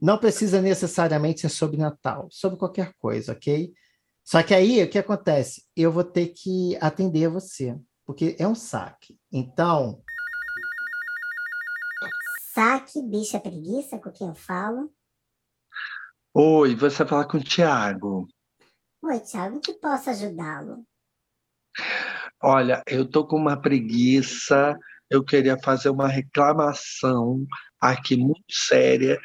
Não 0.00 0.18
precisa 0.18 0.60
necessariamente 0.60 1.42
ser 1.42 1.48
sobre 1.48 1.76
Natal, 1.76 2.28
sobre 2.30 2.58
qualquer 2.58 2.92
coisa, 2.98 3.32
ok? 3.32 3.72
Só 4.24 4.42
que 4.42 4.54
aí 4.54 4.82
o 4.82 4.90
que 4.90 4.98
acontece? 4.98 5.64
Eu 5.76 5.92
vou 5.92 6.04
ter 6.04 6.28
que 6.28 6.76
atender 6.80 7.28
você, 7.28 7.78
porque 8.04 8.36
é 8.38 8.46
um 8.46 8.54
saque. 8.54 9.18
Então. 9.30 10.02
Saque, 12.52 13.00
bicha 13.02 13.40
preguiça, 13.40 13.98
com 13.98 14.10
quem 14.10 14.28
eu 14.28 14.34
falo. 14.34 14.92
Oi, 16.34 16.74
você 16.74 17.06
fala 17.06 17.26
com 17.26 17.38
o 17.38 17.42
Tiago. 17.42 18.26
Oi, 19.02 19.20
Tiago, 19.20 19.60
que 19.60 19.74
posso 19.74 20.10
ajudá-lo? 20.10 20.84
Olha, 22.42 22.82
eu 22.86 23.08
tô 23.08 23.26
com 23.26 23.36
uma 23.36 23.60
preguiça, 23.60 24.78
eu 25.12 25.22
queria 25.22 25.58
fazer 25.58 25.90
uma 25.90 26.08
reclamação 26.08 27.46
aqui 27.80 28.16
muito 28.16 28.42
séria 28.50 29.18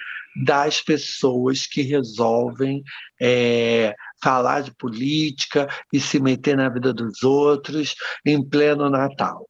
das 0.45 0.81
pessoas 0.81 1.65
que 1.65 1.81
resolvem 1.81 2.83
é, 3.19 3.95
falar 4.21 4.61
de 4.61 4.75
política 4.75 5.67
e 5.91 5.99
se 5.99 6.19
meter 6.19 6.55
na 6.55 6.69
vida 6.69 6.93
dos 6.93 7.23
outros 7.23 7.95
em 8.25 8.47
pleno 8.47 8.89
Natal 8.89 9.47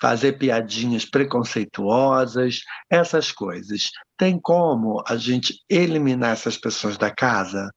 fazer 0.00 0.38
piadinhas 0.38 1.04
preconceituosas, 1.04 2.60
essas 2.88 3.32
coisas. 3.32 3.90
Tem 4.16 4.38
como 4.40 5.02
a 5.06 5.16
gente 5.16 5.60
eliminar 5.68 6.32
essas 6.32 6.56
pessoas 6.56 6.96
da 6.96 7.12
casa? 7.12 7.70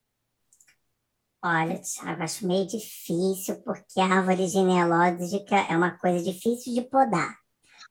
Olha, 1.44 1.80
Thiago, 1.82 2.22
acho 2.22 2.46
meio 2.46 2.68
difícil, 2.68 3.62
porque 3.64 4.00
a 4.00 4.06
árvore 4.06 4.48
genealógica 4.48 5.56
é 5.56 5.76
uma 5.76 5.98
coisa 5.98 6.24
difícil 6.24 6.74
de 6.74 6.82
podar. 6.82 7.39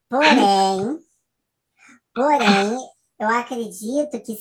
Porém, 0.09 0.99
porém, 2.15 2.79
eu 3.21 3.29
acredito 3.29 4.21
que 4.23 4.37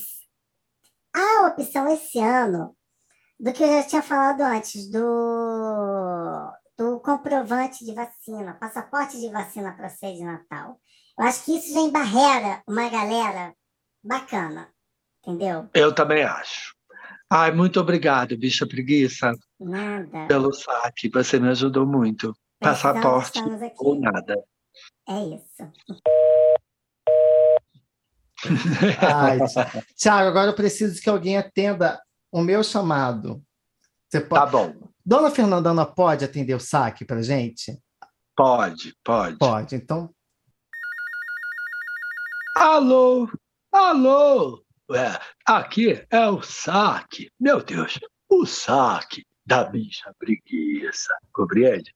a 1.13 1.47
opção 1.47 1.88
esse 1.88 2.20
ano, 2.20 2.76
do 3.39 3.51
que 3.51 3.63
eu 3.63 3.68
já 3.68 3.84
tinha 3.84 4.01
falado 4.01 4.41
antes, 4.41 4.89
do 4.89 6.53
do 6.78 6.99
comprovante 6.99 7.84
de 7.84 7.93
vacina, 7.93 8.53
passaporte 8.53 9.20
de 9.20 9.30
vacina 9.32 9.74
para 9.74 9.89
ser 9.89 10.13
de 10.13 10.24
Natal. 10.24 10.80
Eu 11.18 11.26
acho 11.26 11.43
que 11.43 11.57
isso 11.57 11.74
já 11.74 11.80
embarrera 11.80 12.61
uma 12.68 12.88
galera 12.88 13.53
bacana, 14.03 14.70
entendeu? 15.20 15.68
Eu 15.74 15.93
também 15.93 16.24
acho. 16.24 16.76
Ai, 17.30 17.51
muito 17.51 17.80
obrigado, 17.80 18.38
bicha 18.38 18.68
preguiça. 18.68 19.34
Nada. 19.59 20.28
Pelo 20.28 20.53
saque, 20.53 21.09
você 21.09 21.39
me 21.39 21.49
ajudou 21.49 21.86
muito. 21.86 22.32
Passaporte 22.59 23.41
ou 23.80 23.99
nada. 23.99 24.41
É 25.10 25.24
isso. 25.24 25.72
Ai, 29.01 29.39
Tiago, 29.95 30.28
agora 30.28 30.51
eu 30.51 30.55
preciso 30.55 31.01
que 31.01 31.10
alguém 31.10 31.38
atenda 31.38 32.01
o 32.32 32.41
meu 32.41 32.62
chamado. 32.64 33.41
Você 34.10 34.20
pode... 34.20 34.45
Tá 34.45 34.51
bom. 34.51 34.91
Dona 35.05 35.32
Fernandana 35.32 35.86
pode 35.86 36.26
atender 36.26 36.53
o 36.53 36.60
saque 36.60 37.05
para 37.05 37.22
gente? 37.22 37.82
Pode, 38.36 38.93
pode. 39.03 39.38
Pode, 39.38 39.76
então. 39.76 40.14
Alô, 42.55 43.30
alô. 43.72 44.66
É, 44.91 45.20
aqui 45.45 46.05
é 46.10 46.28
o 46.28 46.41
saque. 46.41 47.32
Meu 47.39 47.64
Deus, 47.64 47.97
o 48.30 48.45
saque 48.45 49.26
da 49.45 49.64
bicha 49.64 50.14
preguiça, 50.20 51.18
compreende? 51.32 51.95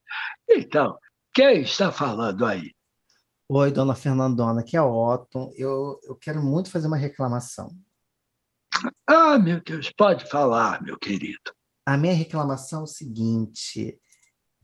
Então, 0.49 0.97
quem 1.33 1.61
está 1.61 1.91
falando 1.91 2.45
aí? 2.45 2.73
Oi, 3.53 3.69
dona 3.69 3.93
Fernandona, 3.93 4.61
aqui 4.61 4.77
é 4.77 4.81
o 4.81 4.93
Otton. 4.93 5.51
Eu, 5.57 5.99
eu 6.03 6.15
quero 6.15 6.41
muito 6.41 6.71
fazer 6.71 6.87
uma 6.87 6.95
reclamação. 6.95 7.69
Ah, 9.05 9.37
meu 9.37 9.61
Deus, 9.61 9.91
pode 9.91 10.23
falar, 10.29 10.81
meu 10.81 10.97
querido. 10.97 11.51
A 11.85 11.97
minha 11.97 12.13
reclamação 12.13 12.79
é 12.79 12.83
o 12.83 12.87
seguinte: 12.87 13.99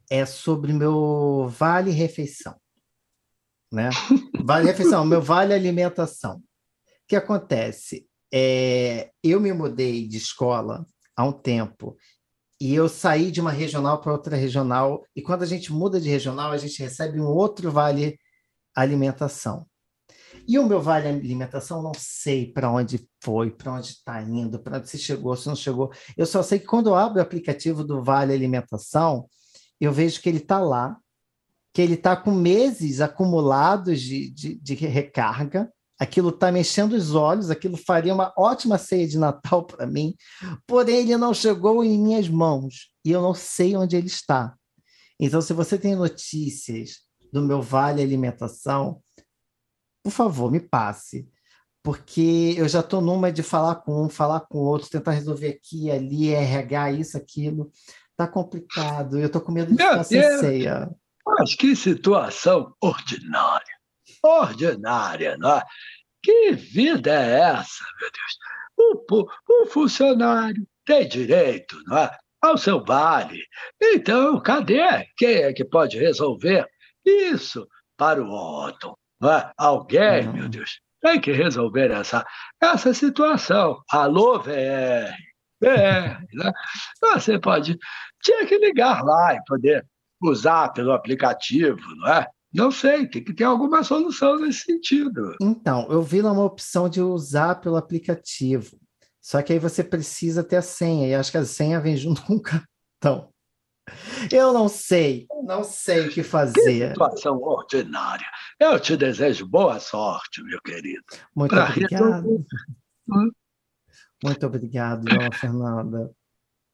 é 0.10 0.26
sobre 0.26 0.72
meu 0.72 1.50
vale 1.50 1.92
refeição. 1.92 2.56
Né? 3.74 3.90
Vale 4.42 4.68
refeição, 4.68 5.04
meu 5.04 5.22
vale 5.22 5.54
alimentação. 5.54 6.38
O 6.38 6.44
que 7.10 7.18
acontece? 7.18 8.08
É, 8.34 9.12
eu 9.22 9.42
me 9.42 9.52
mudei 9.52 10.08
de 10.08 10.16
escola 10.16 10.86
há 11.14 11.26
um 11.26 11.34
tempo 11.34 11.98
e 12.58 12.74
eu 12.74 12.88
saí 12.88 13.32
de 13.32 13.42
uma 13.42 13.52
regional 13.52 14.00
para 14.00 14.14
outra 14.14 14.38
regional. 14.38 15.04
E 15.14 15.22
quando 15.22 15.44
a 15.44 15.46
gente 15.46 15.74
muda 15.74 16.00
de 16.00 16.08
regional, 16.08 16.52
a 16.52 16.58
gente 16.58 16.82
recebe 16.82 17.20
um 17.20 17.28
outro 17.28 17.70
vale 17.70 18.18
alimentação. 18.82 19.66
E 20.48 20.58
o 20.58 20.66
meu 20.66 20.82
vale 20.82 21.08
alimentação, 21.08 21.82
não 21.82 21.92
sei 21.98 22.52
para 22.52 22.72
onde 22.72 23.08
foi, 23.22 23.52
para 23.52 23.74
onde 23.74 23.88
está 23.88 24.22
indo, 24.22 24.60
para 24.60 24.78
onde 24.78 24.90
se 24.90 24.98
chegou, 24.98 25.36
se 25.36 25.48
não 25.48 25.56
chegou. 25.56 25.92
Eu 26.16 26.26
só 26.26 26.42
sei 26.42 26.60
que 26.60 26.66
quando 26.66 26.88
eu 26.88 26.96
abro 26.96 27.20
o 27.20 27.22
aplicativo 27.22 27.84
do 27.84 28.02
Vale 28.02 28.34
Alimentação, 28.34 29.28
eu 29.80 29.92
vejo 29.92 30.22
que 30.22 30.30
ele 30.30 30.38
está 30.38 30.60
lá, 30.60 30.98
que 31.74 31.82
ele 31.82 31.96
está 31.96 32.16
com 32.16 32.32
meses 32.32 33.02
acumulados 33.02 34.00
de, 34.00 34.30
de, 34.30 34.56
de 34.56 34.74
recarga, 34.74 35.70
aquilo 36.00 36.30
está 36.30 36.52
mexendo 36.52 36.94
os 36.94 37.14
olhos, 37.14 37.50
aquilo 37.50 37.76
faria 37.76 38.14
uma 38.14 38.34
ótima 38.38 38.78
ceia 38.78 39.08
de 39.08 39.18
Natal 39.18 39.66
para 39.66 39.86
mim, 39.86 40.16
porém 40.66 40.98
ele 40.98 41.18
não 41.18 41.34
chegou 41.34 41.84
em 41.84 42.00
minhas 42.00 42.30
mãos 42.30 42.92
e 43.04 43.12
eu 43.12 43.22
não 43.22 43.34
sei 43.34 43.76
onde 43.76 43.98
ele 43.98 44.08
está. 44.08 44.56
Então, 45.20 45.42
se 45.42 45.52
você 45.52 45.78
tem 45.78 45.96
notícias 45.96 47.07
do 47.32 47.42
meu 47.42 47.62
Vale 47.62 48.02
Alimentação, 48.02 49.02
por 50.04 50.12
favor, 50.12 50.52
me 50.52 50.60
passe. 50.60 51.30
Porque 51.84 52.56
eu 52.58 52.68
já 52.68 52.82
estou 52.82 53.02
numa 53.02 53.32
de 53.32 53.42
falar 53.42 53.76
com 53.76 54.06
um, 54.06 54.10
falar 54.10 54.42
com 54.42 54.58
outro, 54.58 54.90
tentar 54.90 55.12
resolver 55.12 55.48
aqui, 55.48 55.90
ali, 55.90 56.34
RH, 56.34 56.92
isso, 56.92 57.18
aquilo. 57.18 57.72
Está 58.12 58.28
complicado. 58.28 59.18
Eu 59.20 59.28
estou 59.28 59.42
com 59.42 59.52
medo 59.52 59.72
de 59.72 59.78
ficar 59.78 60.04
sem 60.04 60.22
ceia. 60.40 60.90
Mas 61.26 61.56
que 61.56 61.76
situação 61.76 62.74
ordinária. 62.82 63.78
Ordinária, 64.24 65.38
não 65.38 65.58
é? 65.58 65.64
Que 66.22 66.52
vida 66.54 67.12
é 67.12 67.40
essa, 67.40 67.86
meu 68.00 68.12
Deus? 68.12 69.38
O 69.50 69.66
funcionário 69.68 70.68
tem 70.86 71.08
direito, 71.08 71.82
não 71.86 71.98
é? 71.98 72.18
Ao 72.42 72.58
seu 72.58 72.84
vale. 72.84 73.42
Então, 73.82 74.40
cadê? 74.42 75.06
Quem 75.18 75.36
é 75.36 75.54
que 75.54 75.66
pode 75.66 75.98
resolver 75.98 76.68
isso 77.10 77.68
para 77.98 78.24
o 78.24 78.30
Otton? 78.30 78.96
É? 79.24 79.52
Alguém, 79.58 80.28
uhum. 80.28 80.34
meu 80.34 80.50
Deus, 80.50 80.80
tem 81.02 81.20
que 81.20 81.32
resolver 81.32 81.92
essa, 81.92 82.26
essa 82.62 82.94
situação. 82.94 83.82
Alô, 83.90 84.40
VR, 84.40 85.12
VR, 85.60 86.24
né? 86.34 86.52
Você 87.14 87.40
pode, 87.40 87.78
tinha 88.22 88.46
que 88.46 88.58
ligar 88.58 89.04
lá 89.04 89.34
e 89.34 89.44
poder 89.46 89.86
usar 90.22 90.70
pelo 90.70 90.92
aplicativo, 90.92 91.82
não 91.98 92.08
é? 92.10 92.28
Não 92.54 92.72
sei, 92.72 93.08
tem 93.08 93.24
que 93.24 93.34
ter 93.34 93.44
alguma 93.44 93.84
solução 93.84 94.40
nesse 94.40 94.62
sentido. 94.62 95.36
Então, 95.42 95.88
eu 95.90 96.02
vi 96.02 96.22
uma 96.22 96.44
opção 96.44 96.90
de 96.90 97.02
usar 97.02 97.56
pelo 97.56 97.76
aplicativo. 97.76 98.80
Só 99.22 99.42
que 99.42 99.54
aí 99.54 99.60
você 99.60 99.84
precisa 99.84 100.44
ter 100.44 100.56
a 100.56 100.62
senha, 100.62 101.08
e 101.08 101.14
acho 101.14 101.32
que 101.32 101.38
a 101.38 101.46
senha 101.46 101.80
vem 101.80 101.98
junto 101.98 102.22
com 102.26 102.36
o 102.36 102.42
cartão. 102.42 103.30
Eu 104.32 104.54
não 104.54 104.68
sei, 104.68 105.28
não 105.44 105.64
sei 105.64 106.08
o 106.08 106.10
que 106.10 106.24
fazer. 106.24 106.54
Que 106.56 106.88
situação 106.90 107.38
ordinária. 107.42 108.26
Eu 108.60 108.80
te 108.80 108.98
desejo 108.98 109.48
boa 109.48 109.80
sorte, 109.80 110.44
meu 110.44 110.62
querido. 110.62 111.04
Muito 111.36 111.52
pra 111.52 111.70
obrigado. 111.70 112.46
Hum? 113.10 113.32
Muito 114.24 114.46
obrigado, 114.46 115.06
dona 115.06 115.32
Fernanda. 115.32 116.12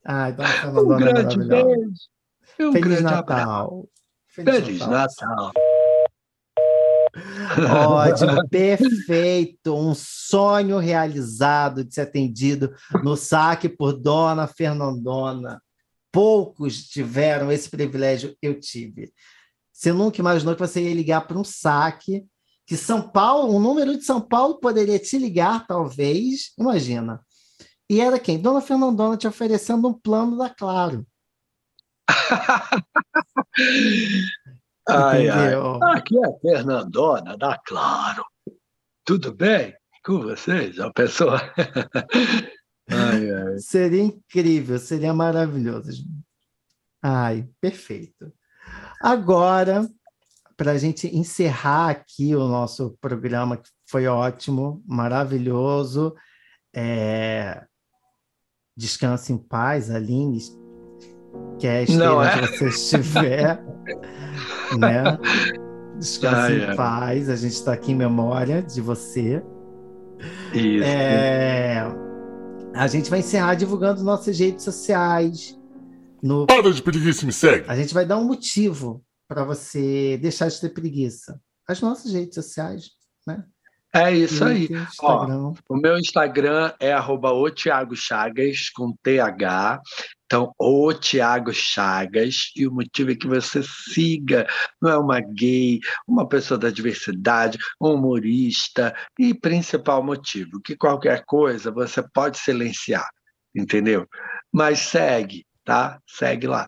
Ai, 0.05 0.34
dona 0.34 0.49
Fernanda, 0.49 0.82
um 0.82 0.97
grande 0.97 1.38
beijo. 1.38 1.91
Um 2.59 2.72
Feliz 2.72 2.82
grande 2.82 3.03
Natal. 3.03 3.88
Feliz, 4.28 4.55
Feliz 4.55 4.80
Natal. 4.80 5.51
Natal. 5.51 5.51
Ótimo, 7.91 8.47
perfeito. 8.49 9.76
Um 9.76 9.93
sonho 9.95 10.80
realizado 10.80 11.84
de 11.84 11.93
ser 11.93 12.01
atendido 12.01 12.74
no 13.03 13.16
saque 13.16 13.70
por 13.70 13.93
Dona 13.93 14.47
Fernandona. 14.47 15.61
Poucos 16.14 16.84
tiveram 16.89 17.51
esse 17.51 17.70
privilégio, 17.70 18.38
eu 18.39 18.59
tive. 18.59 19.11
Você 19.72 19.91
nunca 19.91 20.22
imaginou 20.22 20.53
que 20.53 20.61
você 20.61 20.80
ia 20.82 20.93
ligar 20.93 21.28
para 21.28 21.39
um 21.39 21.43
saque, 21.43 22.24
que 22.68 22.78
São 22.78 23.09
Paulo, 23.09 23.55
um 23.55 23.59
número 23.59 23.97
de 23.97 24.03
São 24.03 24.22
Paulo 24.22 24.59
poderia 24.59 24.99
te 24.99 25.18
ligar, 25.18 25.66
talvez, 25.66 26.53
imagina. 26.57 27.20
E 27.89 27.99
era 27.99 28.20
quem? 28.20 28.39
Dona 28.39 28.61
Fernandona 28.61 29.18
te 29.18 29.28
oferecendo 29.28 29.88
um 29.88 29.93
plano 29.93 30.38
da 30.38 30.51
Claro. 30.51 31.05
ai, 34.88 35.30
ai. 35.30 35.53
Aqui 35.95 36.16
é 36.18 36.28
a 36.28 36.39
Fernandona, 36.39 37.36
dá 37.38 37.59
claro. 37.66 38.24
Tudo 39.03 39.34
bem 39.34 39.76
com 40.05 40.20
vocês? 40.22 40.80
A 40.80 40.93
pessoa. 40.93 41.41
Ai, 42.93 43.31
ai. 43.31 43.59
Seria 43.59 44.03
incrível, 44.03 44.79
seria 44.79 45.13
maravilhoso. 45.13 46.05
Ai, 47.01 47.47
perfeito. 47.59 48.31
Agora, 49.01 49.89
para 50.55 50.71
a 50.71 50.77
gente 50.77 51.07
encerrar 51.15 51.89
aqui 51.89 52.35
o 52.35 52.47
nosso 52.47 52.97
programa, 53.01 53.57
que 53.57 53.69
foi 53.89 54.07
ótimo, 54.07 54.81
maravilhoso. 54.85 56.15
É... 56.73 57.65
Descanse 58.75 59.33
em 59.33 59.37
paz, 59.37 59.91
Aline 59.91 60.39
quer 61.59 61.83
esteja 61.83 62.05
Não 62.05 62.23
é? 62.23 62.35
onde 62.35 62.57
você 62.57 62.67
estiver, 62.69 63.63
né? 64.77 65.03
Descanse 65.97 66.35
ai, 66.35 66.73
em 66.73 66.75
paz, 66.75 67.29
a 67.29 67.35
gente 67.35 67.53
está 67.53 67.73
aqui 67.73 67.91
em 67.91 67.95
memória 67.95 68.61
de 68.61 68.81
você. 68.81 69.43
Isso. 70.53 70.85
É... 70.85 71.85
A 72.76 72.88
gente 72.88 73.09
vai 73.09 73.19
encerrar 73.19 73.53
divulgando 73.53 74.03
nossas 74.03 74.39
redes 74.39 74.63
sociais. 74.63 75.59
No... 76.21 76.47
Para 76.47 76.71
de 76.71 76.82
preguiça, 76.82 77.26
me 77.26 77.32
segue. 77.32 77.69
A 77.69 77.76
gente 77.76 77.93
vai 77.93 78.05
dar 78.05 78.17
um 78.17 78.26
motivo 78.26 79.03
para 79.28 79.43
você 79.43 80.17
deixar 80.17 80.47
de 80.47 80.59
ter 80.59 80.69
preguiça. 80.69 81.39
As 81.67 81.80
nossas 81.82 82.11
redes 82.11 82.34
sociais? 82.34 82.89
É 83.95 84.11
isso 84.11 84.43
aí. 84.43 84.67
Ó, 85.01 85.53
o 85.69 85.75
meu 85.77 85.99
Instagram 85.99 86.73
é 86.79 86.91
arroba 86.91 87.31
o 87.31 87.49
Thiago 87.51 87.95
Chagas, 87.95 88.71
com 88.71 88.91
TH. 89.03 89.79
Então, 90.25 90.51
o 90.57 90.91
Tiago 90.93 91.53
Chagas, 91.53 92.51
e 92.55 92.65
o 92.65 92.71
motivo 92.71 93.11
é 93.11 93.15
que 93.15 93.27
você 93.27 93.61
siga, 93.61 94.47
não 94.81 94.89
é 94.89 94.97
uma 94.97 95.19
gay, 95.19 95.79
uma 96.07 96.27
pessoa 96.27 96.57
da 96.57 96.71
diversidade, 96.71 97.59
um 97.79 97.93
humorista, 97.93 98.95
e 99.19 99.31
principal 99.31 100.01
motivo, 100.01 100.59
que 100.59 100.75
qualquer 100.75 101.23
coisa 101.23 101.69
você 101.69 102.03
pode 102.15 102.39
silenciar, 102.39 103.07
entendeu? 103.53 104.07
Mas 104.51 104.79
segue, 104.79 105.45
tá? 105.64 105.99
Segue 106.07 106.47
lá. 106.47 106.68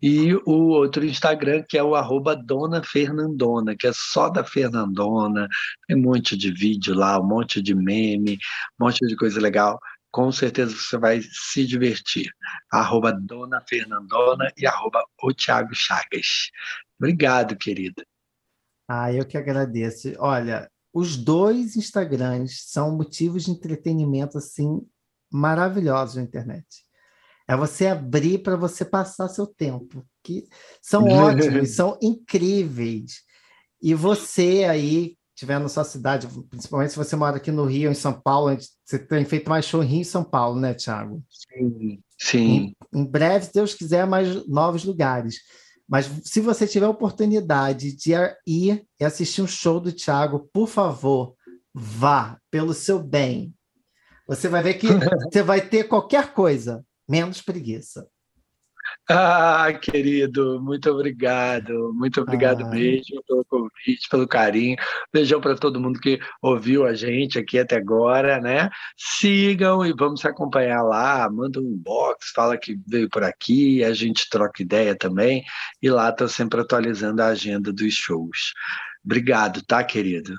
E 0.00 0.34
o 0.34 0.68
outro 0.68 1.04
Instagram, 1.04 1.64
que 1.68 1.78
é 1.78 1.82
o 1.82 1.94
arroba 1.94 2.34
Dona 2.34 2.82
Fernandona, 2.82 3.76
que 3.76 3.86
é 3.86 3.92
só 3.94 4.28
da 4.28 4.44
Fernandona, 4.44 5.48
tem 5.86 5.96
um 5.96 6.02
monte 6.02 6.36
de 6.36 6.52
vídeo 6.52 6.94
lá, 6.94 7.18
um 7.20 7.26
monte 7.26 7.62
de 7.62 7.74
meme, 7.74 8.38
um 8.80 8.86
monte 8.86 9.06
de 9.06 9.16
coisa 9.16 9.40
legal 9.40 9.78
com 10.12 10.30
certeza 10.30 10.76
você 10.76 10.98
vai 10.98 11.22
se 11.22 11.66
divertir. 11.66 12.30
Arroba 12.70 13.10
Dona 13.12 13.62
Fernandona 13.66 14.52
e 14.58 14.66
arroba 14.66 15.02
o 15.22 15.32
Thiago 15.32 15.74
Chagas. 15.74 16.50
Obrigado, 16.98 17.56
querida. 17.56 18.04
Ah, 18.86 19.10
eu 19.10 19.24
que 19.24 19.38
agradeço. 19.38 20.12
Olha, 20.18 20.70
os 20.92 21.16
dois 21.16 21.76
Instagrams 21.76 22.64
são 22.66 22.94
motivos 22.94 23.44
de 23.44 23.52
entretenimento 23.52 24.36
assim 24.36 24.86
maravilhosos 25.32 26.16
na 26.16 26.22
internet. 26.22 26.66
É 27.52 27.56
você 27.56 27.86
abrir 27.86 28.38
para 28.38 28.56
você 28.56 28.82
passar 28.82 29.28
seu 29.28 29.46
tempo, 29.46 30.02
que 30.22 30.48
são 30.80 31.04
ótimos, 31.06 31.74
são 31.76 31.98
incríveis. 32.00 33.24
E 33.82 33.92
você 33.92 34.64
aí 34.64 35.18
tiver 35.34 35.58
na 35.58 35.68
sua 35.68 35.84
cidade, 35.84 36.26
principalmente 36.48 36.92
se 36.92 36.96
você 36.96 37.14
mora 37.14 37.36
aqui 37.36 37.50
no 37.50 37.66
Rio, 37.66 37.90
em 37.90 37.94
São 37.94 38.18
Paulo, 38.18 38.56
você 38.82 38.98
tem 38.98 39.26
feito 39.26 39.50
mais 39.50 39.66
show 39.66 39.82
em 39.82 40.02
São 40.02 40.24
Paulo, 40.24 40.58
né, 40.58 40.72
Thiago? 40.72 41.22
Sim, 41.28 42.02
sim. 42.18 42.74
Em, 42.92 43.00
em 43.00 43.04
breve, 43.04 43.44
se 43.44 43.52
Deus 43.52 43.74
quiser, 43.74 44.06
mais 44.06 44.48
novos 44.48 44.84
lugares. 44.84 45.36
Mas 45.86 46.10
se 46.24 46.40
você 46.40 46.66
tiver 46.66 46.88
oportunidade 46.88 47.94
de 47.94 48.12
ir 48.46 48.86
e 48.98 49.04
assistir 49.04 49.42
um 49.42 49.46
show 49.46 49.78
do 49.78 49.92
Thiago, 49.92 50.48
por 50.54 50.68
favor, 50.68 51.34
vá, 51.74 52.38
pelo 52.50 52.72
seu 52.72 52.98
bem. 52.98 53.52
Você 54.26 54.48
vai 54.48 54.62
ver 54.62 54.74
que 54.74 54.86
você 55.30 55.42
vai 55.42 55.60
ter 55.60 55.84
qualquer 55.84 56.32
coisa, 56.32 56.82
menos 57.12 57.42
preguiça. 57.42 58.08
Ah, 59.06 59.70
querido, 59.82 60.60
muito 60.62 60.90
obrigado, 60.90 61.92
muito 61.92 62.22
obrigado 62.22 62.64
ah. 62.64 62.68
mesmo 62.70 63.22
pelo 63.28 63.44
convite, 63.44 64.08
pelo 64.10 64.26
carinho. 64.26 64.76
Beijão 65.12 65.38
para 65.38 65.54
todo 65.54 65.80
mundo 65.80 66.00
que 66.00 66.18
ouviu 66.40 66.86
a 66.86 66.94
gente 66.94 67.38
aqui 67.38 67.58
até 67.58 67.76
agora, 67.76 68.40
né? 68.40 68.70
Sigam 68.96 69.84
e 69.84 69.92
vamos 69.92 70.22
se 70.22 70.28
acompanhar 70.28 70.82
lá, 70.82 71.28
manda 71.30 71.60
um 71.60 71.64
inbox, 71.64 72.30
fala 72.34 72.56
que 72.56 72.80
veio 72.86 73.10
por 73.10 73.22
aqui, 73.22 73.84
a 73.84 73.92
gente 73.92 74.30
troca 74.30 74.62
ideia 74.62 74.96
também, 74.96 75.44
e 75.82 75.90
lá 75.90 76.08
estou 76.08 76.28
sempre 76.28 76.62
atualizando 76.62 77.22
a 77.22 77.26
agenda 77.26 77.70
dos 77.72 77.92
shows. 77.92 78.54
Obrigado, 79.04 79.62
tá, 79.66 79.84
querido? 79.84 80.34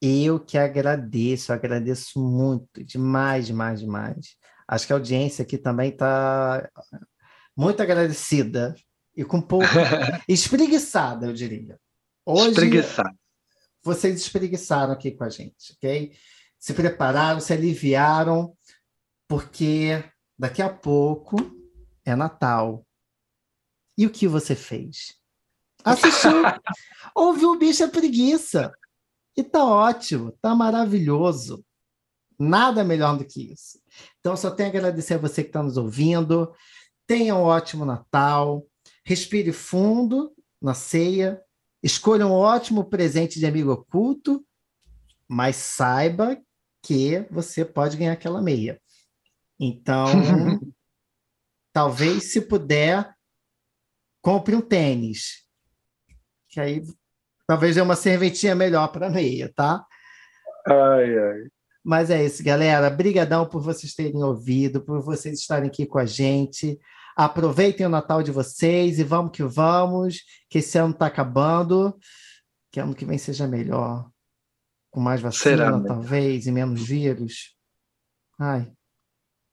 Eu 0.00 0.40
que 0.40 0.58
agradeço, 0.58 1.52
agradeço 1.52 2.20
muito, 2.20 2.84
demais, 2.84 3.46
demais, 3.46 3.80
demais. 3.80 4.37
Acho 4.68 4.86
que 4.86 4.92
a 4.92 4.96
audiência 4.96 5.42
aqui 5.42 5.56
também 5.56 5.88
está 5.90 6.70
muito 7.56 7.82
agradecida 7.82 8.74
e 9.16 9.24
com 9.24 9.38
um 9.38 9.42
pouco 9.42 9.64
espreguiçada, 10.28 11.26
eu 11.26 11.32
diria. 11.32 11.80
Hoje, 12.24 12.50
espreguiçada. 12.50 13.16
Vocês 13.82 14.20
espreguiçaram 14.20 14.92
aqui 14.92 15.12
com 15.12 15.24
a 15.24 15.30
gente, 15.30 15.72
ok? 15.72 16.12
Se 16.58 16.74
prepararam, 16.74 17.40
se 17.40 17.52
aliviaram, 17.52 18.54
porque 19.26 20.04
daqui 20.38 20.60
a 20.60 20.68
pouco 20.68 21.36
é 22.04 22.14
Natal. 22.14 22.86
E 23.96 24.06
o 24.06 24.10
que 24.10 24.28
você 24.28 24.54
fez? 24.54 25.14
Assistiu, 25.82 26.30
ouviu 27.14 27.52
o 27.52 27.58
bicho 27.58 27.82
é 27.82 27.88
preguiça. 27.88 28.70
E 29.36 29.42
tá 29.42 29.64
ótimo, 29.64 30.32
tá 30.42 30.54
maravilhoso. 30.54 31.64
Nada 32.38 32.84
melhor 32.84 33.18
do 33.18 33.24
que 33.24 33.52
isso. 33.52 33.80
Então, 34.20 34.36
só 34.36 34.50
tenho 34.50 34.68
a 34.68 34.72
agradecer 34.72 35.14
a 35.14 35.18
você 35.18 35.42
que 35.42 35.48
está 35.48 35.62
nos 35.62 35.76
ouvindo. 35.76 36.54
Tenha 37.06 37.34
um 37.34 37.42
ótimo 37.42 37.84
Natal. 37.84 38.64
Respire 39.04 39.52
fundo 39.52 40.32
na 40.62 40.74
ceia. 40.74 41.42
Escolha 41.82 42.26
um 42.26 42.32
ótimo 42.32 42.84
presente 42.84 43.38
de 43.38 43.46
amigo 43.46 43.72
oculto, 43.72 44.44
mas 45.28 45.56
saiba 45.56 46.40
que 46.82 47.26
você 47.30 47.64
pode 47.64 47.96
ganhar 47.96 48.12
aquela 48.12 48.42
meia. 48.42 48.80
Então, 49.58 50.06
talvez, 51.72 52.32
se 52.32 52.40
puder, 52.40 53.14
compre 54.22 54.54
um 54.54 54.60
tênis. 54.60 55.46
Que 56.48 56.60
aí 56.60 56.82
talvez 57.46 57.74
dê 57.74 57.80
uma 57.80 57.96
serventinha 57.96 58.54
melhor 58.54 58.88
para 58.88 59.06
a 59.06 59.10
meia, 59.10 59.52
tá? 59.54 59.84
Ai, 60.66 61.18
ai. 61.18 61.57
Mas 61.88 62.10
é 62.10 62.22
isso, 62.22 62.44
galera. 62.44 62.90
Brigadão 62.90 63.48
por 63.48 63.62
vocês 63.62 63.94
terem 63.94 64.22
ouvido, 64.22 64.82
por 64.82 65.00
vocês 65.00 65.40
estarem 65.40 65.70
aqui 65.70 65.86
com 65.86 65.98
a 65.98 66.04
gente. 66.04 66.78
Aproveitem 67.16 67.86
o 67.86 67.88
Natal 67.88 68.22
de 68.22 68.30
vocês 68.30 68.98
e 68.98 69.02
vamos 69.02 69.32
que 69.32 69.42
vamos, 69.42 70.18
que 70.50 70.58
esse 70.58 70.76
ano 70.76 70.92
está 70.92 71.06
acabando. 71.06 71.98
Que 72.70 72.78
ano 72.78 72.94
que 72.94 73.06
vem 73.06 73.16
seja 73.16 73.46
melhor. 73.46 74.06
Com 74.90 75.00
mais 75.00 75.22
vacina, 75.22 75.56
Será, 75.56 75.80
talvez, 75.80 76.46
e 76.46 76.52
menos 76.52 76.86
vírus. 76.86 77.56
Ai, 78.38 78.70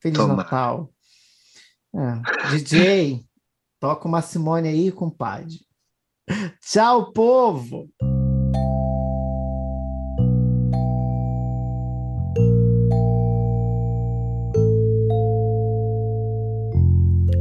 Feliz 0.01 0.17
Toma. 0.17 0.35
Natal. 0.35 0.93
É. 1.95 2.49
DJ, 2.51 3.25
toca 3.79 4.09
uma 4.09 4.21
Simone 4.21 4.67
aí, 4.67 4.91
compadre. 4.91 5.65
Tchau, 6.59 7.13
povo! 7.13 7.89